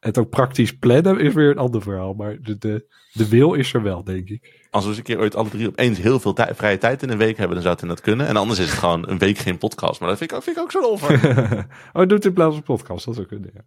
het 0.00 0.18
ook 0.18 0.30
praktisch 0.30 0.76
plannen 0.78 1.20
is 1.20 1.34
weer 1.34 1.50
een 1.50 1.58
ander 1.58 1.82
verhaal. 1.82 2.14
Maar 2.14 2.36
de, 2.42 2.58
de, 2.58 2.84
de 3.12 3.28
wil 3.28 3.52
is 3.54 3.72
er 3.74 3.82
wel, 3.82 4.04
denk 4.04 4.28
ik. 4.28 4.66
Als 4.70 4.82
we 4.82 4.88
eens 4.88 4.98
een 4.98 5.04
keer 5.04 5.18
ooit 5.18 5.36
alle 5.36 5.48
drie 5.48 5.68
opeens 5.68 5.98
heel 5.98 6.20
veel 6.20 6.32
tij- 6.32 6.54
vrije 6.54 6.78
tijd 6.78 7.02
in 7.02 7.10
een 7.10 7.18
week 7.18 7.36
hebben, 7.36 7.54
dan 7.54 7.62
zou 7.64 7.76
het 7.78 7.88
dat 7.88 8.00
kunnen. 8.00 8.26
En 8.26 8.36
anders 8.36 8.58
is 8.58 8.70
het 8.70 8.78
gewoon 8.78 9.08
een 9.08 9.18
week 9.18 9.38
geen 9.38 9.58
podcast. 9.58 10.00
Maar 10.00 10.08
dat 10.08 10.18
vind 10.18 10.30
ik, 10.30 10.36
ook- 10.36 10.42
vind 10.42 10.56
ik 10.56 10.62
ook 10.62 10.70
zo'n 10.70 10.84
offer. 10.84 11.12
oh, 11.92 12.02
doe 12.06 12.16
het 12.16 12.24
in 12.24 12.32
plaats 12.32 12.54
van 12.54 12.62
podcast. 12.64 13.04
Dat 13.04 13.14
zou 13.14 13.26
kunnen, 13.26 13.50
ja. 13.54 13.60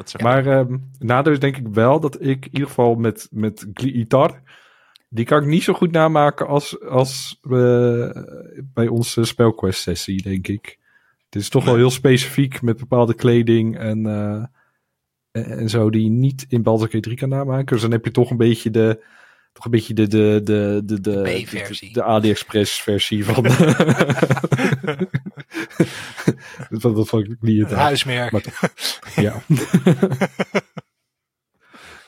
Dat 0.00 0.14
is 0.14 0.22
Maar 0.22 0.46
ehm 0.46 0.76
nadeel 0.98 1.32
is 1.32 1.38
denk 1.38 1.56
ik 1.56 1.66
wel 1.68 2.00
dat 2.00 2.14
ik 2.14 2.44
in 2.44 2.52
ieder 2.52 2.68
geval 2.68 2.94
met, 2.94 3.28
met 3.30 3.66
Glitar, 3.74 4.42
die 5.08 5.24
kan 5.24 5.42
ik 5.42 5.48
niet 5.48 5.62
zo 5.62 5.72
goed 5.72 5.90
namaken 5.90 6.46
als, 6.46 6.80
als 6.80 7.38
bij 8.74 8.88
onze 8.88 9.24
spelquest 9.24 9.80
sessie, 9.80 10.22
denk 10.22 10.48
ik. 10.48 10.78
Het 11.24 11.42
is 11.42 11.48
toch 11.48 11.64
wel 11.64 11.76
heel 11.76 11.90
specifiek 11.90 12.62
met 12.62 12.78
bepaalde 12.78 13.14
kleding 13.14 13.78
en, 13.78 14.06
eh, 14.06 14.44
en, 15.30 15.58
en 15.58 15.68
zo 15.68 15.90
die 15.90 16.04
je 16.04 16.10
niet 16.10 16.46
in 16.48 16.62
Baldur's 16.62 16.90
Gate 16.90 17.02
3 17.02 17.16
kan 17.16 17.28
namaken. 17.28 17.66
Dus 17.66 17.80
dan 17.80 17.90
heb 17.90 18.04
je 18.04 18.10
toch 18.10 18.30
een 18.30 18.36
beetje 18.36 18.70
de, 18.70 19.04
toch 19.60 19.64
een 19.72 19.78
beetje 19.78 19.94
de, 19.94 20.06
de, 20.08 20.40
de, 20.44 20.82
de, 20.84 21.00
de, 21.00 21.22
de, 21.80 21.88
de 21.92 22.02
AliExpress 22.02 22.82
versie 22.82 23.24
van, 23.24 23.44
van, 26.70 26.94
van, 26.94 27.06
van 27.06 27.36
Glitar. 27.40 27.78
Huismerk. 27.78 28.32
Maar- 28.32 28.72
Ja. 29.16 29.42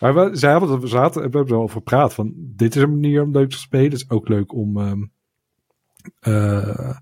maar 0.01 0.15
we, 0.15 0.29
zij 0.37 0.53
hadden, 0.53 0.81
we 0.81 0.87
zaten, 0.87 1.15
we 1.15 1.21
hebben 1.23 1.47
er 1.47 1.55
al 1.55 1.62
over 1.62 1.77
gepraat. 1.77 2.15
Van, 2.15 2.33
dit 2.37 2.77
is 2.77 2.83
een 2.83 2.91
manier 2.91 3.23
om 3.23 3.33
leuk 3.33 3.51
te 3.51 3.59
spelen. 3.59 3.91
Het 3.91 4.01
is 4.01 4.11
ook 4.11 4.29
leuk 4.29 4.53
om. 4.55 4.81
ehm, 4.81 5.03
eh, 6.21 6.97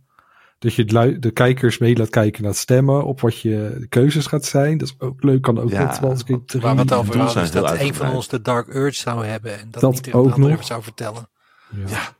dat 0.60 0.74
je 0.74 0.84
de 1.18 1.30
kijkers 1.30 1.78
mee 1.78 1.96
laat 1.96 2.08
kijken 2.10 2.42
naar 2.42 2.50
het 2.50 2.60
stemmen. 2.60 3.04
Op 3.04 3.20
wat 3.20 3.38
je 3.40 3.86
keuzes 3.88 4.26
gaat 4.26 4.44
zijn. 4.44 4.78
Dat 4.78 4.88
is 4.88 4.94
ook 4.98 5.22
leuk. 5.22 5.42
Kan 5.42 5.58
ook 5.60 5.70
Ja, 5.70 5.98
Baldur's 6.00 6.22
Gate 6.26 6.44
3. 6.44 6.62
Waar 6.62 6.74
we 6.74 6.80
het 6.80 6.92
over 6.92 7.14
hadden, 7.16 7.32
zijn 7.32 7.44
is 7.44 7.50
dat 7.50 7.80
een 7.80 7.94
van 7.94 8.12
ons 8.12 8.28
de 8.28 8.42
Dark 8.42 8.74
Urge 8.74 9.00
zou 9.00 9.24
hebben. 9.26 9.58
En 9.58 9.68
dat, 9.70 9.80
Dat 9.80 9.92
niet 9.92 10.12
ook 10.14 10.36
nog. 10.36 10.64
zou 10.64 10.82
vertellen. 10.82 11.28
Ja. 11.76 11.88
Ja. 11.88 12.14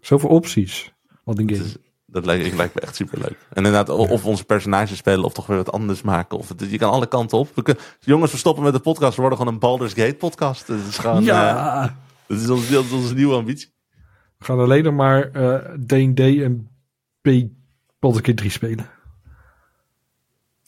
Zoveel 0.00 0.28
opties. 0.28 0.92
Wat 1.24 1.38
een 1.38 1.46
Het 1.48 1.56
game. 1.56 1.68
is- 1.68 1.76
dat 2.06 2.24
lijkt, 2.26 2.46
ik- 2.46 2.54
lijkt 2.54 2.74
me 2.74 2.80
echt 2.80 2.96
super 2.96 3.18
leuk. 3.18 3.36
En 3.48 3.56
inderdaad, 3.56 3.88
of 3.88 4.24
onze 4.26 4.44
personages 4.44 4.96
spelen 4.98 5.24
of 5.24 5.32
toch 5.32 5.46
weer 5.46 5.56
wat 5.56 5.72
anders 5.72 6.02
maken. 6.02 6.38
Of 6.38 6.48
het, 6.48 6.66
je 6.70 6.78
kan 6.78 6.90
alle 6.90 7.06
kanten 7.06 7.38
op. 7.38 7.48
We 7.54 7.62
kunnen- 7.62 7.82
jongens, 8.00 8.32
we 8.32 8.38
stoppen 8.38 8.62
met 8.64 8.72
de 8.72 8.80
podcast. 8.80 9.14
We 9.14 9.20
worden 9.20 9.38
gewoon 9.38 9.52
een 9.54 9.60
Baldur's 9.60 9.92
Gate 9.92 10.14
podcast. 10.14 10.66
Het 10.66 10.80
is 10.88 10.98
gewoon, 10.98 11.18
eh, 11.18 11.24
ja. 11.24 11.96
dat 12.26 12.38
is 12.40 12.48
onze, 12.48 12.72
dat 12.72 12.84
is 12.84 12.92
onze 12.92 13.14
nieuwe 13.14 13.34
ambitie. 13.34 13.72
We 14.38 14.44
gaan 14.44 14.58
alleen 14.58 14.84
nog 14.84 14.94
maar 14.94 15.30
eh 15.30 15.54
D&D 15.86 16.20
en 16.20 16.69
B 17.22 17.28
Baldur's 17.98 18.24
Gate 18.26 18.34
3 18.34 18.50
spelen. 18.50 18.90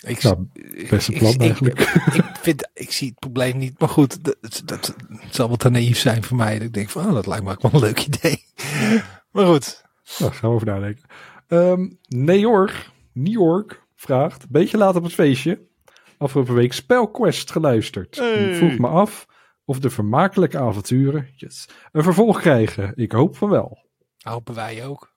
Ik, 0.07 0.23
Nou, 0.23 0.47
beste 0.91 1.13
plan 1.13 1.33
ik- 1.33 1.41
eigenlijk. 1.41 1.81
ik, 1.81 2.25
vind, 2.41 2.69
ik 2.75 2.93
zie 2.93 3.09
het 3.09 3.19
probleem 3.19 3.57
niet. 3.59 3.79
Maar 3.79 3.89
goed, 3.89 4.25
dat, 4.25 4.63
dat 4.65 4.95
zal 5.31 5.49
wat 5.49 5.59
te 5.59 5.69
naïef 5.71 5.99
zijn 5.99 6.23
voor 6.23 6.37
mij. 6.37 6.53
Dat 6.55 6.63
ik 6.67 6.73
denk 6.73 6.91
van, 6.91 7.07
oh, 7.07 7.13
dat 7.13 7.27
lijkt 7.27 7.45
me 7.45 7.51
ook 7.51 7.63
wel 7.63 7.73
een 7.75 7.81
leuk 7.81 8.01
idee. 8.07 8.45
Maar 9.33 9.47
goed. 9.47 9.85
Nou, 10.19 10.31
daar 10.31 10.33
gaan 10.33 10.49
we 10.49 10.55
over 10.55 10.67
nadenken. 10.67 11.05
Ehm 11.47 11.91
Neorg, 12.09 12.93
York 13.13 13.83
vraagt, 13.95 14.51
beetje 14.51 14.77
laat 14.77 14.97
op 14.97 15.03
het 15.03 15.13
feestje. 15.15 15.61
Afgelopen 16.19 16.55
week 16.55 16.73
Spelquest 16.73 17.51
geluisterd. 17.51 18.17
Hey. 18.17 18.51
Ik 18.51 18.57
vroeg 18.57 18.79
me 18.79 18.87
af 18.87 19.27
of 19.65 19.79
de 19.79 19.91
vermakelijke 19.91 20.59
avonturen 20.59 21.29
yes, 21.37 21.69
een 21.93 22.03
vervolg 22.03 22.41
krijgen. 22.41 22.93
Ik 22.95 23.13
hoop 23.13 23.37
van 23.37 23.49
wel. 23.49 23.79
Hopen 24.23 24.55
wij 24.55 24.85
ook. 24.87 25.13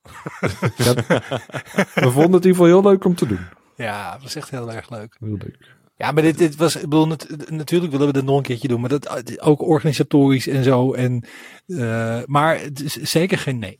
We 1.94 2.10
vonden 2.10 2.32
het 2.32 2.44
in 2.44 2.50
ieder 2.50 2.50
geval 2.50 2.66
heel 2.66 2.82
leuk 2.82 3.04
om 3.04 3.14
te 3.14 3.26
doen. 3.26 3.40
Ja, 3.76 4.12
dat 4.12 4.22
was 4.22 4.34
echt 4.34 4.50
heel 4.50 4.72
erg 4.72 4.90
leuk. 4.90 5.16
Heel 5.20 5.36
leuk. 5.38 5.74
Ja, 5.96 6.12
maar 6.12 6.22
dit, 6.22 6.38
dit 6.38 6.56
was, 6.56 6.76
ik 6.76 6.82
bedoel, 6.82 7.06
nat- 7.06 7.28
natuurlijk 7.50 7.92
willen 7.92 8.06
we 8.06 8.12
dit 8.12 8.24
nog 8.24 8.36
een 8.36 8.42
keertje 8.42 8.68
doen, 8.68 8.80
maar 8.80 8.88
dat 8.88 9.40
ook 9.40 9.62
organisatorisch 9.62 10.46
en 10.46 10.64
zo. 10.64 10.92
En, 10.92 11.24
eh, 11.66 12.20
maar 12.24 12.60
het 12.60 12.82
is 12.82 12.92
zeker 12.94 13.38
geen 13.38 13.58
nee. 13.58 13.78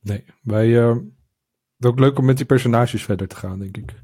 Nee, 0.00 0.24
wij... 0.42 0.78
eh, 0.82 0.96
het 1.76 1.86
ook 1.90 1.98
leuk 1.98 2.18
om 2.18 2.24
met 2.24 2.36
die 2.36 2.46
personages 2.46 3.02
verder 3.04 3.28
te 3.28 3.36
gaan, 3.36 3.58
denk 3.58 3.76
ik. 3.76 3.94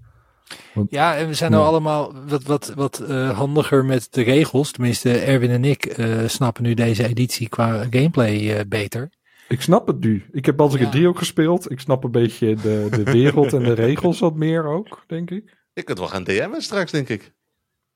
Ja, 0.90 1.16
en 1.16 1.26
we 1.26 1.34
zijn 1.34 1.50
nou 1.50 1.62
Ja. 1.62 1.68
allemaal 1.68 2.14
wat, 2.26 2.42
wat, 2.42 2.72
wat 2.74 2.98
eh, 3.00 3.36
handiger 3.38 3.84
met 3.84 4.08
de 4.10 4.22
regels. 4.22 4.70
Tenminste, 4.72 5.18
Erwin 5.18 5.50
en 5.50 5.64
ik 5.64 5.84
eh, 5.84 6.26
snappen 6.28 6.62
nu 6.62 6.74
deze 6.74 7.06
editie 7.06 7.48
qua 7.48 7.86
gameplay 7.90 8.52
eh, 8.58 8.64
beter. 8.68 9.10
Ik 9.48 9.60
snap 9.62 9.86
het 9.86 10.00
nu. 10.00 10.24
Ik 10.32 10.46
heb 10.46 10.56
Baldur's 10.56 10.78
Gate 10.80 10.92
Ja. 10.92 10.96
3 10.98 11.08
ook 11.08 11.18
gespeeld. 11.18 11.70
Ik 11.70 11.80
snap 11.80 12.04
een 12.04 12.10
beetje 12.10 12.54
de, 12.54 12.86
de 12.90 13.02
wereld 13.02 13.52
en 13.52 13.62
de 13.62 13.72
regels 13.86 14.18
wat 14.18 14.34
meer 14.34 14.64
ook, 14.66 15.04
denk 15.06 15.30
ik. 15.30 15.56
Je 15.72 15.82
kunt 15.82 15.98
wel 15.98 16.08
gaan 16.08 16.24
DM'en 16.24 16.62
straks, 16.62 16.90
denk 16.90 17.08
ik. 17.08 17.32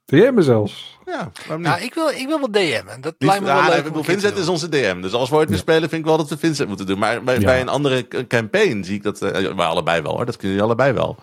Jij 0.05 0.33
me 0.33 0.43
zelfs. 0.43 0.99
Ja, 1.05 1.31
waarom 1.47 1.63
niet? 1.63 1.71
Nou, 1.73 1.83
ik 1.83 1.95
wil, 1.95 2.09
ik 2.09 2.27
wil 2.27 2.39
wel 2.39 2.51
DM'en. 2.51 3.01
Dat 3.01 3.15
lijkt 3.19 3.41
me 3.41 3.47
wel 3.47 3.69
leuk. 3.69 3.87
ik 3.87 4.05
Vincent 4.05 4.37
is 4.37 4.49
onze 4.49 4.69
DM. 4.69 5.01
Dus 5.01 5.13
als 5.13 5.31
we 5.31 5.37
ooit 5.37 5.49
weer 5.49 5.59
spelen, 5.59 5.89
vind 5.89 6.01
ik 6.01 6.07
wel 6.07 6.17
dat 6.17 6.29
we 6.29 6.37
Vincent 6.39 6.69
moeten 6.69 6.87
doen. 6.87 6.99
Maar 6.99 7.23
bij, 7.25 7.35
Ja. 7.39 7.45
bij 7.45 7.61
een 7.61 7.69
andere 7.69 8.09
campaign 8.27 8.83
zie 8.83 8.95
ik 8.95 9.03
dat... 9.03 9.23
eh 9.23 9.55
maar 9.55 9.67
allebei 9.67 10.03
wel 10.03 10.17
hoor. 10.17 10.27
Dat 10.27 10.37
kunnen 10.37 10.57
jullie 10.57 10.71
allebei 10.73 10.93
wel. 10.93 11.17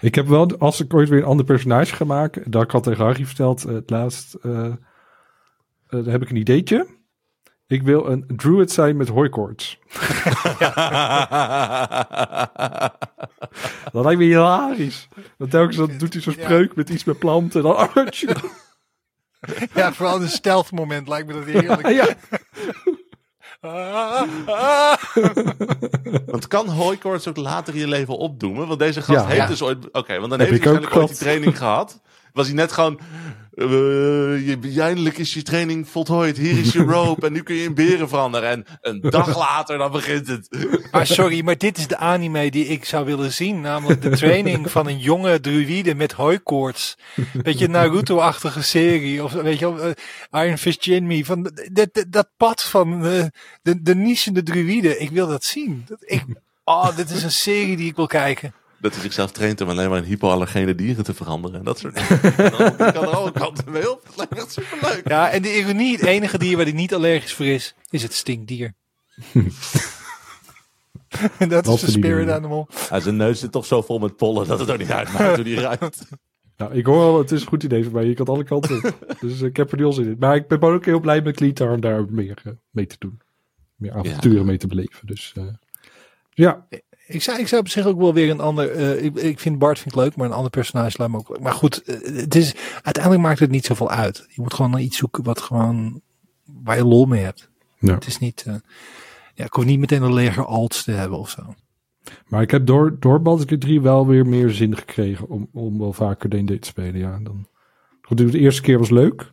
Ik 0.00 0.14
heb 0.14 0.26
wel, 0.26 0.58
als 0.58 0.80
ik 0.80 0.94
ooit 0.94 1.08
weer 1.08 1.18
een 1.18 1.24
ander 1.24 1.44
personage 1.46 1.94
ga 1.94 2.04
maken, 2.04 2.50
dat 2.50 2.62
ik 2.62 2.70
had 2.70 2.82
tegen 2.82 3.04
Harry 3.04 3.26
verteld, 3.26 3.64
eh, 3.64 3.74
het 3.74 3.90
laatst, 3.90 4.34
eh, 4.34 4.64
eh, 4.66 4.72
dan 5.88 6.04
heb 6.08 6.22
ik 6.22 6.30
een 6.30 6.36
ideetje. 6.36 6.86
Ik 7.66 7.82
wil 7.82 8.10
een 8.10 8.24
druid 8.36 8.70
zijn 8.70 8.96
met 8.96 9.08
hooikoorts. 9.08 9.78
Dat 13.92 14.04
lijkt 14.04 14.18
me 14.20 14.24
hilarisch. 14.26 15.08
Want 15.38 15.50
telkens 15.50 15.76
dan 15.76 15.90
doet 15.98 16.12
hij 16.12 16.22
zo'n 16.22 16.34
Ja. 16.36 16.42
spreuk 16.44 16.76
met 16.76 16.90
iets 16.90 17.04
met 17.04 17.18
planten. 17.18 17.62
Dan, 17.62 17.76
Ja, 19.74 19.92
vooral 19.92 20.16
in 20.16 20.22
een 20.22 20.28
stealth 20.28 20.72
moment 20.72 21.08
lijkt 21.08 21.26
me 21.26 21.32
dat 21.32 21.44
heerlijk. 21.44 21.88
ja. 22.00 22.06
Ah, 23.60 24.22
ah. 24.46 24.94
Want 26.26 26.46
kan 26.46 26.68
hooikoorts 26.68 27.28
ook 27.28 27.36
later 27.36 27.76
je 27.76 27.88
leven 27.88 28.16
opdoemen? 28.18 28.66
Want 28.66 28.78
deze 28.78 29.02
gast 29.02 29.20
Ja. 29.20 29.26
heeft 29.26 29.40
Ja. 29.40 29.46
dus 29.46 29.62
ooit... 29.62 29.92
Oké, 29.92 30.18
want 30.18 30.30
dan 30.30 30.38
Heb 30.40 30.48
heeft 30.48 30.60
ik 30.60 30.64
hij 30.64 30.72
ook 30.72 30.78
waarschijnlijk 30.80 30.96
ooit 30.96 31.08
die 31.08 31.16
training 31.28 31.58
gehad. 31.58 32.00
Was 32.32 32.46
hij 32.46 32.54
net 32.54 32.72
gewoon... 32.72 33.00
eh, 33.54 34.46
je, 34.46 34.80
eindelijk 34.80 35.18
is 35.18 35.34
je 35.34 35.42
training 35.42 35.88
voltooid. 35.88 36.36
Hier 36.36 36.58
is 36.58 36.72
je 36.72 36.82
rope. 36.94 37.26
En 37.26 37.32
nu 37.32 37.42
kun 37.42 37.54
je 37.54 37.62
in 37.62 37.74
beren 37.74 38.08
veranderen. 38.08 38.50
En 38.50 38.66
een 38.80 39.00
dag 39.10 39.38
later, 39.38 39.78
dan 39.78 39.92
begint 39.92 40.26
het. 40.26 40.48
Maar 40.90 41.06
sorry, 41.06 41.44
maar 41.44 41.58
dit 41.58 41.78
is 41.78 41.86
de 41.86 41.96
anime 41.96 42.50
die 42.50 42.66
ik 42.66 42.84
zou 42.84 43.04
willen 43.04 43.32
zien. 43.32 43.60
Namelijk 43.60 44.02
de 44.02 44.10
training 44.10 44.70
van 44.70 44.86
een 44.86 44.98
jonge 44.98 45.40
druïde 45.40 45.94
met 45.94 46.12
hooikoorts. 46.12 46.96
Beetje 47.42 47.68
Naruto-achtige 47.68 48.62
serie. 48.62 49.24
Of 49.24 49.32
weet 49.32 49.58
je 49.58 49.74
wel, 49.74 49.94
eh, 50.30 50.44
Iron 50.44 50.58
Fist 50.58 50.84
Jinmi. 50.84 51.24
Van 51.24 51.42
dat, 51.42 51.68
dat, 51.72 52.04
dat 52.08 52.28
pad 52.36 52.62
van 52.62 53.04
eh, 53.04 53.24
de, 53.62 53.82
de 53.82 53.94
nichende 53.94 54.42
druïde. 54.42 54.98
Ik 54.98 55.10
wil 55.10 55.26
dat 55.26 55.44
zien. 55.44 55.84
Dat, 55.88 55.98
ik, 56.00 56.24
oh, 56.64 56.96
dit 56.96 57.10
is 57.10 57.22
een 57.22 57.32
serie 57.32 57.76
die 57.76 57.88
ik 57.88 57.96
wil 57.96 58.06
kijken. 58.06 58.54
Dat 58.84 58.92
hij 58.92 59.02
zichzelf 59.02 59.32
traint 59.32 59.60
om 59.60 59.68
alleen 59.68 59.88
maar 59.88 59.98
in 59.98 60.04
hypoallergene 60.04 60.74
dieren 60.74 61.04
te 61.04 61.14
veranderen. 61.14 61.58
En 61.58 61.64
dat 61.64 61.78
soort 61.78 61.94
dingen. 61.94 62.22
En 62.36 62.50
dan- 62.50 62.76
Die 62.76 62.92
kan 62.92 63.02
er 63.02 63.08
alle 63.16 63.32
kanten 63.32 63.72
mee 63.72 63.90
op. 63.92 64.02
Dat 64.06 64.16
lijkt 64.16 64.32
echt 64.36 64.52
superleuk. 64.52 65.08
Ja, 65.08 65.30
en 65.30 65.42
de 65.42 65.56
ironie, 65.56 65.96
het 65.96 66.04
enige 66.06 66.38
dier 66.38 66.56
waar 66.56 66.64
hij 66.64 66.74
niet 66.74 66.94
allergisch 66.94 67.32
voor 67.34 67.46
is, 67.46 67.74
is 67.90 68.02
het 68.02 68.12
stinkdier. 68.12 68.72
En 71.38 71.48
dat 71.48 71.66
is 71.66 71.80
de 71.80 71.90
spirit 71.90 72.28
animal. 72.30 72.68
Ja, 72.90 73.00
zijn 73.00 73.16
neus 73.16 73.40
zit 73.40 73.52
toch 73.52 73.66
zo 73.66 73.82
vol 73.82 73.98
met 73.98 74.16
pollen 74.16 74.46
dat 74.46 74.58
het 74.58 74.70
ook 74.70 74.78
niet 74.78 74.90
uitmaakt 74.90 75.34
hoe 75.34 75.44
die 75.44 75.60
ruikt. 75.60 76.06
Nou, 76.56 76.74
ik 76.74 76.86
hoor 76.86 77.02
al, 77.02 77.18
het 77.18 77.30
is 77.32 77.40
een 77.40 77.46
goed 77.48 77.62
idee 77.62 77.84
voor 77.84 77.92
mij. 77.92 78.04
Je 78.04 78.14
kan 78.14 78.26
alle 78.26 78.44
kanten 78.44 78.76
op. 78.84 79.16
Dus 79.20 79.40
ik 79.40 79.56
heb 79.56 79.70
er 79.72 79.78
nu 79.78 79.84
al 79.84 79.92
zin 79.92 80.04
in. 80.04 80.16
Maar 80.18 80.36
ik 80.36 80.48
ben 80.48 80.62
ook 80.62 80.84
heel 80.84 81.00
blij 81.00 81.22
met 81.22 81.36
Klitar 81.36 81.70
om 81.72 81.80
daar 81.80 82.04
meer 82.10 82.40
eh, 82.44 82.52
mee 82.70 82.86
te 82.86 82.96
doen. 82.98 83.20
meer 83.76 83.92
avonturen 83.92 84.46
mee 84.46 84.56
te 84.56 84.66
beleven. 84.66 85.06
Dus 85.06 85.32
eh, 85.36 85.44
ja, 86.30 86.66
Ik 87.06 87.22
zou, 87.22 87.38
ik 87.38 87.48
zou 87.48 87.60
op 87.60 87.68
zich 87.68 87.86
ook 87.86 87.98
wel 87.98 88.14
weer 88.14 88.30
een 88.30 88.40
ander. 88.40 88.70
eh, 88.70 89.04
ik, 89.04 89.16
ik 89.16 89.40
vind 89.40 89.58
Bart 89.58 89.78
vind 89.78 89.94
ik 89.94 90.00
leuk, 90.00 90.16
maar 90.16 90.26
een 90.26 90.32
ander 90.32 90.50
personage 90.50 90.94
lijkt 90.98 91.12
me 91.12 91.18
ook 91.18 91.28
leuk. 91.28 91.40
Maar 91.40 91.52
goed, 91.52 91.82
eh, 91.82 92.16
het 92.16 92.34
is, 92.34 92.54
uiteindelijk 92.82 93.22
maakt 93.24 93.38
het 93.38 93.50
niet 93.50 93.64
zoveel 93.64 93.90
uit. 93.90 94.26
Je 94.28 94.42
moet 94.42 94.54
gewoon 94.54 94.70
naar 94.70 94.80
iets 94.80 94.96
zoeken 94.96 95.22
wat 95.24 95.40
gewoon. 95.40 96.00
waar 96.44 96.76
je 96.76 96.84
lol 96.84 97.04
mee 97.06 97.22
hebt. 97.22 97.50
Ja. 97.78 97.94
Het 97.94 98.06
is 98.06 98.18
niet. 98.18 98.44
eh, 98.46 98.54
ja, 99.34 99.44
ik 99.44 99.52
hoef 99.52 99.64
niet 99.64 99.78
meteen 99.78 100.02
een 100.02 100.12
leger 100.14 100.44
alts 100.44 100.84
te 100.84 100.90
hebben 100.90 101.18
of 101.18 101.30
zo. 101.30 101.54
maar 102.26 102.42
ik 102.42 102.50
heb 102.50 102.66
door, 102.66 102.96
door 103.00 103.22
Baldur's 103.22 103.48
Gate 103.50 103.66
3 103.66 103.80
wel 103.80 104.06
weer 104.06 104.26
meer 104.26 104.50
zin 104.50 104.76
gekregen 104.76 105.28
om, 105.28 105.48
om 105.52 105.78
wel 105.78 105.92
vaker 105.92 106.28
D&D 106.30 106.46
te 106.46 106.56
spelen. 106.68 106.98
Ja, 106.98 107.18
dan, 107.22 107.48
goed, 108.02 108.18
de 108.18 108.38
eerste 108.38 108.62
keer 108.62 108.78
was 108.78 108.90
leuk. 108.90 109.32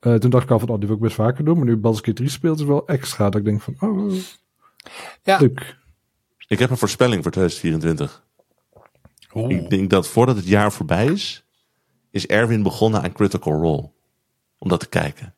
Toen 0.00 0.30
dacht 0.30 0.44
ik 0.44 0.50
al 0.50 0.58
van, 0.58 0.68
oh, 0.68 0.78
die 0.78 0.86
wil 0.86 0.96
ik 0.96 1.02
best 1.02 1.14
vaker 1.14 1.44
doen. 1.44 1.56
Maar 1.56 1.66
nu 1.66 1.76
Baldur's 1.76 2.04
Gate 2.04 2.16
3 2.16 2.28
speelt, 2.28 2.58
is 2.60 2.64
wel 2.66 2.86
extra. 2.86 3.24
Dat 3.24 3.40
ik 3.40 3.44
denk 3.44 3.60
van, 3.60 3.74
oh, 3.80 4.14
Ja. 5.22 5.38
leuk. 5.40 5.78
Ik 6.50 6.58
heb 6.58 6.70
een 6.70 6.76
voorspelling 6.76 7.22
voor 7.22 7.32
2024. 7.32 8.24
Ik 9.48 9.70
denk 9.70 9.90
dat 9.90 10.08
voordat 10.08 10.36
het 10.36 10.46
jaar 10.46 10.72
voorbij 10.72 11.06
is, 11.06 11.44
is 12.10 12.26
Erwin 12.26 12.62
begonnen 12.62 13.02
aan 13.02 13.12
Critical 13.12 13.52
Role. 13.60 13.90
Om 14.58 14.68
dat 14.68 14.80
te 14.80 14.88
kijken. 14.88 15.34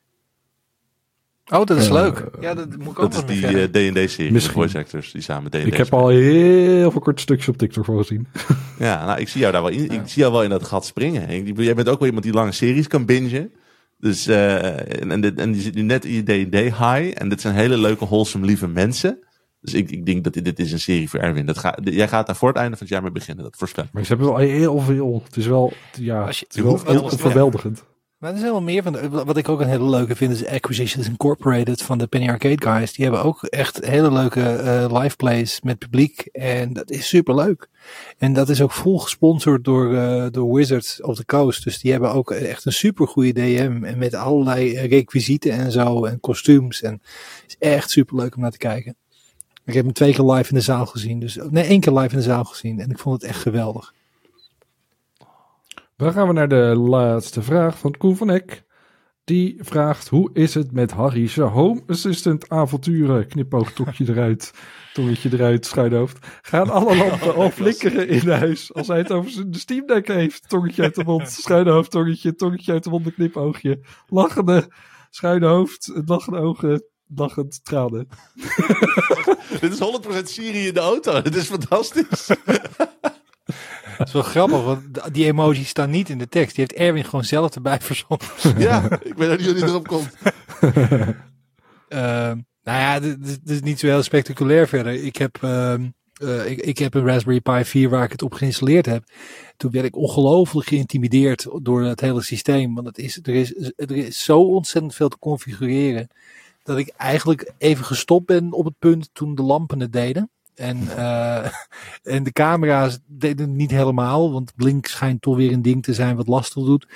Oh, 1.51 1.65
dat 1.65 1.77
is 1.77 1.89
leuk. 1.89 2.29
Ja, 2.41 2.53
dat 2.53 2.77
moet 2.77 2.91
ik 2.91 2.99
ook 2.99 3.11
Dat 3.11 3.29
is 3.29 3.39
die 3.41 3.47
eh, 3.47 3.63
D&D-serie, 3.63 4.27
de 4.27 4.31
Misschien. 4.33 4.53
voice 4.53 4.77
actors, 4.77 5.11
die 5.11 5.21
samen 5.21 5.51
D&D 5.51 5.55
Ik 5.55 5.77
heb 5.77 5.93
al 5.93 6.07
heel 6.07 6.91
veel 6.91 7.01
korte 7.01 7.21
stukjes 7.21 7.47
op 7.47 7.57
TikTok 7.57 7.85
voor 7.85 7.97
gezien. 7.97 8.27
Ja, 8.79 9.05
nou, 9.05 9.19
ik 9.19 9.27
zie 9.29 9.39
jou 9.41 9.53
daar 9.53 9.61
wel 9.61 9.71
in. 9.71 9.91
Ik 9.91 10.01
zie 10.07 10.21
jou 10.21 10.31
wel 10.31 10.43
in 10.43 10.49
dat 10.49 10.63
gat 10.63 10.85
springen. 10.85 11.29
Ik- 11.29 11.57
Jij 11.59 11.75
bent 11.75 11.89
ook 11.89 11.97
wel 11.99 12.07
iemand 12.07 12.25
die 12.25 12.33
lange 12.33 12.51
series 12.51 12.87
kan 12.87 13.05
bingen. 13.05 13.51
Dus, 13.99 14.27
eh, 14.27 15.01
en, 15.01 15.11
en, 15.11 15.21
dit, 15.21 15.37
en 15.39 15.51
die 15.51 15.61
zit 15.61 15.73
nu 15.75 15.81
net 15.81 16.05
in 16.05 16.13
je 16.13 16.23
D&D 16.23 16.55
high. 16.55 17.11
En 17.21 17.29
dit 17.29 17.41
zijn 17.41 17.55
hele 17.55 17.77
leuke, 17.77 18.05
wholesome, 18.05 18.45
lieve 18.45 18.67
mensen. 18.67 19.22
Dus 19.63 19.73
ik, 19.73 19.91
ik 19.91 20.05
denk 20.05 20.23
dat 20.23 20.33
dit, 20.33 20.45
dit 20.45 20.59
is 20.59 20.71
een 20.71 20.79
serie 20.79 21.09
voor 21.09 21.19
Erwin. 21.19 21.45
Dat 21.45 21.57
ga, 21.57 21.77
jij 21.83 22.07
gaat 22.07 22.27
daar 22.27 22.35
voor 22.35 22.47
het 22.47 22.57
einde 22.57 22.71
van 22.77 22.85
het 22.85 22.89
jaar 22.93 23.01
mee 23.03 23.11
beginnen. 23.11 23.43
Dat 23.43 23.55
voorspel. 23.57 23.85
Maar 23.91 24.01
ze 24.03 24.07
hebben 24.07 24.27
wel 24.27 24.37
heel 24.37 24.79
veel. 24.79 25.21
Het 25.25 25.37
is 25.37 25.45
wel, 25.47 25.73
ja, 25.99 26.25
Als 26.25 26.39
je- 26.39 26.45
het 26.47 26.55
is 26.55 26.61
wel 26.61 26.79
heel 26.85 27.03
overweldigend. 27.11 27.83
Maar 28.17 28.31
er 28.31 28.37
zijn 28.39 28.51
wel 28.51 28.61
meer 28.61 28.83
van. 28.83 28.93
De, 28.93 29.09
wat 29.09 29.37
ik 29.37 29.49
ook 29.49 29.59
een 29.59 29.67
hele 29.67 29.89
leuke 29.89 30.15
vind 30.15 30.31
is 30.31 30.45
Acquisitions 30.45 31.07
Incorporated 31.07 31.81
van 31.81 31.97
de 31.97 32.07
Penny 32.07 32.27
Arcade 32.29 32.61
Guys. 32.71 32.93
Die 32.93 33.05
hebben 33.05 33.23
ook 33.23 33.43
echt 33.43 33.85
hele 33.85 34.11
leuke 34.11 34.41
eh, 34.41 35.01
live 35.01 35.15
plays 35.15 35.61
met 35.61 35.77
publiek. 35.79 36.19
En 36.31 36.73
dat 36.73 36.91
is 36.91 37.07
super 37.07 37.35
leuk. 37.35 37.67
En 38.17 38.33
dat 38.33 38.49
is 38.49 38.61
ook 38.61 38.71
vol 38.71 38.99
gesponsord 38.99 39.63
door, 39.63 39.95
eh, 39.95 40.25
door 40.31 40.53
Wizards 40.55 41.01
of 41.01 41.15
the 41.15 41.25
Coast. 41.25 41.63
Dus 41.63 41.79
die 41.79 41.91
hebben 41.91 42.11
ook 42.13 42.31
echt 42.31 42.65
een 42.65 42.73
super 42.73 43.07
goede 43.07 43.31
DM. 43.33 43.83
En 43.83 43.97
met 43.97 44.13
allerlei 44.13 44.75
eh, 44.75 44.89
requisieten 44.89 45.51
en 45.51 45.71
zo. 45.71 46.05
En 46.05 46.19
kostuums. 46.19 46.81
En 46.81 46.91
het 47.41 47.43
is 47.47 47.55
echt 47.69 47.89
super 47.89 48.15
leuk 48.15 48.35
om 48.35 48.41
naar 48.41 48.51
te 48.51 48.57
kijken. 48.57 48.95
Ik 49.65 49.73
heb 49.73 49.83
hem 49.83 49.93
twee 49.93 50.13
keer 50.13 50.31
live 50.31 50.49
in 50.49 50.55
de 50.55 50.63
zaal 50.63 50.85
gezien. 50.85 51.19
Dus, 51.19 51.39
nee, 51.49 51.63
één 51.63 51.79
keer 51.79 51.93
live 51.93 52.11
in 52.11 52.17
de 52.17 52.23
zaal 52.23 52.43
gezien. 52.43 52.79
En 52.79 52.89
ik 52.89 52.99
vond 52.99 53.21
het 53.21 53.31
echt 53.31 53.41
geweldig. 53.41 53.93
Dan 55.97 56.13
gaan 56.13 56.27
we 56.27 56.33
naar 56.33 56.49
de 56.49 56.75
laatste 56.77 57.41
vraag 57.41 57.77
van 57.77 57.97
Koen 57.97 58.15
van 58.15 58.29
Eck. 58.29 58.63
Die 59.23 59.57
vraagt, 59.59 60.07
hoe 60.07 60.29
is 60.33 60.53
het 60.53 60.71
met 60.71 60.91
Harry's 60.91 61.35
Home 61.35 61.83
Assistant 61.87 62.49
avonturen? 62.49 63.27
Knipoog, 63.27 63.71
tokje 63.71 64.05
eruit, 64.09 64.53
tongetje 64.93 65.29
eruit, 65.33 65.65
schuinhoofd. 65.65 66.27
Gaan 66.41 66.69
alle 66.69 66.95
lampen 66.95 67.35
al 67.41 67.49
flikkeren 67.49 68.07
in 68.07 68.29
huis 68.29 68.73
als 68.73 68.87
hij 68.87 68.97
het 68.97 69.11
over 69.11 69.31
zijn 69.31 69.53
Steam 69.53 69.87
Deck 69.87 70.07
heeft? 70.07 70.49
Tongetje 70.49 70.81
uit 70.81 70.95
de 70.95 71.03
mond, 71.03 71.29
schuinhoofd, 71.29 71.91
tongetje, 71.91 72.35
tongetje 72.35 72.71
uit 72.71 72.83
de 72.83 72.89
mond, 72.89 73.05
een 73.05 73.13
knipoogje. 73.13 73.79
Lachende, 74.07 74.71
schuine 75.09 75.47
hoofd, 75.47 75.91
lachende 76.05 76.39
ogen, 76.39 76.83
lachend 77.07 77.59
tranen. 77.63 78.07
Dit 79.61 79.71
is 79.71 79.79
100% 79.79 80.23
Siri 80.23 80.67
in 80.67 80.73
de 80.73 80.79
auto. 80.79 81.21
Dit 81.21 81.35
is 81.35 81.45
fantastisch. 81.45 82.27
Dat 83.97 84.07
is 84.07 84.13
wel 84.13 84.21
grappig, 84.21 84.63
want 84.63 85.13
die 85.13 85.25
emojis 85.25 85.67
staan 85.67 85.89
niet 85.89 86.09
in 86.09 86.17
de 86.17 86.27
tekst. 86.27 86.55
Die 86.55 86.65
heeft 86.65 86.79
Erwin 86.81 87.03
gewoon 87.03 87.23
zelf 87.23 87.55
erbij 87.55 87.79
verzonnen. 87.79 88.27
ja, 88.57 88.99
ik 89.03 89.13
weet 89.13 89.45
hoe 89.45 89.53
die 89.53 89.63
erop 89.63 89.87
komt. 89.87 90.09
Ehm, 91.93 92.37
nou 92.63 92.79
ja, 92.79 92.99
dit, 92.99 93.23
dit 93.23 93.49
is 93.49 93.61
niet 93.61 93.79
zo 93.79 93.87
heel 93.87 94.03
spectaculair 94.03 94.67
verder. 94.67 94.93
Ik 94.93 95.15
heb, 95.15 95.37
ehm, 95.41 95.89
eh, 96.13 96.51
ik, 96.51 96.59
ik 96.59 96.77
heb 96.77 96.93
een 96.93 97.05
Raspberry 97.05 97.41
Pi 97.41 97.63
4 97.63 97.89
waar 97.89 98.03
ik 98.03 98.11
het 98.11 98.21
op 98.21 98.33
geïnstalleerd 98.33 98.85
heb. 98.85 99.03
Toen 99.57 99.71
werd 99.71 99.85
ik 99.85 99.95
ongelooflijk 99.95 100.67
geïntimideerd 100.67 101.47
door 101.61 101.83
het 101.83 101.99
hele 101.99 102.21
systeem. 102.21 102.75
Want 102.75 102.87
het 102.87 102.97
is, 102.97 103.19
er, 103.23 103.33
is, 103.33 103.53
er 103.75 103.91
is 103.91 104.23
zo 104.23 104.39
ontzettend 104.39 104.95
veel 104.95 105.09
te 105.09 105.19
configureren. 105.19 106.07
Dat 106.63 106.77
ik 106.77 106.93
eigenlijk 106.97 107.53
even 107.57 107.85
gestopt 107.85 108.25
ben 108.25 108.51
op 108.51 108.65
het 108.65 108.79
punt 108.79 109.09
toen 109.13 109.35
de 109.35 109.43
lampen 109.43 109.79
het 109.79 109.93
deden. 109.93 110.29
En, 110.55 110.97
eh, 110.97 111.45
en 112.15 112.23
de 112.23 112.31
camera's 112.31 112.99
deden 113.05 113.47
het 113.47 113.55
niet 113.55 113.71
helemaal. 113.71 114.31
Want 114.31 114.55
Blink 114.55 114.85
schijnt 114.85 115.21
toch 115.21 115.35
weer 115.35 115.51
een 115.51 115.61
ding 115.61 115.83
te 115.83 115.93
zijn 115.93 116.15
wat 116.15 116.27
lastig 116.27 116.63
doet. 116.63 116.87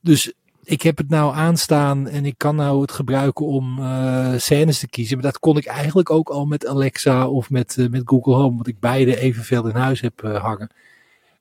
Dus 0.00 0.32
ik 0.64 0.82
heb 0.82 0.98
het 0.98 1.08
nou 1.08 1.34
aanstaan 1.34 2.08
en 2.08 2.24
ik 2.24 2.34
kan 2.36 2.56
nou 2.56 2.80
het 2.80 2.92
gebruiken 2.92 3.46
om 3.46 3.78
eh 3.78 4.34
scènes 4.36 4.78
te 4.78 4.88
kiezen. 4.88 5.16
Maar 5.16 5.26
dat 5.26 5.38
kon 5.38 5.56
ik 5.56 5.66
eigenlijk 5.66 6.10
ook 6.10 6.28
al 6.28 6.44
met 6.44 6.66
Alexa 6.66 7.28
of 7.28 7.50
met, 7.50 7.76
eh, 7.78 7.88
met 7.88 8.02
Google 8.04 8.34
Home. 8.34 8.54
Want 8.54 8.68
ik 8.68 8.80
beide 8.80 9.18
evenveel 9.18 9.66
in 9.66 9.76
huis 9.76 10.00
heb 10.00 10.20
hangen. 10.20 10.70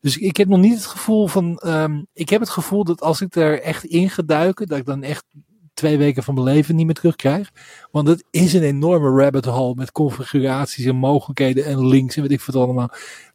Dus 0.04 0.18
ik 0.18 0.38
heb 0.38 0.48
nog 0.48 0.60
niet 0.60 0.76
het 0.76 0.86
gevoel 0.86 1.28
van. 1.28 1.58
ehm, 1.58 2.02
ik 2.14 2.30
heb 2.30 2.40
het 2.40 2.50
gevoel 2.50 2.84
dat 2.84 3.02
als 3.02 3.22
ik 3.22 3.36
er 3.36 3.62
echt 3.62 3.84
in 3.84 4.10
ga 4.10 4.22
duiken, 4.26 4.68
dat 4.68 4.78
ik 4.78 4.86
dan 4.86 5.04
echt 5.04 5.26
twee 5.74 5.98
weken 5.98 6.24
van 6.24 6.34
mijn 6.34 6.46
leven 6.46 6.76
niet 6.76 6.86
meer 6.86 6.96
terugkrijg. 6.96 7.52
Want 7.92 8.08
het 8.08 8.24
is 8.30 8.54
een 8.54 8.64
enorme 8.64 9.22
rabbit 9.22 9.46
hole 9.46 9.76
met 9.76 9.92
configuraties 9.92 10.86
en 10.86 10.96
mogelijkheden 10.96 11.66
en 11.66 11.88
links 11.88 12.16
en 12.16 12.22
weet 12.22 12.32
ik 12.32 12.42
wat 12.42 12.56
allemaal. 12.56 12.90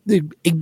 Ik, 0.05 0.35
ik, 0.41 0.55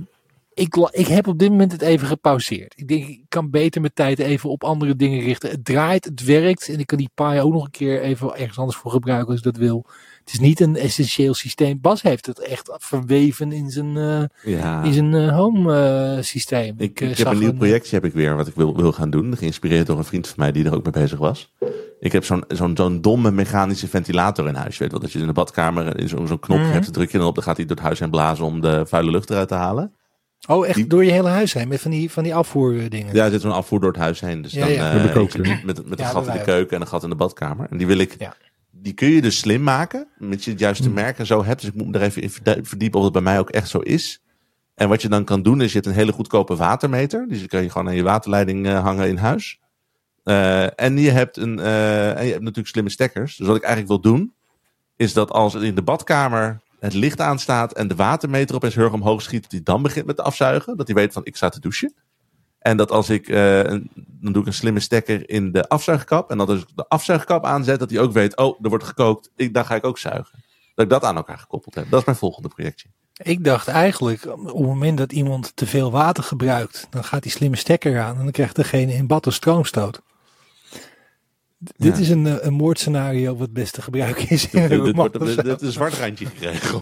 ik, 0.53 0.75
ik 0.91 1.07
heb 1.07 1.27
op 1.27 1.39
dit 1.39 1.49
moment 1.49 1.71
het 1.71 1.81
even 1.81 2.07
gepauzeerd. 2.07 2.73
Ik 2.75 2.87
denk, 2.87 3.07
ik 3.07 3.21
kan 3.29 3.49
beter 3.49 3.81
mijn 3.81 3.93
tijd 3.93 4.19
even 4.19 4.49
op 4.49 4.63
andere 4.63 4.95
dingen 4.95 5.19
richten. 5.19 5.49
Het 5.49 5.65
draait, 5.65 6.05
het 6.05 6.23
werkt 6.23 6.69
en 6.69 6.79
ik 6.79 6.87
kan 6.87 6.97
die 6.97 7.09
Pi 7.13 7.41
ook 7.41 7.53
nog 7.53 7.63
een 7.63 7.71
keer 7.71 8.01
even 8.01 8.35
ergens 8.35 8.57
anders 8.57 8.77
voor 8.77 8.91
gebruiken 8.91 9.27
als 9.27 9.37
ik 9.37 9.43
dat 9.43 9.57
wil. 9.57 9.85
Het 10.27 10.35
is 10.35 10.41
niet 10.41 10.59
een 10.59 10.75
essentieel 10.75 11.33
systeem. 11.33 11.79
Bas 11.81 12.01
heeft 12.01 12.25
het 12.25 12.39
echt 12.39 12.69
verweven 12.77 13.51
in 13.51 13.69
zijn, 13.69 13.97
eh, 13.97 14.51
Ja. 14.53 14.83
in 14.83 14.93
zijn 14.93 15.13
eh, 15.13 15.35
home 15.35 15.75
eh, 16.17 16.23
systeem. 16.23 16.75
Ik, 16.77 16.99
ik 16.99 17.17
heb 17.17 17.27
een 17.27 17.39
nieuw 17.39 17.53
projectje 17.53 17.95
heb 17.95 18.05
ik 18.05 18.13
weer 18.13 18.35
wat 18.35 18.47
ik 18.47 18.55
wil, 18.55 18.75
wil 18.75 18.91
gaan 18.91 19.09
doen. 19.09 19.37
Geïnspireerd 19.37 19.87
door 19.87 19.97
een 19.97 20.03
vriend 20.03 20.27
van 20.27 20.35
mij 20.37 20.51
die 20.51 20.65
er 20.65 20.75
ook 20.75 20.83
mee 20.83 20.91
bezig 21.03 21.19
was. 21.19 21.53
Ik 21.99 22.11
heb 22.11 22.23
zo'n 22.25 22.43
zo'n 22.47 22.75
zo'n 22.77 23.01
domme 23.01 23.31
mechanische 23.31 23.87
ventilator 23.87 24.47
in 24.47 24.55
huis. 24.55 24.73
Je 24.77 24.79
weet 24.83 24.91
wel 24.91 25.01
dat 25.01 25.11
je 25.11 25.19
in 25.19 25.27
de 25.27 25.33
badkamer 25.33 25.99
in 25.99 26.09
zo'n 26.09 26.27
zo'n 26.27 26.39
knopje 26.39 26.63
Mhm. 26.63 26.71
hebt. 26.73 26.83
Dan 26.85 26.93
druk 26.93 27.11
je 27.11 27.17
dan 27.17 27.27
op, 27.27 27.35
dan 27.35 27.43
gaat 27.43 27.57
hij 27.57 27.65
door 27.65 27.75
het 27.75 27.85
huis 27.85 27.99
heen 27.99 28.09
blazen 28.09 28.45
om 28.45 28.61
de 28.61 28.85
vuile 28.85 29.11
lucht 29.11 29.29
eruit 29.29 29.47
te 29.47 29.53
halen. 29.55 29.91
Oh, 30.47 30.65
echt 30.67 30.75
die- 30.75 30.87
door 30.87 31.05
je 31.05 31.11
hele 31.11 31.29
huis 31.29 31.53
heen 31.53 31.67
met 31.67 31.81
van 31.81 31.91
die, 31.91 32.11
van 32.11 32.23
die 32.23 32.35
afvoerdingen. 32.35 33.15
Ja, 33.15 33.25
er 33.25 33.31
zit 33.31 33.41
zo'n 33.41 33.51
afvoer 33.51 33.79
door 33.79 33.91
het 33.91 33.99
huis 34.01 34.19
heen. 34.19 34.41
Dus 34.41 34.51
Ja, 34.51 34.59
dan 34.59 34.71
ja. 34.73 34.89
eh, 34.91 35.03
Met 35.03 35.63
met, 35.65 35.89
met 35.89 35.99
Ja, 35.99 36.05
een 36.05 36.11
gat 36.11 36.27
in 36.27 36.33
de 36.33 36.41
keuken 36.41 36.75
en 36.75 36.81
een 36.81 36.87
gat 36.87 37.03
in 37.03 37.09
de 37.09 37.15
badkamer. 37.15 37.67
En 37.69 37.77
die 37.77 37.87
wil 37.87 37.97
ik, 37.97 38.15
Ja. 38.19 38.33
Die 38.87 38.95
kun 38.95 39.09
je 39.09 39.21
dus 39.21 39.37
slim 39.37 39.63
maken. 39.63 40.07
Met 40.17 40.43
je 40.43 40.51
het 40.51 40.59
juiste 40.59 40.89
merk 40.89 41.19
en 41.19 41.25
zo 41.25 41.43
hebt. 41.43 41.61
Dus 41.61 41.69
ik 41.69 41.75
moet 41.75 41.87
me 41.87 41.93
er 41.93 42.01
even 42.01 42.21
in 42.21 42.29
verdiepen 42.65 42.99
of 42.99 43.03
het 43.03 43.13
bij 43.13 43.21
mij 43.21 43.39
ook 43.39 43.49
echt 43.49 43.69
zo 43.69 43.79
is. 43.79 44.21
En 44.75 44.89
wat 44.89 45.01
je 45.01 45.09
dan 45.09 45.23
kan 45.23 45.41
doen 45.41 45.61
is, 45.61 45.67
je 45.67 45.73
hebt 45.73 45.85
een 45.85 45.93
hele 45.93 46.11
goedkope 46.11 46.55
watermeter. 46.55 47.27
Dus 47.27 47.39
die 47.39 47.47
kan 47.47 47.63
je 47.63 47.69
gewoon 47.69 47.87
aan 47.87 47.95
je 47.95 48.03
waterleiding 48.03 48.67
eh, 48.67 48.83
hangen 48.83 49.07
in 49.07 49.17
huis. 49.17 49.59
Eh, 50.23 50.79
en 50.79 50.97
je 50.97 51.09
hebt 51.09 51.37
een, 51.37 51.59
eh, 51.59 52.17
en 52.17 52.25
je 52.25 52.31
hebt 52.31 52.41
natuurlijk 52.41 52.67
slimme 52.67 52.89
stekkers. 52.89 53.35
Dus 53.35 53.47
wat 53.47 53.55
ik 53.55 53.63
eigenlijk 53.63 53.91
wil 53.91 54.11
doen, 54.11 54.33
is 54.95 55.13
dat 55.13 55.31
als 55.31 55.53
in 55.53 55.75
de 55.75 55.83
badkamer 55.83 56.61
het 56.79 56.93
licht 56.93 57.21
aanstaat 57.21 57.73
en 57.73 57.87
de 57.87 57.95
watermeter 57.95 58.55
opeens 58.55 58.75
heel 58.75 58.83
erg 58.83 58.93
omhoog 58.93 59.21
schiet, 59.21 59.41
dat 59.41 59.51
hij 59.51 59.63
dan 59.63 59.81
begint 59.81 60.05
met 60.05 60.21
afzuigen. 60.21 60.77
Dat 60.77 60.87
hij 60.87 60.95
weet 60.95 61.13
van 61.13 61.25
ik 61.25 61.35
sta 61.35 61.49
te 61.49 61.59
douchen. 61.59 61.93
En 62.67 62.77
dat 62.77 62.91
als 62.91 63.09
ik, 63.09 63.27
eh, 63.29 63.57
een, 63.63 63.89
dan 63.95 64.31
doe 64.33 64.41
ik 64.41 64.47
een 64.47 64.53
slimme 64.53 64.79
stekker 64.79 65.29
in 65.29 65.51
de 65.51 65.69
afzuigkap. 65.69 66.31
En 66.31 66.37
dat 66.37 66.49
als 66.49 66.59
ik 66.59 66.67
de 66.75 66.87
afzuigkap 66.87 67.45
aanzet, 67.45 67.79
dat 67.79 67.89
hij 67.89 67.99
ook 67.99 68.11
weet, 68.11 68.37
oh, 68.37 68.59
er 68.61 68.69
wordt 68.69 68.83
gekookt, 68.83 69.29
ik, 69.35 69.53
dan 69.53 69.65
ga 69.65 69.75
ik 69.75 69.85
ook 69.85 69.97
zuigen. 69.97 70.43
Dat 70.75 70.85
ik 70.85 70.91
dat 70.91 71.03
aan 71.03 71.15
elkaar 71.15 71.37
gekoppeld 71.37 71.75
heb. 71.75 71.89
Dat 71.89 71.99
is 71.99 72.05
mijn 72.05 72.17
volgende 72.17 72.47
projectje. 72.47 72.87
Ik 73.23 73.43
dacht 73.43 73.67
eigenlijk, 73.67 74.25
op 74.25 74.45
het 74.45 74.55
moment 74.65 74.97
dat 74.97 75.11
iemand 75.11 75.51
te 75.55 75.65
veel 75.65 75.91
water 75.91 76.23
gebruikt, 76.23 76.87
dan 76.89 77.03
gaat 77.03 77.23
die 77.23 77.31
slimme 77.31 77.55
stekker 77.55 77.99
aan 78.01 78.15
en 78.17 78.23
dan 78.23 78.31
krijgt 78.31 78.55
degene 78.55 78.93
in 78.93 79.07
bad 79.07 79.25
een 79.25 79.31
stroomstoot. 79.31 80.01
D- 81.63 81.71
Dit 81.77 81.95
Ja. 81.95 82.01
is 82.01 82.09
een, 82.09 82.27
eh, 82.27 82.35
een 82.39 82.53
moordscenario 82.53 83.35
wat 83.37 83.53
best 83.53 83.73
te 83.73 83.81
gebruiken 83.81 84.29
is. 84.29 84.49
in 84.49 84.67
Dit 84.83 84.95
wordt 84.95 85.19
dit- 85.19 85.35
dit 85.35 85.45
heeft 85.45 85.61
een 85.61 85.71
zwart 85.71 85.93
randje 85.93 86.25
gekregen. 86.25 86.81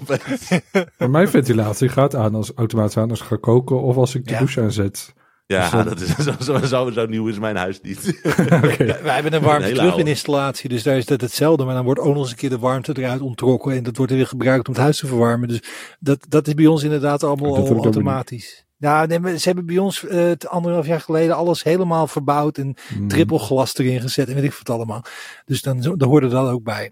Maar 0.97 1.09
mijn 1.09 1.27
ventilatie 1.29 1.89
gaat 1.89 2.15
aan 2.15 2.35
als 2.35 2.51
automatisch 2.55 2.97
aan 2.97 3.09
als 3.09 3.19
ik 3.21 3.25
ga 3.25 3.35
koken 3.35 3.81
of 3.81 3.95
als 3.95 4.15
ik 4.15 4.25
de 4.25 4.31
Ja. 4.31 4.37
douche 4.37 4.61
aanzet. 4.61 5.13
Ja, 5.47 5.69
Dus, 5.69 5.79
eh, 5.79 5.85
dat 5.89 6.01
is, 6.01 6.15
zo, 6.15 6.31
zo, 6.59 6.65
zo, 6.65 6.91
zo 6.91 7.05
nieuw 7.05 7.27
is 7.27 7.39
mijn 7.39 7.55
huis 7.55 7.81
niet. 7.81 8.03
Ja, 8.77 9.01
wij 9.01 9.13
hebben 9.13 9.33
een 9.33 9.41
warmte 9.41 9.65
hele 9.65 9.77
terug 9.77 9.93
oude. 9.93 10.09
installatie, 10.09 10.69
dus 10.69 10.83
daar 10.83 10.97
is 10.97 11.05
dat 11.05 11.21
hetzelfde. 11.21 11.63
Maar 11.65 11.75
dan 11.75 11.83
wordt 11.85 11.99
ook 11.99 12.13
nog 12.13 12.21
eens 12.21 12.31
een 12.31 12.35
keer 12.37 12.49
de 12.49 12.59
warmte 12.59 12.93
eruit 12.97 13.21
onttrokken 13.21 13.71
en 13.73 13.83
dat 13.83 13.97
wordt 13.97 14.11
er 14.11 14.17
weer 14.17 14.27
gebruikt 14.27 14.67
om 14.67 14.73
het 14.73 14.83
huis 14.83 14.97
te 14.99 15.07
verwarmen. 15.07 15.47
Dus 15.47 15.59
dat, 15.99 16.25
dat 16.29 16.47
is 16.47 16.53
bij 16.53 16.65
ons 16.65 16.83
inderdaad 16.83 17.23
allemaal 17.23 17.55
al 17.55 17.83
automatisch. 17.83 18.65
Ja, 18.77 19.05
nee, 19.05 19.37
ze 19.37 19.47
hebben 19.47 19.65
bij 19.65 19.77
ons 19.77 20.05
eh, 20.05 20.17
het 20.17 20.47
anderhalf 20.47 20.85
jaar 20.85 21.01
geleden 21.01 21.35
alles 21.35 21.63
helemaal 21.63 22.07
verbouwd 22.07 22.57
en 22.57 22.75
Mm. 22.97 23.07
triple 23.07 23.39
glas 23.39 23.77
erin 23.77 24.01
gezet 24.01 24.27
en 24.27 24.35
weet 24.35 24.43
ik 24.43 24.53
wat 24.53 24.69
allemaal. 24.69 25.03
Dus 25.45 25.61
dan, 25.61 25.81
dan 25.81 26.03
hoorde 26.03 26.27
dat 26.27 26.49
ook 26.49 26.63
bij. 26.63 26.91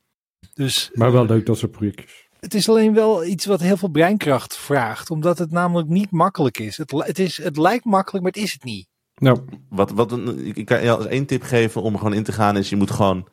Dus, 0.53 0.89
Maar 0.93 1.11
wel 1.11 1.25
leuk 1.25 1.45
dat 1.45 1.57
soort 1.57 1.71
projectjes. 1.71 2.22
Het 2.43 2.53
is 2.53 2.69
alleen 2.69 2.93
wel 2.93 3.25
iets 3.25 3.45
wat 3.45 3.59
heel 3.59 3.77
veel 3.77 3.89
breinkracht 3.89 4.57
vraagt. 4.57 5.09
Omdat 5.09 5.37
het 5.37 5.51
namelijk 5.51 5.87
niet 5.87 6.11
makkelijk 6.11 6.59
is. 6.59 6.77
Het, 6.77 6.91
het, 6.91 7.19
is, 7.19 7.43
het 7.43 7.57
lijkt 7.57 7.85
makkelijk, 7.85 8.23
maar 8.23 8.33
het 8.33 8.43
is 8.43 8.53
het 8.53 8.63
niet. 8.63 8.87
Nou, 9.15 9.39
Wat, 9.69 9.91
wat 9.91 10.11
een, 10.11 10.55
ik 10.55 10.65
kan 10.65 10.83
je 10.83 10.91
als 10.91 11.05
één 11.05 11.25
tip 11.25 11.43
geven 11.43 11.81
om 11.81 11.93
er 11.93 11.99
gewoon 11.99 12.13
in 12.13 12.23
te 12.23 12.31
gaan 12.31 12.57
is 12.57 12.69
je 12.69 12.75
moet 12.75 12.91
gewoon 12.91 13.27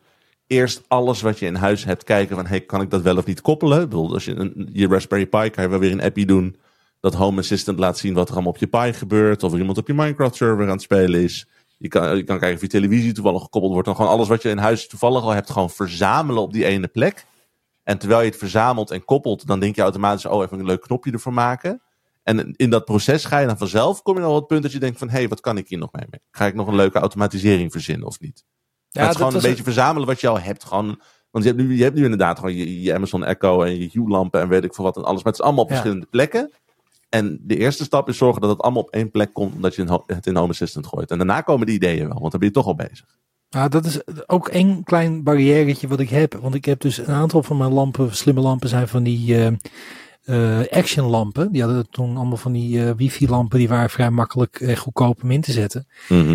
eerst 0.47 0.83
alles 0.89 1.21
wat 1.21 1.39
je 1.39 1.47
in 1.47 1.55
huis 1.55 1.85
hebt 1.85 2.05
kijken 2.05 2.37
van 2.37 2.47
hey, 2.47 2.61
kan 2.61 2.81
ik 2.81 2.91
dat 2.91 3.03
wel 3.03 3.17
of 3.17 3.27
niet 3.27 3.41
koppelen? 3.41 3.83
Ik 3.83 3.89
bedoel, 3.89 4.13
als 4.13 4.25
je 4.25 4.35
een, 4.35 4.69
je 4.73 4.89
Raspberry 4.89 5.27
Pi 5.27 5.51
kan 5.51 5.65
je 5.65 5.71
wel 5.71 5.79
weer 5.79 5.93
een 5.93 6.03
appie 6.03 6.27
doen 6.27 6.57
dat 7.01 7.15
Home 7.15 7.41
Assistant 7.41 7.79
laat 7.79 7.99
zien 7.99 8.15
wat 8.15 8.29
er 8.29 8.35
allemaal 8.35 8.53
op 8.53 8.59
je 8.59 8.67
Pi 8.67 8.93
gebeurt 8.93 9.43
of 9.43 9.53
er 9.53 9.59
iemand 9.59 9.79
op 9.79 9.87
je 9.87 9.95
Minecraft 9.95 10.35
server 10.35 10.65
aan 10.65 10.71
het 10.71 10.83
spelen 10.83 11.23
is. 11.23 11.47
Je 11.79 11.89
kan, 11.89 12.17
je 12.17 12.23
kan 12.23 12.39
kijken 12.39 12.57
of 12.57 12.63
je 12.63 12.69
televisie 12.69 13.13
toevallig 13.13 13.43
gekoppeld 13.43 13.73
wordt. 13.73 13.87
Dan 13.87 13.97
gewoon 13.97 14.11
alles 14.11 14.29
wat 14.29 14.43
je 14.43 14.49
in 14.49 14.59
huis 14.59 14.89
toevallig 14.89 15.23
al 15.23 15.31
hebt, 15.31 15.51
gewoon 15.51 15.71
verzamelen 15.71 16.43
op 16.43 16.53
die 16.53 16.65
ene 16.65 16.89
plek. 16.89 17.27
En 17.91 17.99
terwijl 17.99 18.21
je 18.21 18.29
het 18.29 18.39
verzamelt 18.39 18.91
en 18.91 19.05
koppelt, 19.05 19.47
dan 19.47 19.61
denk 19.61 19.77
je 19.77 19.83
automatisch, 19.83 20.27
oh, 20.27 20.43
even 20.43 20.59
een 20.59 20.65
leuk 20.65 20.81
knopje 20.81 21.13
ervoor 21.13 21.33
maken. 21.33 21.83
En 22.23 22.55
in 22.57 22.71
dat 22.71 22.85
proces 22.85 23.25
ga 23.25 23.39
je 23.39 23.47
dan 23.47 23.59
vanzelf, 23.59 24.03
kom 24.03 24.15
je 24.15 24.21
dan 24.21 24.31
op 24.31 24.37
het 24.37 24.47
punt 24.47 24.63
dat 24.63 24.73
je 24.73 24.79
denkt 24.79 24.99
van, 24.99 25.09
hé, 25.09 25.19
hey, 25.19 25.29
wat 25.29 25.41
kan 25.41 25.57
ik 25.57 25.69
hier 25.69 25.79
nog 25.79 25.93
mee? 25.93 26.21
Ga 26.31 26.47
ik 26.47 26.55
nog 26.55 26.67
een 26.67 26.75
leuke 26.75 26.99
automatisering 26.99 27.73
verzinnen 27.73 28.07
of 28.07 28.21
niet? 28.21 28.45
Ja, 28.89 29.01
het 29.01 29.11
is 29.11 29.17
gewoon 29.17 29.35
een 29.35 29.41
beetje 29.41 29.63
verzamelen 29.63 30.09
wat 30.09 30.21
je 30.21 30.29
al 30.29 30.41
hebt. 30.41 30.65
Gewoon, 30.65 31.01
want 31.31 31.45
je 31.45 31.51
hebt 31.51 31.63
nu, 31.63 31.77
je 31.77 31.83
hebt 31.83 31.97
nu 31.97 32.03
inderdaad 32.03 32.39
gewoon 32.39 32.55
je, 32.55 32.83
je 32.83 32.95
Amazon 32.95 33.25
Echo 33.25 33.63
en 33.63 33.79
je 33.81 33.89
Hue-lampen 33.93 34.41
en 34.41 34.49
weet 34.49 34.65
ik 34.65 34.75
veel 34.75 34.85
wat 34.85 34.97
en 34.97 35.05
alles. 35.05 35.23
Maar 35.23 35.33
het 35.33 35.41
is 35.41 35.47
allemaal 35.47 35.65
op 35.65 35.71
Ja. 35.71 35.77
verschillende 35.77 36.07
plekken. 36.11 36.51
En 37.09 37.39
de 37.43 37.57
eerste 37.57 37.85
stap 37.85 38.09
is 38.09 38.17
zorgen 38.17 38.41
dat 38.41 38.51
het 38.51 38.61
allemaal 38.61 38.83
op 38.83 38.91
één 38.91 39.11
plek 39.11 39.33
komt, 39.33 39.55
omdat 39.55 39.75
je 39.75 39.81
het 39.81 39.91
in 39.91 39.97
Ho- 39.97 40.05
het 40.07 40.27
in 40.27 40.37
Home 40.37 40.49
Assistant 40.51 40.87
gooit. 40.87 41.11
En 41.11 41.17
daarna 41.17 41.41
komen 41.41 41.67
die 41.67 41.75
ideeën 41.75 42.09
wel, 42.09 42.19
want 42.19 42.31
dan 42.31 42.41
ben 42.41 42.49
je 42.49 42.55
toch 42.55 42.67
al 42.67 42.75
bezig. 42.75 43.19
Nou, 43.51 43.69
dat 43.69 43.85
is 43.85 44.01
ook 44.27 44.49
één 44.49 44.85
klein 44.85 45.23
barrièretje 45.23 45.89
wat 45.89 46.01
ik 46.01 46.11
heb. 46.11 46.35
Want 46.35 46.55
ik 46.55 46.65
heb 46.65 46.81
dus 46.81 46.99
een 46.99 47.15
aantal 47.15 47.43
van 47.43 47.57
mijn 47.57 47.73
lampen, 47.73 48.17
slimme 48.17 48.41
lampen, 48.41 48.69
zijn 48.69 48.89
van 48.89 49.03
die 49.03 49.37
eh, 50.25 50.63
action 50.71 51.07
lampen. 51.07 51.53
Die 51.53 51.63
hadden 51.63 51.91
toen 51.91 52.17
allemaal 52.17 52.37
van 52.37 52.53
die 52.53 52.85
eh, 52.85 52.91
wifi 52.97 53.29
lampen, 53.29 53.59
die 53.59 53.69
waren 53.69 53.91
vrij 53.91 54.11
makkelijk 54.11 54.61
en 54.61 54.77
goedkoop 54.77 55.23
om 55.23 55.31
in 55.31 55.41
te 55.41 55.53
zetten. 55.53 55.87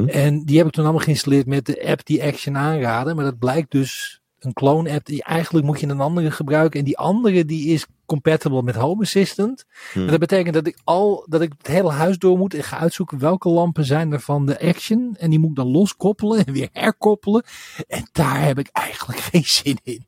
En 0.08 0.46
die 0.46 0.58
heb 0.58 0.68
ik 0.68 0.74
toen 0.74 0.84
allemaal 0.84 1.04
geïnstalleerd 1.04 1.46
met 1.46 1.66
de 1.66 1.88
app 1.88 2.06
die 2.06 2.24
Action 2.24 2.58
aanraden. 2.58 3.16
Maar 3.16 3.26
dat 3.26 3.40
blijkt 3.40 3.72
dus 3.72 4.22
een 4.46 4.54
clone 4.54 4.92
app. 4.92 5.06
Die 5.06 5.24
eigenlijk 5.24 5.66
moet 5.66 5.80
je 5.80 5.88
een 5.88 6.00
andere 6.00 6.32
gebruiken. 6.32 6.80
En 6.80 6.86
die 6.86 6.98
andere 6.98 7.46
die 7.46 7.68
is 7.68 7.86
compatible 8.06 8.64
met 8.64 8.76
Home 8.76 9.02
Assistant. 9.02 9.66
Hmm. 9.94 10.08
Dat 10.08 10.20
betekent 10.20 10.54
dat 10.54 10.68
ik 10.68 10.78
al 10.84 11.26
dat 11.30 11.42
ik 11.42 11.54
het 11.58 11.68
hele 11.68 11.92
huis 11.92 12.18
door 12.18 12.38
moet 12.38 12.54
en 12.54 12.64
ga 12.64 12.78
uitzoeken 12.78 13.20
welke 13.20 13.50
lampen 13.50 13.86
zijn 13.86 14.12
er 14.12 14.20
van 14.20 14.46
de 14.46 14.60
Action. 14.60 15.16
En 15.20 15.30
die 15.30 15.40
moet 15.40 15.50
ik 15.50 15.56
dan 15.56 15.72
loskoppelen 15.72 16.46
en 16.46 16.54
weer 16.54 16.70
herkoppelen. 16.72 17.44
En 17.88 18.10
daar 18.12 18.46
heb 18.46 18.60
ik 18.60 18.70
eigenlijk 18.74 19.20
geen 19.32 19.46
zin 19.46 19.78
in. 19.84 20.06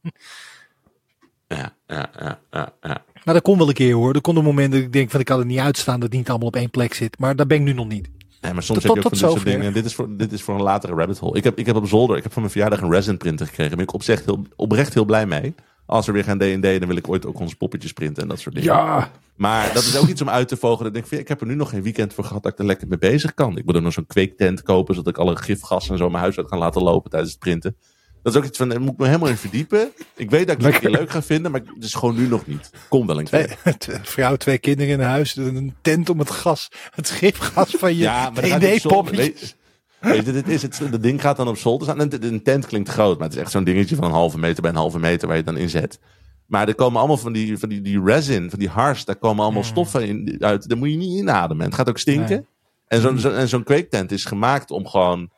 Ja, 1.47 1.73
ja, 1.87 2.09
ja, 2.19 2.39
ja, 2.51 2.73
ja. 2.81 3.03
Maar 3.23 3.33
dat 3.33 3.43
komt 3.43 3.57
wel 3.57 3.67
een 3.67 3.73
keer 3.73 3.93
hoor. 3.93 4.13
Er 4.13 4.21
komt 4.21 4.37
een 4.37 4.43
moment 4.43 4.71
dat 4.71 4.81
ik 4.81 4.93
denk 4.93 5.11
van 5.11 5.19
ik 5.19 5.25
kan 5.25 5.37
het 5.37 5.47
niet 5.47 5.59
uitstaan 5.59 5.99
dat 5.99 6.09
het 6.09 6.17
niet 6.17 6.29
allemaal 6.29 6.47
op 6.47 6.55
één 6.55 6.69
plek 6.69 6.93
zit. 6.93 7.19
Maar 7.19 7.35
daar 7.35 7.47
ben 7.47 7.57
ik 7.57 7.63
nu 7.63 7.73
nog 7.73 7.87
niet. 7.87 8.09
Nee, 8.41 8.53
maar 8.53 8.63
soms 8.63 8.79
Tot- 8.79 8.87
heb 8.87 8.97
je 8.97 8.97
ook 8.97 9.01
van 9.17 9.29
dit 9.29 9.37
soort 9.37 9.45
dingen. 9.45 9.73
Dit 9.73 9.85
is, 9.85 9.95
voor, 9.95 10.17
dit 10.17 10.31
is 10.31 10.41
voor 10.41 10.55
een 10.55 10.61
latere 10.61 10.93
rabbit 10.95 11.17
hole. 11.17 11.37
Ik 11.37 11.43
heb, 11.43 11.57
ik 11.57 11.65
heb 11.65 11.75
op 11.75 11.87
zolder, 11.87 12.17
ik 12.17 12.23
heb 12.23 12.31
van 12.31 12.41
mijn 12.41 12.53
verjaardag 12.53 12.81
een 12.81 12.91
resin 12.91 13.17
printer 13.17 13.45
gekregen. 13.45 13.77
Daar 13.77 13.85
ben 13.85 13.95
ik 13.95 14.01
oprecht 14.01 14.25
heel, 14.25 14.45
oprecht 14.55 14.93
heel 14.93 15.05
blij 15.05 15.25
mee. 15.25 15.55
Als 15.85 16.07
er 16.07 16.13
weer 16.13 16.23
gaan 16.23 16.37
D&D, 16.37 16.61
dan 16.61 16.87
wil 16.87 16.95
ik 16.95 17.09
ooit 17.09 17.25
ook 17.25 17.39
onze 17.39 17.55
poppetjes 17.55 17.93
printen 17.93 18.23
en 18.23 18.29
dat 18.29 18.39
soort 18.39 18.55
dingen. 18.55 18.73
ja, 18.73 19.11
Maar 19.35 19.73
dat 19.73 19.83
is 19.83 19.97
ook 19.97 20.07
iets 20.07 20.21
om 20.21 20.29
uit 20.29 20.47
te 20.47 20.57
vogelen. 20.57 20.87
Ik 20.87 20.93
denk, 20.93 21.07
van, 21.07 21.17
ja, 21.17 21.23
ik 21.23 21.29
heb 21.29 21.41
er 21.41 21.47
nu 21.47 21.55
nog 21.55 21.69
geen 21.69 21.81
weekend 21.83 22.13
voor 22.13 22.23
gehad 22.23 22.43
dat 22.43 22.51
ik 22.51 22.59
er 22.59 22.65
lekker 22.65 22.87
mee 22.87 22.97
bezig 22.97 23.33
kan. 23.33 23.57
Ik 23.57 23.65
moet 23.65 23.75
ook 23.75 23.81
nog 23.81 23.93
zo'n 23.93 24.05
kweektent 24.05 24.63
kopen, 24.63 24.95
zodat 24.95 25.13
ik 25.13 25.19
alle 25.19 25.35
gifgas 25.35 25.89
en 25.89 25.97
zo 25.97 26.09
mijn 26.09 26.21
huis 26.23 26.37
uit 26.37 26.47
kan 26.47 26.59
laten 26.59 26.81
lopen 26.83 27.09
tijdens 27.09 27.31
het 27.31 27.39
printen. 27.39 27.77
Dat 28.23 28.33
is 28.33 28.41
ook 28.41 28.47
iets 28.47 28.57
van, 28.57 28.69
daar 28.69 28.81
moet 28.81 28.91
ik 28.91 28.97
me 28.97 29.05
helemaal 29.05 29.29
in 29.29 29.37
verdiepen. 29.37 29.91
Ik 30.15 30.29
weet 30.29 30.47
dat 30.47 30.57
ik 30.57 30.65
het 30.65 30.73
een 30.73 30.79
keer 30.79 30.89
leuk 30.89 31.09
ga 31.09 31.21
vinden, 31.21 31.51
maar 31.51 31.61
het 31.75 31.83
is 31.83 31.93
gewoon 31.93 32.15
nu 32.15 32.27
nog 32.27 32.47
niet. 32.47 32.69
Kom 32.89 33.07
wel 33.07 33.19
een 33.19 33.25
keer. 33.25 33.57
Twee, 33.77 33.97
vrouw, 34.01 34.35
twee 34.35 34.57
kinderen 34.57 34.93
in 34.93 34.99
huis. 34.99 35.35
Een 35.35 35.75
tent 35.81 36.09
om 36.09 36.19
het 36.19 36.29
gas, 36.29 36.71
het 36.91 37.07
schipgas 37.07 37.69
van 37.69 37.95
je 37.95 38.01
Ja. 38.01 38.31
D&D-poppetjes. 38.31 39.55
Weet, 39.99 40.25
je, 40.25 40.31
dit 40.31 40.47
is 40.47 40.61
het, 40.61 40.79
het 40.79 41.03
ding 41.03 41.21
gaat 41.21 41.37
dan 41.37 41.47
op 41.47 41.57
zolder 41.57 41.87
staan. 41.87 42.01
En 42.01 42.25
een 42.25 42.43
tent 42.43 42.65
klinkt 42.65 42.89
groot, 42.89 43.17
maar 43.17 43.27
het 43.27 43.35
is 43.35 43.41
echt 43.41 43.51
zo'n 43.51 43.63
dingetje 43.63 43.95
van 43.95 44.05
een 44.05 44.11
halve 44.11 44.37
meter 44.39 44.61
bij 44.61 44.71
een 44.71 44.77
halve 44.77 44.99
meter 44.99 45.27
waar 45.27 45.37
je 45.37 45.43
het 45.43 45.53
dan 45.53 45.61
in 45.61 45.69
zet. 45.69 45.99
Maar 46.45 46.67
er 46.67 46.75
komen 46.75 46.99
allemaal 46.99 47.17
van 47.17 47.33
die, 47.33 47.57
van 47.57 47.69
die, 47.69 47.81
die 47.81 48.03
resin, 48.03 48.49
van 48.49 48.59
die 48.59 48.69
hars, 48.69 49.05
daar 49.05 49.15
komen 49.15 49.43
allemaal 49.43 49.63
stoffen 49.63 50.07
in, 50.07 50.35
uit. 50.39 50.69
Daar 50.69 50.77
moet 50.77 50.89
je 50.89 50.95
niet 50.95 51.19
inademen. 51.19 51.65
Het 51.65 51.75
gaat 51.75 51.89
ook 51.89 51.97
stinken. 51.97 52.35
Nee. 52.35 52.45
En 52.87 53.01
zo'n 53.01 53.19
zo, 53.19 53.31
en 53.31 53.47
zo'n 53.47 53.63
kweektent 53.63 54.11
is 54.11 54.25
gemaakt 54.25 54.71
om 54.71 54.87
gewoon. 54.87 55.29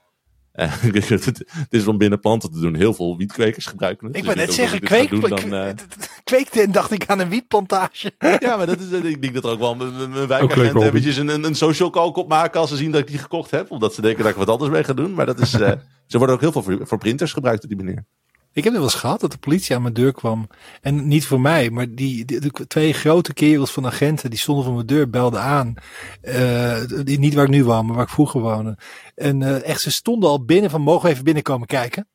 Eh, 0.60 0.72
het, 1.10 1.44
is 1.70 1.88
om 1.88 1.98
binnen 1.98 2.20
planten 2.20 2.52
te 2.52 2.60
doen. 2.60 2.76
Heel 2.76 2.94
veel 2.94 3.18
wietkwekers 3.18 3.66
gebruiken 3.66 4.08
het. 4.08 4.16
Ik 4.16 4.24
Dus 4.24 4.34
wou 4.34 4.46
net 4.46 4.56
zeggen, 4.56 4.80
kweek, 4.80 5.10
doen, 5.10 5.22
dan, 5.22 5.54
eh, 5.54 5.74
kweektent 6.24 6.74
dacht 6.74 6.92
ik 6.92 7.06
aan 7.06 7.20
een 7.20 7.30
wietplantage. 7.30 8.12
ja, 8.40 8.58
maar 8.58 8.66
dat 8.66 8.80
is, 8.80 8.92
eh, 8.92 9.04
ik 9.04 9.22
denk 9.22 9.34
dat 9.34 9.44
er 9.44 9.50
ook 9.50 9.60
wel 9.60 9.76
mijn- 9.76 10.28
wijkagent 10.28 10.82
eventjes 10.82 11.18
een, 11.18 11.28
een, 11.28 11.44
een 11.44 11.56
social 11.56 11.90
call 11.90 12.12
op 12.14 12.28
maken 12.28 12.60
als 12.60 12.70
ze 12.70 12.76
zien 12.76 12.92
dat 12.92 13.02
ik 13.02 13.08
die 13.08 13.18
gekocht 13.18 13.52
heb. 13.52 13.72
Omdat 13.72 13.94
ze 13.94 14.02
denken 14.02 14.24
dat 14.24 14.32
ik 14.32 14.38
wat 14.38 14.50
anders 14.50 14.72
mee 14.72 14.84
ga 14.84 14.94
doen. 14.94 15.14
Maar 15.14 15.26
dat 15.26 15.40
is, 15.40 15.54
eh, 15.54 15.72
ze 16.08 16.18
worden 16.18 16.36
ook 16.36 16.42
heel 16.42 16.52
veel 16.52 16.64
voor, 16.64 16.80
voor 16.82 16.98
printers 16.98 17.34
gebruikt 17.34 17.62
door 17.62 17.76
die 17.76 17.86
meneer. 17.86 18.06
Ik 18.54 18.64
heb 18.64 18.74
het 18.74 18.82
wel 18.82 18.92
eens 18.92 19.00
gehad 19.00 19.20
dat 19.20 19.32
de 19.32 19.38
politie 19.38 19.76
aan 19.76 19.82
mijn 19.82 19.94
deur 19.94 20.14
kwam. 20.14 20.48
En 20.82 21.08
niet 21.08 21.26
voor 21.26 21.42
mij, 21.42 21.70
maar 21.70 21.96
die, 21.96 22.26
de 22.26 22.52
twee 22.68 22.94
grote 22.94 23.34
kerels 23.34 23.72
van 23.72 23.86
agenten 23.86 24.30
die 24.30 24.40
stonden 24.40 24.64
voor 24.66 24.74
mijn 24.74 24.86
deur, 24.86 25.10
belden 25.10 25.42
aan. 25.42 25.74
Eh, 26.22 26.82
die, 27.04 27.20
niet 27.20 27.34
waar 27.34 27.44
ik 27.44 27.50
nu 27.50 27.64
woon, 27.64 27.86
maar 27.86 27.96
waar 27.96 28.06
ik 28.06 28.12
vroeger 28.12 28.42
woonde. 28.42 28.78
En 29.16 29.42
eh, 29.44 29.64
echt, 29.64 29.82
ze 29.82 29.92
stonden 29.92 30.30
al 30.30 30.46
binnen 30.46 30.70
van 30.70 30.82
mogen 30.82 31.06
we 31.06 31.12
even 31.12 31.24
binnenkomen 31.24 31.68
kijken. 31.68 32.08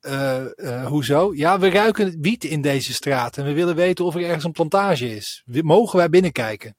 Eh, 0.00 0.86
hoezo? 0.86 1.34
Ja, 1.34 1.58
we 1.58 1.70
ruiken 1.70 2.20
wiet 2.20 2.44
in 2.44 2.60
deze 2.60 2.92
straat 2.92 3.36
en 3.36 3.44
we 3.44 3.52
willen 3.52 3.76
weten 3.76 4.04
of 4.04 4.14
er 4.14 4.24
ergens 4.24 4.44
een 4.44 4.52
plantage 4.52 5.16
is. 5.16 5.42
Mogen 5.46 5.98
wij 5.98 6.08
binnenkijken? 6.08 6.76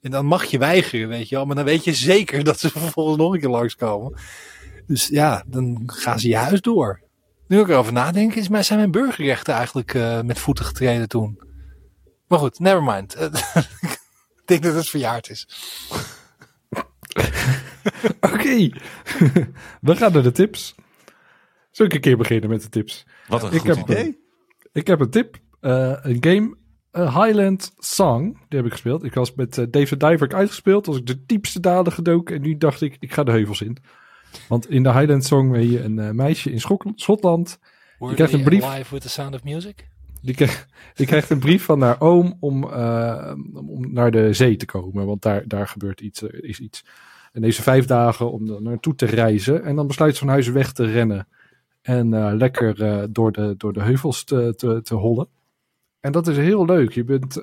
En 0.00 0.10
dan 0.10 0.26
mag 0.26 0.44
je 0.44 0.58
weigeren, 0.58 1.08
weet 1.08 1.28
je 1.28 1.36
wel. 1.36 1.44
Maar 1.44 1.56
dan 1.56 1.64
weet 1.64 1.84
je 1.84 1.94
zeker 1.94 2.44
dat 2.50 2.60
ze 2.60 2.70
vervolgens 2.70 3.18
nog 3.18 3.32
een 3.32 3.40
keer 3.40 3.48
langskomen. 3.48 4.18
Dus 4.86 5.06
ja, 5.06 5.44
dan 5.46 5.82
gaan 5.86 6.18
ze 6.18 6.28
je 6.28 6.36
huis 6.36 6.60
door. 6.60 7.08
Nu 7.50 7.60
ik 7.60 7.68
erover 7.68 7.92
nadenk, 7.92 8.34
is, 8.34 8.48
mij- 8.48 8.62
zijn 8.62 8.78
mijn 8.78 8.90
burgerrechten 8.90 9.54
eigenlijk 9.54 9.94
eh, 9.94 10.20
met 10.20 10.38
voeten 10.38 10.64
getreden 10.64 11.08
toen. 11.08 11.40
Maar 12.28 12.38
goed, 12.38 12.58
never 12.58 12.82
mind. 12.82 13.14
Eh, 13.14 13.24
ik 13.80 13.98
denk 14.44 14.62
dat 14.62 14.74
het 14.74 14.88
verjaard 14.88 15.30
is. 15.30 15.48
oké. 18.32 18.56
We 19.80 19.96
gaan 19.96 20.12
naar 20.12 20.22
de 20.22 20.32
tips. 20.32 20.74
Zal 21.70 21.86
ik 21.86 21.94
een 21.94 22.00
keer 22.00 22.16
beginnen 22.16 22.50
met 22.50 22.62
de 22.62 22.68
tips? 22.68 23.06
Wat 23.28 23.42
een 23.42 23.52
Ik 23.52 23.58
goed 23.60 23.68
heb- 23.76 23.88
idee. 23.88 24.18
Ik 24.72 24.86
heb 24.86 25.00
een 25.00 25.10
tip. 25.10 25.36
Eh, 25.60 25.92
een 26.02 26.16
game, 26.20 26.56
Highland 26.92 27.72
Song. 27.78 28.24
Die 28.48 28.58
heb 28.58 28.64
ik 28.66 28.72
gespeeld. 28.72 29.04
Ik 29.04 29.14
was 29.14 29.34
met 29.34 29.54
David 29.70 30.00
Diver 30.00 30.34
uitgespeeld. 30.34 30.86
Was 30.86 30.96
ik 30.96 31.06
de 31.06 31.24
diepste 31.26 31.60
dalen 31.60 31.92
gedoken. 31.92 32.34
En 32.36 32.42
nu 32.42 32.56
dacht 32.56 32.80
ik, 32.80 32.96
ik 33.00 33.12
ga 33.12 33.24
de 33.24 33.30
heuvels 33.30 33.60
in. 33.60 33.76
Want 34.48 34.70
in 34.70 34.82
de 34.82 34.92
Highland 34.92 35.24
Song 35.24 35.50
ben 35.50 35.70
je 35.70 35.82
een 35.82 35.98
eh, 35.98 36.10
meisje 36.10 36.50
in 36.52 36.60
Schok- 36.60 36.92
Schotland. 36.94 37.58
Were 37.98 38.14
krijgt 38.14 38.32
een 38.32 38.42
brief. 38.42 38.76
Live 38.76 38.94
with 38.94 39.02
the 39.02 39.08
sound 39.08 39.34
of 39.34 39.44
music? 39.44 39.88
Die, 40.22 40.34
krijgt- 40.34 40.66
die 40.94 41.06
krijgt 41.06 41.30
een 41.30 41.38
brief 41.38 41.64
van 41.64 41.80
haar 41.80 42.00
oom 42.00 42.36
om, 42.40 42.64
eh, 42.64 43.32
om 43.54 43.92
naar 43.92 44.10
de 44.10 44.32
zee 44.32 44.56
te 44.56 44.66
komen. 44.66 45.06
Want 45.06 45.22
daar, 45.22 45.48
daar 45.48 45.68
gebeurt 45.68 46.00
iets, 46.00 46.22
er 46.22 46.44
is 46.44 46.60
iets. 46.60 46.84
En 47.32 47.40
deze 47.40 47.62
vijf 47.62 47.86
dagen 47.86 48.32
om 48.32 48.50
er 48.50 48.62
naartoe 48.62 48.94
te 48.94 49.06
reizen. 49.06 49.64
En 49.64 49.76
dan 49.76 49.86
besluit 49.86 50.12
ze 50.12 50.18
van 50.18 50.28
huis 50.28 50.48
weg 50.48 50.72
te 50.72 50.84
rennen. 50.84 51.28
En 51.82 52.14
eh, 52.14 52.30
lekker 52.34 52.74
door, 53.12 53.32
de, 53.32 53.54
door 53.58 53.72
de 53.72 53.82
heuvels 53.82 54.24
te, 54.24 54.54
te, 54.56 54.80
te 54.82 54.94
hollen. 54.94 55.28
En 56.00 56.12
dat 56.12 56.26
is 56.28 56.36
heel 56.36 56.64
leuk. 56.64 56.92
Je 56.92 57.04
bent 57.04 57.34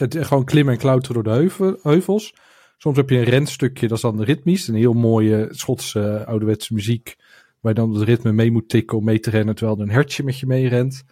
het 0.00 0.14
is 0.14 0.26
gewoon 0.26 0.44
klimmen 0.44 0.74
en 0.74 0.80
klauteren 0.80 1.14
door 1.14 1.32
de 1.32 1.38
heuvel, 1.38 1.78
heuvels. 1.82 2.34
Soms 2.82 2.96
heb 2.96 3.10
je 3.10 3.16
een 3.16 3.24
renstukje, 3.24 3.88
dat 3.88 3.96
is 3.96 4.02
dan 4.02 4.22
ritmisch. 4.22 4.68
Een 4.68 4.74
heel 4.74 4.92
mooie 4.92 5.48
Schotse 5.50 6.00
eh, 6.00 6.26
ouderwetse 6.26 6.74
muziek. 6.74 7.16
Waar 7.60 7.72
je 7.72 7.80
dan 7.80 7.94
het 7.94 8.02
ritme 8.02 8.32
mee 8.32 8.50
moet 8.50 8.68
tikken 8.68 8.98
om 8.98 9.04
mee 9.04 9.20
te 9.20 9.30
rennen 9.30 9.54
terwijl 9.54 9.76
er 9.76 9.82
een 9.82 9.90
hertje 9.90 10.22
met 10.22 10.38
je 10.38 10.46
mee 10.46 10.68
rent. 10.68 11.04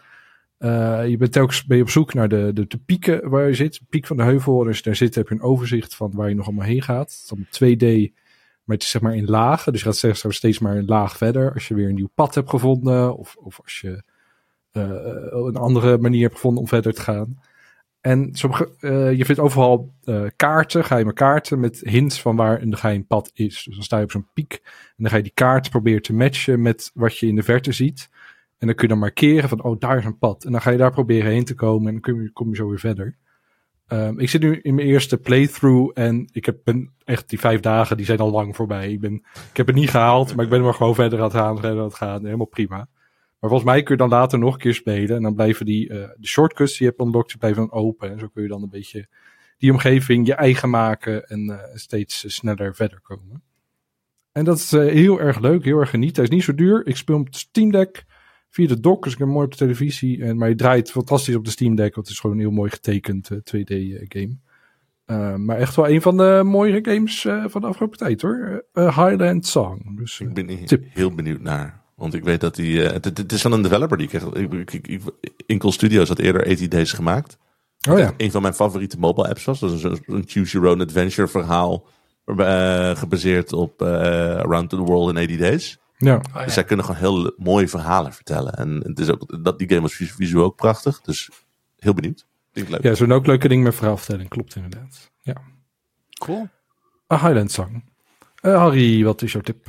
Eh, 0.57 1.07
je 1.07 1.17
bent 1.17 1.31
telkens 1.31 1.65
ben 1.65 1.77
je 1.77 1.83
op 1.83 1.89
zoek 1.89 2.13
naar 2.13 2.29
de, 2.29 2.51
de, 2.53 2.77
pieken 2.85 3.29
waar 3.29 3.47
je 3.47 3.53
zit. 3.53 3.81
Piek 3.89 4.07
van 4.07 4.17
de 4.17 4.23
heuvel. 4.23 4.61
En 4.61 4.67
als 4.67 4.77
je 4.77 4.83
daar 4.83 4.95
zit 4.95 5.15
heb 5.15 5.27
je 5.27 5.35
een 5.35 5.41
overzicht 5.41 5.95
van 5.95 6.11
waar 6.13 6.29
je 6.29 6.35
nog 6.35 6.45
allemaal 6.45 6.65
heen 6.65 6.81
gaat. 6.81 7.09
Is 7.09 7.27
dan 7.27 7.45
2D, 7.45 8.13
maar 8.63 8.75
het 8.75 8.83
is 8.83 8.89
zeg 8.89 9.01
maar 9.01 9.15
in 9.15 9.25
lagen. 9.25 9.71
Dus 9.71 9.81
je 9.81 10.13
gaat 10.13 10.33
steeds 10.33 10.59
maar 10.59 10.77
een 10.77 10.85
laag 10.85 11.17
verder. 11.17 11.53
Als 11.53 11.67
je 11.67 11.73
weer 11.73 11.89
een 11.89 11.95
nieuw 11.95 12.11
pad 12.15 12.35
hebt 12.35 12.49
gevonden. 12.49 13.17
Of, 13.17 13.35
of 13.35 13.59
als 13.63 13.81
je 13.81 14.03
eh, 14.71 14.89
een 15.29 15.55
andere 15.55 15.97
manier 15.97 16.21
hebt 16.21 16.35
gevonden 16.35 16.61
om 16.61 16.67
verder 16.67 16.93
te 16.93 17.01
gaan. 17.01 17.39
En 18.01 18.31
eh, 18.31 19.17
je 19.17 19.25
vindt 19.25 19.41
overal 19.41 19.93
eh, 20.03 20.23
kaarten, 20.35 20.85
geheime 20.85 21.13
kaarten 21.13 21.59
met 21.59 21.79
hints 21.79 22.21
van 22.21 22.35
waar 22.35 22.61
een 22.61 22.77
geheim 22.77 23.07
pad 23.07 23.31
is. 23.33 23.63
Dus 23.63 23.75
dan 23.75 23.83
sta 23.83 23.97
je 23.97 24.03
op 24.03 24.11
zo'n 24.11 24.29
piek 24.33 24.59
en 24.63 24.93
dan 24.97 25.09
ga 25.09 25.17
je 25.17 25.23
die 25.23 25.31
kaart 25.33 25.69
proberen 25.69 26.01
te 26.01 26.13
matchen 26.13 26.61
met 26.61 26.91
wat 26.93 27.17
je 27.17 27.27
in 27.27 27.35
de 27.35 27.43
verte 27.43 27.71
ziet. 27.71 28.09
En 28.57 28.67
dan 28.67 28.75
kun 28.75 28.87
je 28.87 28.93
dan 28.93 28.99
markeren 28.99 29.49
van, 29.49 29.63
oh, 29.63 29.79
daar 29.79 29.97
is 29.97 30.05
een 30.05 30.17
pad. 30.17 30.43
En 30.43 30.51
dan 30.51 30.61
ga 30.61 30.71
je 30.71 30.77
daar 30.77 30.91
proberen 30.91 31.31
heen 31.31 31.45
te 31.45 31.55
komen 31.55 31.87
en 31.87 31.93
dan 31.93 32.01
kom 32.01 32.21
je, 32.21 32.31
kom 32.31 32.49
je 32.49 32.55
zo 32.55 32.69
weer 32.69 32.79
verder. 32.79 33.17
Ehm, 33.87 34.19
ik 34.19 34.29
zit 34.29 34.41
nu 34.41 34.59
in 34.61 34.75
mijn 34.75 34.87
eerste 34.87 35.17
playthrough 35.17 35.99
en 35.99 36.29
ik 36.31 36.45
heb 36.45 36.57
ben 36.63 36.93
echt 37.03 37.29
die 37.29 37.39
vijf 37.39 37.59
dagen, 37.59 37.97
die 37.97 38.05
zijn 38.05 38.19
al 38.19 38.31
lang 38.31 38.55
voorbij. 38.55 38.91
Ik, 38.91 38.99
ben, 38.99 39.13
ik 39.49 39.57
heb 39.57 39.67
het 39.67 39.75
niet 39.75 39.89
gehaald, 39.89 40.35
maar 40.35 40.45
ik 40.45 40.51
ben 40.51 40.63
er 40.63 40.73
gewoon 40.73 40.95
verder 40.95 41.19
aan 41.19 41.25
het 41.25 41.33
gaan, 41.33 41.59
verder 41.59 41.77
aan 41.77 41.83
het 41.83 41.95
gaan. 41.95 42.23
Helemaal 42.23 42.45
prima. 42.45 42.87
Maar 43.39 43.49
volgens 43.49 43.69
mij 43.69 43.83
kun 43.83 43.95
je 43.95 44.01
dan 44.01 44.09
later 44.09 44.39
nog 44.39 44.53
een 44.53 44.59
keer 44.59 44.73
spelen. 44.73 45.15
En 45.15 45.21
dan 45.21 45.35
blijven 45.35 45.65
die, 45.65 45.89
eh, 45.89 46.09
de 46.17 46.27
shortcuts 46.27 46.77
die 46.77 46.87
je 46.87 46.93
hebt 46.93 47.07
unlocked, 47.07 47.29
die 47.29 47.37
blijven 47.37 47.67
dan 47.67 47.71
open. 47.71 48.11
En 48.11 48.19
zo 48.19 48.27
kun 48.27 48.43
je 48.43 48.49
dan 48.49 48.63
een 48.63 48.69
beetje 48.69 49.07
die 49.57 49.71
omgeving 49.71 50.27
je 50.27 50.33
eigen 50.33 50.69
maken 50.69 51.27
en 51.27 51.49
eh, 51.49 51.75
steeds 51.75 52.25
eh, 52.25 52.31
sneller 52.31 52.75
verder 52.75 53.01
komen. 53.01 53.43
En 54.31 54.45
dat 54.45 54.57
is 54.57 54.71
heel 54.71 55.19
erg 55.19 55.39
leuk, 55.39 55.63
heel 55.63 55.79
erg 55.79 55.89
genieten. 55.89 56.15
Hij 56.15 56.23
is 56.23 56.29
niet 56.29 56.43
zo 56.43 56.55
duur. 56.55 56.87
Ik 56.87 56.95
speel 56.95 57.15
hem 57.15 57.25
op 57.25 57.31
het 57.31 57.41
Steam 57.41 57.71
Deck 57.71 58.05
via 58.49 58.67
de 58.67 58.79
dock, 58.79 59.03
dus 59.03 59.13
ik 59.13 59.17
heb 59.17 59.27
hem 59.27 59.35
mooi 59.35 59.47
op 59.47 59.51
de 59.51 59.57
televisie. 59.57 60.23
En, 60.23 60.37
maar 60.37 60.49
je 60.49 60.55
draait 60.55 60.91
fantastisch 60.91 61.35
op 61.35 61.45
de 61.45 61.51
Steam 61.51 61.75
Deck, 61.75 61.95
want 61.95 62.07
het 62.07 62.15
is 62.15 62.21
gewoon 62.21 62.35
een 62.35 62.41
heel 62.41 62.51
mooi 62.51 62.69
getekend 62.69 63.29
2D 63.31 63.73
game. 64.07 64.37
Maar 65.37 65.57
echt 65.57 65.75
wel 65.75 65.89
een 65.89 66.01
van 66.01 66.17
de 66.17 66.41
mooiere 66.45 66.93
games 66.93 67.21
van 67.21 67.61
de 67.61 67.67
afgelopen 67.67 67.97
tijd 67.97 68.21
hoor. 68.21 68.65
Highland 68.73 69.45
Song. 69.45 69.95
Dus, 69.95 70.19
ik 70.19 70.33
ben 70.33 70.65
tip. 70.65 70.83
heel 70.89 71.15
benieuwd 71.15 71.41
naar. 71.41 71.83
Want 71.99 72.13
ik 72.13 72.23
weet 72.23 72.41
dat 72.41 72.57
hij. 72.57 72.65
Het, 72.65 73.05
het, 73.05 73.31
is 73.31 73.41
van 73.41 73.51
een 73.51 73.61
developer 73.61 73.97
die 73.97 74.07
ik 74.07 74.13
echt. 74.13 74.37
Ik, 74.37 74.53
ik, 74.53 74.87
ik, 74.87 75.01
Inkel 75.45 75.71
Studios 75.71 76.07
had 76.07 76.19
eerder 76.19 76.43
80 76.43 76.67
Days 76.67 76.91
gemaakt. 76.91 77.37
Oh 77.89 77.97
ja. 77.97 78.13
Een 78.17 78.31
van 78.31 78.41
mijn 78.41 78.53
favoriete 78.53 78.99
mobile 78.99 79.27
apps 79.27 79.43
was. 79.43 79.59
Dat 79.59 79.71
is 79.71 79.83
een, 79.83 80.03
een 80.05 80.23
Choose 80.27 80.51
Your 80.51 80.67
Own 80.67 80.81
Adventure 80.81 81.27
verhaal. 81.27 81.85
gebaseerd 82.95 83.53
op 83.53 83.81
Around 83.81 84.69
the 84.69 84.77
World 84.77 85.09
in 85.09 85.15
80 85.15 85.37
Days. 85.37 85.79
Ja. 85.97 86.15
Oh, 86.15 86.21
ja. 86.33 86.43
Dus 86.43 86.53
zij 86.53 86.63
kunnen 86.63 86.85
gewoon 86.85 87.01
heel 87.01 87.33
mooie 87.37 87.67
verhalen 87.67 88.13
vertellen. 88.13 88.53
En 88.53 88.81
het 88.83 88.99
is 88.99 89.09
ook, 89.09 89.43
dat, 89.43 89.59
die 89.59 89.69
game 89.69 89.81
was 89.81 89.93
visueel 89.93 90.43
ook 90.43 90.55
prachtig. 90.55 91.01
Dus 91.01 91.29
heel 91.77 91.93
benieuwd. 91.93 92.25
Vind 92.53 92.69
leuk. 92.69 92.83
Ja, 92.83 92.93
zo'n 92.93 93.11
ook 93.11 93.25
leuke 93.25 93.47
dingen 93.47 93.63
met 93.63 93.75
verhaalvertelling. 93.75 94.29
Klopt 94.29 94.55
inderdaad. 94.55 95.11
Ja. 95.21 95.35
Cool. 96.19 96.47
A 97.13 97.19
Highland 97.19 97.51
Song. 97.51 97.83
Uh, 98.41 98.57
Harry, 98.57 99.03
wat 99.03 99.21
is 99.21 99.31
jouw 99.31 99.41
tip? 99.41 99.67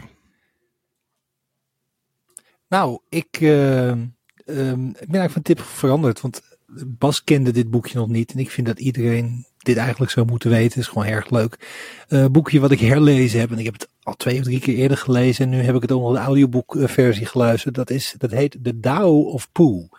Nou, 2.71 2.99
ik, 3.09 3.41
uh, 3.41 3.89
um, 3.89 4.07
ik 4.47 5.09
ben 5.09 5.21
eigenlijk 5.21 5.33
van 5.33 5.43
tip 5.43 5.61
veranderd. 5.61 6.21
Want 6.21 6.43
Bas 6.87 7.25
kende 7.25 7.51
dit 7.51 7.71
boekje 7.71 7.99
nog 7.99 8.09
niet. 8.09 8.33
En 8.33 8.39
ik 8.39 8.51
vind 8.51 8.67
dat 8.67 8.81
iedereen 8.81 9.47
dit 9.59 9.77
eigenlijk 9.77 10.13
zou 10.13 10.27
moeten 10.27 10.51
weten. 10.51 10.69
Het 10.69 10.77
is 10.77 10.87
gewoon 10.87 11.07
erg 11.07 11.31
leuk. 11.31 11.69
Uh, 12.09 12.27
boekje 12.27 12.61
wat 12.61 12.71
ik 12.71 12.81
herlezen 12.81 13.41
heb. 13.41 13.51
En 13.51 13.59
ik 13.59 13.65
heb 13.65 13.75
het 13.75 13.89
al 14.03 14.15
twee 14.15 14.39
of 14.39 14.45
drie 14.45 14.61
keer 14.61 14.75
eerder 14.75 14.97
gelezen. 14.97 15.45
En 15.45 15.51
nu 15.51 15.63
heb 15.63 15.75
ik 15.75 15.81
het 15.81 15.91
nog 15.91 16.13
de 16.13 16.19
audioboekversie 16.19 17.27
geluisterd. 17.27 17.75
Dat, 17.75 17.91
is, 17.91 18.15
dat 18.19 18.31
heet 18.31 18.59
The 18.63 18.81
Tao 18.81 19.21
of 19.21 19.53
Pooh. 19.53 19.93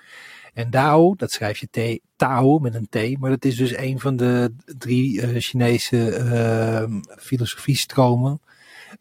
En 0.53 0.69
Dao, 0.69 1.15
dat 1.15 1.31
schrijf 1.31 1.57
je 1.57 1.67
T, 1.71 1.99
Tao 2.15 2.59
met 2.59 2.75
een 2.75 2.87
T, 2.89 3.19
maar 3.19 3.29
dat 3.29 3.45
is 3.45 3.55
dus 3.55 3.77
een 3.77 3.99
van 3.99 4.15
de 4.15 4.53
drie 4.77 5.21
uh, 5.21 5.39
Chinese 5.39 6.17
uh, 6.17 6.99
filosofiestromen. 7.17 8.41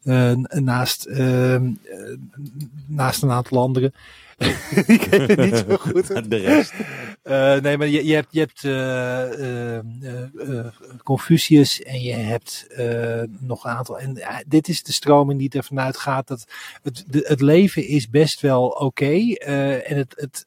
Uh, 0.03 0.31
naast, 0.49 1.09
naast 2.87 3.23
een 3.23 3.31
aantal 3.31 3.61
andere. 3.61 3.93
ik 4.85 5.01
weet 5.01 5.27
het 5.27 5.39
niet 5.39 5.65
zo 5.67 5.77
goed. 5.77 6.07
De 6.29 6.35
rest. 6.35 6.73
Uh, 7.23 7.55
nee, 7.55 7.77
maar 7.77 7.87
je, 7.87 8.05
je 8.05 8.13
hebt, 8.13 8.27
je 8.31 8.39
hebt 8.39 8.63
uh, 10.43 10.67
Confucius 11.03 11.83
en 11.83 12.01
je 12.01 12.13
hebt 12.13 12.67
nog 13.39 13.63
een 13.63 13.71
aantal. 13.71 13.99
En 13.99 14.17
dit 14.47 14.67
is 14.67 14.83
de 14.83 14.91
stroming 14.91 15.39
die 15.39 15.49
er 15.49 15.63
vanuit 15.63 15.97
gaat 15.97 16.27
dat 16.27 16.45
het, 16.83 17.03
de, 17.07 17.25
het 17.27 17.41
leven 17.41 17.87
is 17.87 18.09
best 18.09 18.41
wel 18.41 18.67
oké. 18.67 18.83
Okay, 18.83 19.33
en 19.33 19.97
het, 19.97 20.13
het, 20.15 20.45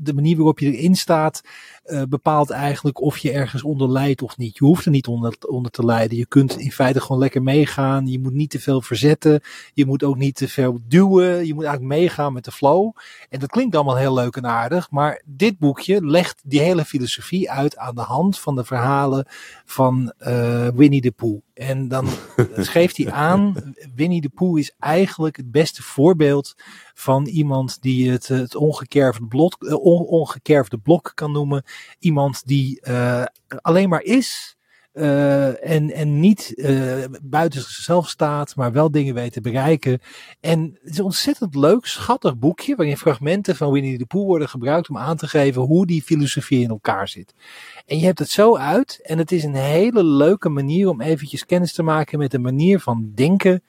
de 0.00 0.14
manier 0.14 0.36
waarop 0.36 0.58
je 0.58 0.76
erin 0.76 0.94
staat 0.94 1.42
uh, 1.88 2.02
bepaalt 2.08 2.50
eigenlijk 2.50 3.00
of 3.00 3.18
je 3.18 3.30
ergens 3.30 3.62
onder 3.62 3.90
lijdt 3.90 4.22
of 4.22 4.36
niet. 4.36 4.58
Je 4.58 4.64
hoeft 4.64 4.84
er 4.84 4.90
niet 4.90 5.06
onder, 5.06 5.36
onder 5.48 5.70
te 5.70 5.84
lijden. 5.84 6.18
Je 6.18 6.26
kunt 6.26 6.58
in 6.58 6.72
feite 6.72 7.00
gewoon 7.00 7.18
lekker 7.18 7.42
meegaan. 7.42 8.06
Je 8.06 8.18
moet 8.18 8.32
niet 8.32 8.50
te 8.50 8.60
veel 8.60 8.82
verzetten. 8.82 9.40
Je 9.74 9.86
moet 9.86 10.02
ook 10.02 10.16
niet 10.16 10.34
te 10.34 10.48
veel 10.48 10.78
duwen. 10.88 11.46
Je 11.46 11.54
moet 11.54 11.64
eigenlijk 11.64 12.00
meegaan 12.00 12.32
met 12.32 12.44
de 12.44 12.52
flow. 12.52 12.92
En 13.30 13.40
dat 13.40 13.50
klinkt 13.50 13.74
allemaal 13.74 13.96
heel 13.96 14.14
leuk 14.14 14.36
en 14.36 14.46
aardig. 14.46 14.90
Maar 14.90 15.22
dit 15.26 15.58
boekje 15.58 16.06
legt 16.06 16.40
die 16.44 16.60
hele 16.60 16.84
filosofie 16.84 17.50
uit 17.50 17.76
aan 17.76 17.94
de 17.94 18.00
hand 18.00 18.38
van 18.38 18.56
de 18.56 18.64
verhalen 18.64 19.26
van 19.64 20.12
uh, 20.18 20.68
Winnie 20.68 21.00
de 21.00 21.10
Pooh. 21.10 21.42
En 21.58 21.88
dan 21.88 22.08
geeft 22.74 22.96
hij 22.96 23.12
aan, 23.12 23.74
Winnie 23.94 24.20
de 24.20 24.28
Pooh 24.28 24.58
is 24.58 24.74
eigenlijk 24.78 25.36
het 25.36 25.50
beste 25.50 25.82
voorbeeld 25.82 26.54
van 26.94 27.26
iemand 27.26 27.82
die 27.82 28.10
het, 28.10 28.28
het 28.28 28.54
ongekerfde, 28.54 29.26
blok, 29.26 29.56
on, 29.60 30.04
ongekerfde 30.06 30.78
blok 30.78 31.12
kan 31.14 31.32
noemen. 31.32 31.64
Iemand 31.98 32.46
die 32.46 32.80
uh, 32.88 33.24
alleen 33.60 33.88
maar 33.88 34.02
is. 34.02 34.57
Uh, 34.98 35.70
en, 35.70 35.92
en 35.92 36.20
niet 36.20 36.52
uh, 36.54 37.04
buiten 37.22 37.60
zichzelf 37.60 38.08
staat, 38.08 38.56
maar 38.56 38.72
wel 38.72 38.90
dingen 38.90 39.14
weet 39.14 39.32
te 39.32 39.40
bereiken. 39.40 40.00
En 40.40 40.78
het 40.82 40.92
is 40.92 40.98
een 40.98 41.04
ontzettend 41.04 41.54
leuk, 41.54 41.86
schattig 41.86 42.38
boekje, 42.38 42.76
waarin 42.76 42.96
fragmenten 42.96 43.56
van 43.56 43.72
Winnie 43.72 43.98
de 43.98 44.06
Pooh 44.06 44.26
worden 44.26 44.48
gebruikt 44.48 44.88
om 44.88 44.98
aan 44.98 45.16
te 45.16 45.28
geven 45.28 45.62
hoe 45.62 45.86
die 45.86 46.02
filosofie 46.02 46.62
in 46.62 46.68
elkaar 46.68 47.08
zit. 47.08 47.34
En 47.86 47.98
je 47.98 48.04
hebt 48.04 48.18
het 48.18 48.30
zo 48.30 48.56
uit, 48.56 49.00
en 49.02 49.18
het 49.18 49.32
is 49.32 49.44
een 49.44 49.54
hele 49.54 50.04
leuke 50.04 50.48
manier 50.48 50.88
om 50.88 51.00
eventjes 51.00 51.46
kennis 51.46 51.72
te 51.72 51.82
maken 51.82 52.18
met 52.18 52.30
de 52.30 52.38
manier 52.38 52.80
van 52.80 53.12
denken. 53.14 53.62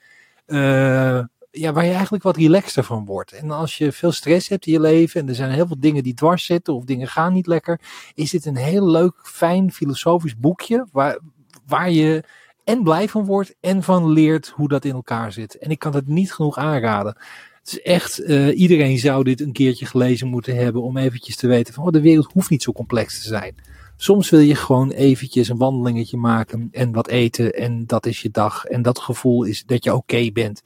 Uh, 0.46 1.20
ja, 1.50 1.72
waar 1.72 1.84
je 1.84 1.92
eigenlijk 1.92 2.22
wat 2.22 2.36
relaxter 2.36 2.84
van 2.84 3.04
wordt. 3.04 3.32
En 3.32 3.50
als 3.50 3.78
je 3.78 3.92
veel 3.92 4.12
stress 4.12 4.48
hebt 4.48 4.66
in 4.66 4.72
je 4.72 4.80
leven 4.80 5.20
en 5.20 5.28
er 5.28 5.34
zijn 5.34 5.50
heel 5.50 5.66
veel 5.66 5.80
dingen 5.80 6.02
die 6.02 6.14
dwars 6.14 6.44
zitten 6.44 6.74
of 6.74 6.84
dingen 6.84 7.08
gaan 7.08 7.32
niet 7.32 7.46
lekker, 7.46 7.80
is 8.14 8.30
dit 8.30 8.44
een 8.44 8.56
heel 8.56 8.90
leuk, 8.90 9.14
fijn 9.22 9.72
filosofisch 9.72 10.36
boekje 10.36 10.86
waar, 10.92 11.18
waar 11.66 11.90
je 11.90 12.24
en 12.64 12.82
blij 12.82 13.08
van 13.08 13.24
wordt 13.24 13.54
en 13.60 13.82
van 13.82 14.10
leert 14.10 14.48
hoe 14.48 14.68
dat 14.68 14.84
in 14.84 14.94
elkaar 14.94 15.32
zit. 15.32 15.58
En 15.58 15.70
ik 15.70 15.78
kan 15.78 15.94
het 15.94 16.06
niet 16.06 16.32
genoeg 16.32 16.56
aanraden. 16.56 17.16
Het 17.58 17.72
is 17.72 17.82
echt, 17.82 18.20
uh, 18.20 18.58
iedereen 18.58 18.98
zou 18.98 19.24
dit 19.24 19.40
een 19.40 19.52
keertje 19.52 19.86
gelezen 19.86 20.28
moeten 20.28 20.56
hebben 20.56 20.82
om 20.82 20.96
eventjes 20.96 21.36
te 21.36 21.46
weten 21.46 21.74
van, 21.74 21.84
oh, 21.84 21.92
de 21.92 22.00
wereld 22.00 22.32
hoeft 22.32 22.50
niet 22.50 22.62
zo 22.62 22.72
complex 22.72 23.22
te 23.22 23.28
zijn. 23.28 23.54
Soms 23.96 24.30
wil 24.30 24.40
je 24.40 24.54
gewoon 24.54 24.90
eventjes 24.90 25.48
een 25.48 25.56
wandelingetje 25.56 26.16
maken 26.16 26.68
en 26.72 26.92
wat 26.92 27.08
eten 27.08 27.52
en 27.52 27.86
dat 27.86 28.06
is 28.06 28.22
je 28.22 28.30
dag. 28.30 28.64
En 28.64 28.82
dat 28.82 28.98
gevoel 28.98 29.44
is 29.44 29.64
dat 29.64 29.84
je 29.84 29.94
oké 29.94 30.14
okay 30.14 30.32
bent 30.32 30.62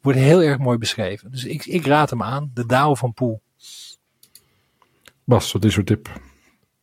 wordt 0.00 0.18
heel 0.18 0.42
erg 0.42 0.58
mooi 0.58 0.78
beschreven. 0.78 1.30
Dus 1.30 1.44
ik, 1.44 1.66
ik 1.66 1.86
raad 1.86 2.10
hem 2.10 2.22
aan. 2.22 2.50
De 2.54 2.66
Dao 2.66 2.94
van 2.94 3.14
Poel. 3.14 3.42
Bas, 5.24 5.52
wat 5.52 5.64
is 5.64 5.76
uw 5.76 5.84
tip? 5.84 6.20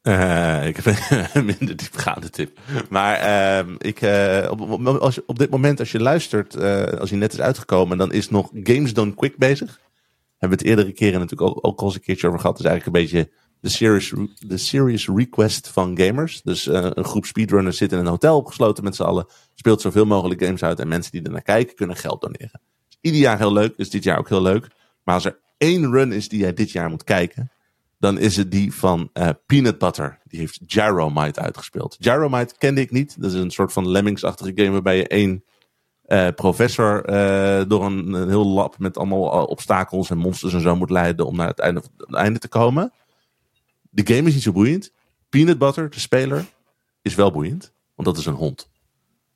Uh, 0.04 0.68
ik 0.68 0.76
heb 0.76 0.86
een 1.34 1.46
minder 1.46 1.76
diepgaande 1.76 2.30
tip. 2.30 2.60
Maar 2.90 3.22
uh, 3.66 3.74
ik, 3.78 4.02
uh, 4.02 4.48
op, 4.50 4.88
als, 4.88 5.26
op 5.26 5.40
dit 5.40 5.50
moment, 5.50 5.80
als 5.80 5.92
je 5.92 6.00
luistert, 6.00 6.56
als 7.00 7.10
hij 7.10 7.20
net 7.20 7.34
is 7.34 7.40
uitgekomen, 7.40 7.98
dan 7.98 8.12
is 8.12 8.30
nog 8.30 8.50
Games 8.54 8.94
Done 8.94 9.14
Quick 9.14 9.38
bezig. 9.38 9.80
Hebben 10.38 10.58
we 10.58 10.64
het 10.64 10.74
eerdere 10.74 10.92
keren 10.92 11.20
natuurlijk 11.20 11.50
ook, 11.50 11.66
ook 11.66 11.80
al 11.80 11.86
eens 11.86 11.96
een 11.96 12.02
keertje 12.02 12.28
over 12.28 12.40
gehad. 12.40 12.58
Het 12.58 12.66
is 12.66 12.72
eigenlijk 12.72 12.98
een 12.98 13.04
beetje 13.04 13.32
de 13.60 13.70
serious, 13.70 14.14
de 14.48 14.58
serious 14.58 15.08
request 15.08 15.68
van 15.68 16.00
gamers. 16.00 16.42
Dus 16.42 16.66
een 16.66 17.06
groep 17.06 17.26
speedrunners 17.26 17.78
zit 17.78 17.92
in 17.92 17.98
een 17.98 18.06
hotel 18.06 18.38
opgesloten 18.38 18.84
met 18.84 18.96
z'n 18.96 19.04
allen. 19.04 19.26
Speelt 19.56 19.82
zoveel 19.82 20.06
mogelijk 20.06 20.44
games 20.44 20.64
uit 20.64 20.80
en 20.80 20.88
mensen 20.88 21.12
die 21.12 21.24
er 21.24 21.32
naar 21.32 21.42
kijken 21.42 21.76
kunnen 21.76 21.96
geld 21.96 22.22
doneren 22.22 22.62
ieder 23.02 23.20
jaar 23.20 23.38
heel 23.38 23.54
leuk, 23.54 23.74
is 23.78 23.90
dit 23.90 24.04
jaar 24.04 24.18
ook 24.18 24.30
heel 24.30 24.42
leuk. 24.42 24.68
Maar 25.04 25.16
als 25.16 25.26
er 25.26 25.40
één 25.58 25.92
run 25.92 26.12
is 26.12 26.30
die 26.30 26.40
jij 26.40 26.54
dit 26.54 26.72
jaar 26.72 26.90
moet 26.90 27.04
kijken, 27.04 27.52
dan 28.00 28.20
is 28.20 28.38
het 28.38 28.52
die 28.52 28.74
van 28.74 29.10
uh, 29.14 29.30
Peanut 29.46 29.78
Butter. 29.78 30.20
Die 30.24 30.40
heeft 30.40 30.60
Gyromite 30.68 31.40
uitgespeeld. 31.40 31.98
Gyromite 32.00 32.56
kende 32.58 32.82
ik 32.82 32.92
niet. 32.92 33.22
Dat 33.22 33.32
is 33.32 33.40
een 33.40 33.52
soort 33.52 33.74
van 33.74 33.90
Lemmings-achtige 33.90 34.52
game 34.56 34.72
waarbij 34.72 34.98
je 34.98 35.08
één 35.08 35.44
uh, 36.08 36.28
professor 36.36 37.10
uh, 37.10 37.62
door 37.68 37.86
een, 37.86 38.28
heel 38.30 38.48
lab 38.48 38.78
met 38.78 38.98
allemaal 38.98 39.46
obstakels 39.46 40.10
en 40.10 40.18
monsters 40.18 40.54
en 40.54 40.62
zo 40.62 40.76
moet 40.76 40.90
leiden 40.90 41.26
om 41.26 41.36
naar 41.36 41.48
het 41.48 41.60
einde, 41.60 41.82
einde 41.98 42.40
te 42.40 42.48
komen. 42.48 42.94
De 43.90 44.14
game 44.14 44.28
is 44.28 44.34
niet 44.34 44.44
zo 44.44 44.52
boeiend. 44.52 44.92
Peanut 45.30 45.58
Butter, 45.58 45.90
de 45.90 46.00
speler, 46.00 46.46
is 47.02 47.16
wel 47.16 47.32
boeiend, 47.32 47.74
want 47.96 48.08
dat 48.08 48.18
is 48.18 48.26
een 48.26 48.34
hond. 48.34 48.70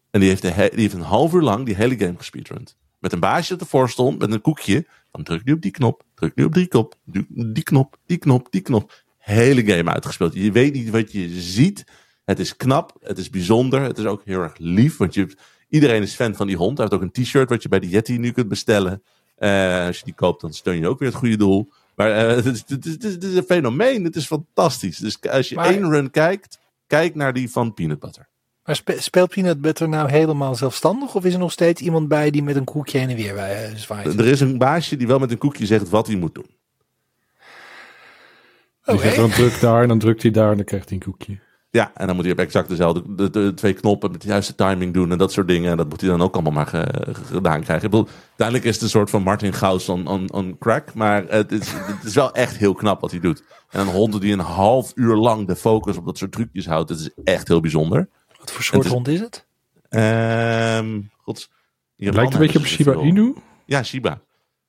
En 0.09 0.19
die 0.19 0.29
heeft, 0.29 0.41
die 0.41 0.51
heeft 0.53 0.93
een 0.93 1.01
half 1.01 1.33
uur 1.33 1.41
lang 1.41 1.65
die 1.65 1.75
hele 1.75 1.97
game 1.97 2.17
gespeedrund 2.17 2.77
met 3.01 3.13
een 3.13 3.19
baasje 3.19 3.51
dat 3.51 3.61
ervoor 3.61 3.89
stond, 3.89 4.19
met 4.19 4.31
een 4.31 4.41
koekje. 4.41 4.87
Dan 5.11 5.23
druk 5.23 5.45
nu 5.45 5.53
op 5.53 5.61
die 5.61 5.71
knop, 5.71 6.03
druk 6.15 6.35
nu 6.35 6.43
op 6.43 6.53
die 6.53 6.67
knop, 6.67 6.95
die 7.05 7.63
knop, 7.63 7.97
die 8.05 8.17
knop, 8.17 8.47
die 8.51 8.61
knop. 8.61 9.03
Hele 9.17 9.65
game 9.65 9.91
uitgespeeld. 9.91 10.33
Je 10.33 10.51
weet 10.51 10.73
niet 10.73 10.89
wat 10.89 11.11
je 11.11 11.29
ziet. 11.29 11.83
Het 12.25 12.39
is 12.39 12.55
knap, 12.55 12.97
het 13.01 13.17
is 13.17 13.29
bijzonder, 13.29 13.81
het 13.81 13.97
is 13.97 14.05
ook 14.05 14.21
heel 14.25 14.41
erg 14.41 14.57
lief. 14.57 14.97
Want 14.97 15.13
je, 15.13 15.37
iedereen 15.69 16.01
is 16.01 16.13
fan 16.13 16.35
van 16.35 16.47
die 16.47 16.55
hond. 16.55 16.77
Hij 16.77 16.87
heeft 16.89 17.01
ook 17.01 17.07
een 17.15 17.23
t-shirt 17.23 17.49
wat 17.49 17.63
je 17.63 17.69
bij 17.69 17.79
de 17.79 17.89
Yeti 17.89 18.17
nu 18.17 18.31
kunt 18.31 18.47
bestellen. 18.47 19.03
Uh, 19.39 19.85
als 19.85 19.97
je 19.97 20.05
die 20.05 20.13
koopt, 20.13 20.41
dan 20.41 20.53
steun 20.53 20.79
je 20.79 20.87
ook 20.87 20.99
weer 20.99 21.09
het 21.09 21.17
goede 21.17 21.37
doel. 21.37 21.71
Maar 21.95 22.09
uh, 22.29 22.35
het, 22.35 22.45
is, 22.45 22.63
het, 22.67 22.85
is, 22.85 22.91
het, 22.91 23.23
is, 23.23 23.35
een 23.35 23.43
fenomeen, 23.43 24.03
het 24.03 24.15
is 24.15 24.25
fantastisch. 24.25 24.97
Dus 24.97 25.21
als 25.29 25.49
je 25.49 25.55
maar... 25.55 25.65
één 25.65 25.89
run 25.89 26.11
kijkt, 26.11 26.59
kijk 26.87 27.15
naar 27.15 27.33
die 27.33 27.49
van 27.49 27.73
Peanut 27.73 27.99
Butter. 27.99 28.29
Maar 28.65 28.81
speelt 28.85 29.29
Peanut 29.29 29.61
Butter 29.61 29.89
nou 29.89 30.09
helemaal 30.09 30.55
zelfstandig? 30.55 31.15
Of 31.15 31.25
is 31.25 31.33
er 31.33 31.39
nog 31.39 31.51
steeds 31.51 31.81
iemand 31.81 32.07
bij 32.07 32.31
die 32.31 32.43
met 32.43 32.55
een 32.55 32.63
koekje 32.63 32.97
heen 32.97 33.09
en 33.09 33.15
weer 33.15 33.35
uh, 33.35 33.75
zwaait? 33.75 34.19
Er 34.19 34.27
is 34.27 34.39
een 34.39 34.57
baasje 34.57 34.95
die 34.95 35.07
wel 35.07 35.19
met 35.19 35.31
een 35.31 35.37
koekje 35.37 35.65
zegt 35.65 35.89
wat 35.89 36.07
hij 36.07 36.15
moet 36.15 36.35
doen. 36.35 36.49
Die 38.85 38.95
okay. 38.95 39.05
zegt 39.05 39.15
dan 39.15 39.29
druk 39.29 39.59
daar 39.59 39.81
en 39.81 39.87
dan 39.87 39.99
drukt 39.99 40.21
hij 40.21 40.31
daar 40.31 40.49
en 40.49 40.55
dan 40.55 40.65
krijgt 40.65 40.89
hij 40.89 40.97
een 40.97 41.03
koekje. 41.03 41.39
Ja, 41.69 41.91
en 41.95 42.07
dan 42.07 42.15
moet 42.15 42.23
hij 42.23 42.33
op 42.33 42.39
exact 42.39 42.69
dezelfde 42.69 43.15
de, 43.15 43.29
de 43.29 43.53
twee 43.53 43.73
knoppen 43.73 44.11
met 44.11 44.21
de 44.21 44.27
juiste 44.27 44.55
timing 44.55 44.93
doen 44.93 45.11
en 45.11 45.17
dat 45.17 45.31
soort 45.31 45.47
dingen. 45.47 45.71
En 45.71 45.77
dat 45.77 45.89
moet 45.89 46.01
hij 46.01 46.09
dan 46.09 46.21
ook 46.21 46.33
allemaal 46.33 46.51
maar 46.51 46.67
ge- 46.67 47.13
gedaan 47.25 47.61
krijgen. 47.61 47.85
Ik 47.85 47.91
bedoel, 47.91 48.07
uiteindelijk 48.27 48.67
is 48.67 48.73
het 48.73 48.83
een 48.83 48.89
soort 48.89 49.09
van 49.09 49.23
Martin 49.23 49.53
Gauss 49.53 49.89
on, 49.89 50.07
on, 50.07 50.31
on 50.31 50.55
crack. 50.59 50.93
Maar 50.93 51.23
het 51.27 51.51
is, 51.51 51.71
het 51.71 52.03
is 52.03 52.13
wel 52.13 52.33
echt 52.33 52.57
heel 52.57 52.73
knap 52.73 53.01
wat 53.01 53.11
hij 53.11 53.19
doet. 53.19 53.43
En 53.69 53.79
een 53.79 53.87
hond 53.87 54.21
die 54.21 54.33
een 54.33 54.39
half 54.39 54.91
uur 54.95 55.15
lang 55.15 55.47
de 55.47 55.55
focus 55.55 55.97
op 55.97 56.05
dat 56.05 56.17
soort 56.17 56.31
trucjes 56.31 56.65
houdt, 56.65 56.89
dat 56.89 56.99
is 56.99 57.09
echt 57.23 57.47
heel 57.47 57.61
bijzonder. 57.61 58.09
Wat 58.41 58.51
voor 58.51 58.63
soort 58.63 58.75
Het 58.77 58.85
is- 58.85 58.91
hond 58.91 59.07
is 59.07 59.19
het? 59.19 59.45
Ehm 59.89 60.99
gods, 61.17 61.51
Japan 61.95 62.15
Lijkt 62.19 62.33
een 62.33 62.39
beetje 62.39 62.59
op 62.59 62.65
Shiba. 62.65 62.93
Inu. 62.93 63.33
Ja, 63.65 63.83
Shiba. 63.83 64.21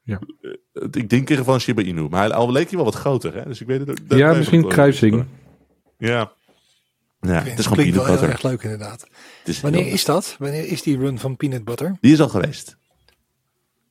Ja. 0.02 0.18
Eh, 0.40 0.50
Ik 0.82 0.92
denk 0.92 1.10
in 1.10 1.18
ieder 1.18 1.36
geval 1.36 1.58
Shiba 1.58 1.82
Inu. 1.82 2.08
Maar 2.08 2.20
hij, 2.22 2.32
al 2.32 2.52
leek 2.52 2.66
hij 2.68 2.76
wel 2.76 2.84
wat 2.84 2.94
groter. 2.94 3.34
Hè? 3.34 3.44
Dus 3.44 3.60
ik 3.60 3.66
weet 3.66 3.80
het 3.80 3.90
ook. 3.90 4.08
dat 4.08 4.18
Ja, 4.18 4.32
misschien 4.32 4.68
kruising. 4.68 5.24
Ja. 5.98 6.32
Ja, 7.20 7.32
het 7.42 7.58
is 7.58 7.64
gewoon 7.64 7.72
Klinkt 7.72 7.76
peanut 7.76 7.94
wel 7.94 8.04
heel 8.04 8.12
butter. 8.14 8.28
erg 8.28 8.42
leuk 8.42 8.62
inderdaad. 8.62 9.00
Het 9.38 9.48
is 9.48 9.60
Wanneer 9.60 9.86
is 9.86 10.04
dat? 10.04 10.36
Wanneer 10.38 10.64
is 10.66 10.82
die 10.82 10.98
run 10.98 11.18
van 11.18 11.36
Peanut 11.36 11.64
Butter? 11.64 11.96
Die 12.00 12.12
is 12.12 12.20
al 12.20 12.28
geweest. 12.28 12.76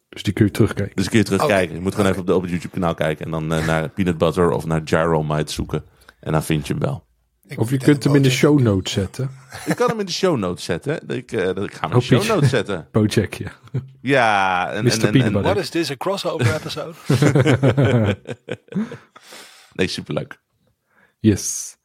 Dus 0.09 0.23
die 0.23 0.33
kun 0.33 0.45
je 0.45 0.51
terugkijken. 0.51 0.95
Dus 0.95 1.09
kun 1.09 1.17
je 1.17 1.23
terugkijken. 1.23 1.65
Oké. 1.65 1.73
Je 1.75 1.81
moet 1.81 1.95
gewoon 1.95 2.09
even 2.09 2.21
op, 2.21 2.27
de, 2.27 2.35
op 2.35 2.41
het 2.41 2.51
YouTube 2.51 2.73
kanaal 2.73 2.93
kijken. 2.93 3.25
En 3.25 3.31
dan 3.31 3.53
eh, 3.53 3.65
naar 3.71 3.89
peanut 3.89 4.17
butter 4.17 4.49
of 4.51 4.65
naar 4.65 4.81
Gyromite 4.85 5.53
zoeken. 5.53 5.83
En 6.19 6.31
dan 6.31 6.43
vind 6.43 6.67
je 6.67 6.73
hem 6.73 6.81
wel. 6.81 7.05
Ik 7.51 7.59
Of 7.59 7.69
je 7.69 7.77
kunt 7.77 8.03
hem 8.03 8.15
in 8.15 8.21
de 8.21 8.29
show 8.29 8.59
notes 8.59 8.93
zetten. 8.93 9.29
Ik 9.65 9.75
kan 9.75 9.89
hem 9.89 9.99
in 9.99 10.05
de 10.05 10.11
show 10.11 10.37
notes 10.37 10.63
zetten. 10.63 11.07
Ik, 11.07 11.31
eh, 11.31 11.47
ik 11.47 11.73
ga 11.73 11.87
hem 11.87 11.91
in 11.91 11.97
de 11.97 12.03
show 12.03 12.27
notes 12.27 12.49
zetten. 12.49 12.87
Bojack, 12.91 13.33
ja. 13.33 13.51
Ja. 14.01 14.71
En, 14.71 14.83
Mr. 14.83 15.03
en, 15.03 15.21
en. 15.21 15.41
What 15.41 15.57
is 15.57 15.69
this, 15.69 15.91
a 15.91 15.95
crossover 15.97 16.55
episode? 16.55 16.93
nee, 19.77 19.87
superleuk. 19.87 20.39
Yes. 21.19 21.77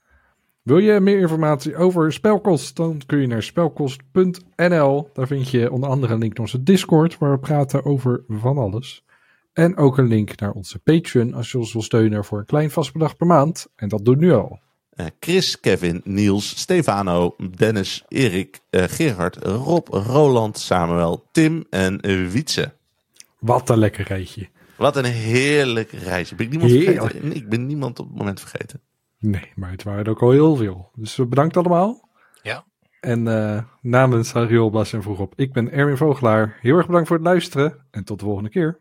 Wil 0.62 0.78
je 0.78 1.00
meer 1.00 1.18
informatie 1.18 1.76
over 1.76 2.12
Spelkost? 2.12 2.76
Dan 2.76 3.00
kun 3.06 3.20
je 3.20 3.26
naar 3.26 3.42
spelkost.nl. 3.42 5.10
Daar 5.12 5.26
vind 5.26 5.50
je 5.50 5.70
onder 5.70 5.88
andere 5.88 6.12
een 6.12 6.18
link 6.18 6.32
naar 6.32 6.46
onze 6.46 6.62
Discord, 6.62 7.18
waar 7.18 7.32
we 7.32 7.38
praten 7.38 7.84
over 7.84 8.24
van 8.28 8.58
alles. 8.58 9.04
En 9.52 9.76
ook 9.76 9.98
een 9.98 10.08
link 10.08 10.40
naar 10.40 10.52
onze 10.52 10.78
Patreon, 10.78 11.34
als 11.34 11.50
je 11.52 11.58
ons 11.58 11.72
wil 11.72 11.82
steunen 11.82 12.24
voor 12.24 12.38
een 12.38 12.46
klein 12.46 12.70
vast 12.70 12.92
bedrag 12.92 13.16
per 13.16 13.26
maand. 13.26 13.66
En 13.76 13.88
dat 13.88 14.04
doet 14.04 14.18
nu 14.18 14.32
al. 14.32 14.64
Eh, 14.96 15.06
Chris, 15.20 15.60
Kevin, 15.60 16.00
Niels, 16.04 16.58
Stefano, 16.58 17.36
Dennis, 17.56 18.04
Erik, 18.08 18.60
eh, 18.70 18.84
Gerard, 18.86 19.36
Rob, 19.36 19.88
Roland, 19.88 20.58
Samuel, 20.58 21.28
Tim 21.32 21.64
en 21.70 22.00
Wietse. 22.30 22.72
Wat 23.38 23.68
een 23.70 23.78
lekker 23.78 24.04
rijtje. 24.04 24.48
Wat 24.76 24.96
een 24.96 25.04
heerlijk 25.04 25.90
reisje. 25.90 26.34
Ben 26.34 26.46
ik 26.46 26.50
niemand 26.50 26.72
Heerlijk. 26.72 27.00
vergeten? 27.00 27.28
Nee, 27.28 27.36
ik 27.36 27.48
ben 27.48 27.66
niemand 27.66 27.98
op 27.98 28.06
het 28.08 28.16
moment 28.16 28.40
vergeten. 28.40 28.80
Nee, 29.18 29.52
maar 29.54 29.70
het 29.70 29.82
waren 29.82 30.04
er 30.04 30.10
ook 30.10 30.22
al 30.22 30.30
heel 30.30 30.56
veel. 30.56 30.90
Dus 30.94 31.16
bedankt 31.16 31.56
allemaal. 31.56 32.08
Ja. 32.42 32.64
En 33.00 33.28
eh, 33.28 33.62
namens 33.80 34.32
Harry 34.32 34.70
Blas 34.70 34.92
en 34.92 35.02
Vroeg 35.02 35.18
op, 35.18 35.32
ik 35.36 35.52
ben 35.52 35.72
Erwin 35.72 35.96
Vogelaar. 35.96 36.58
Heel 36.60 36.76
erg 36.76 36.86
bedankt 36.86 37.08
voor 37.08 37.16
het 37.16 37.26
luisteren 37.26 37.86
en 37.90 38.04
tot 38.04 38.18
de 38.18 38.24
volgende 38.24 38.50
keer. 38.50 38.80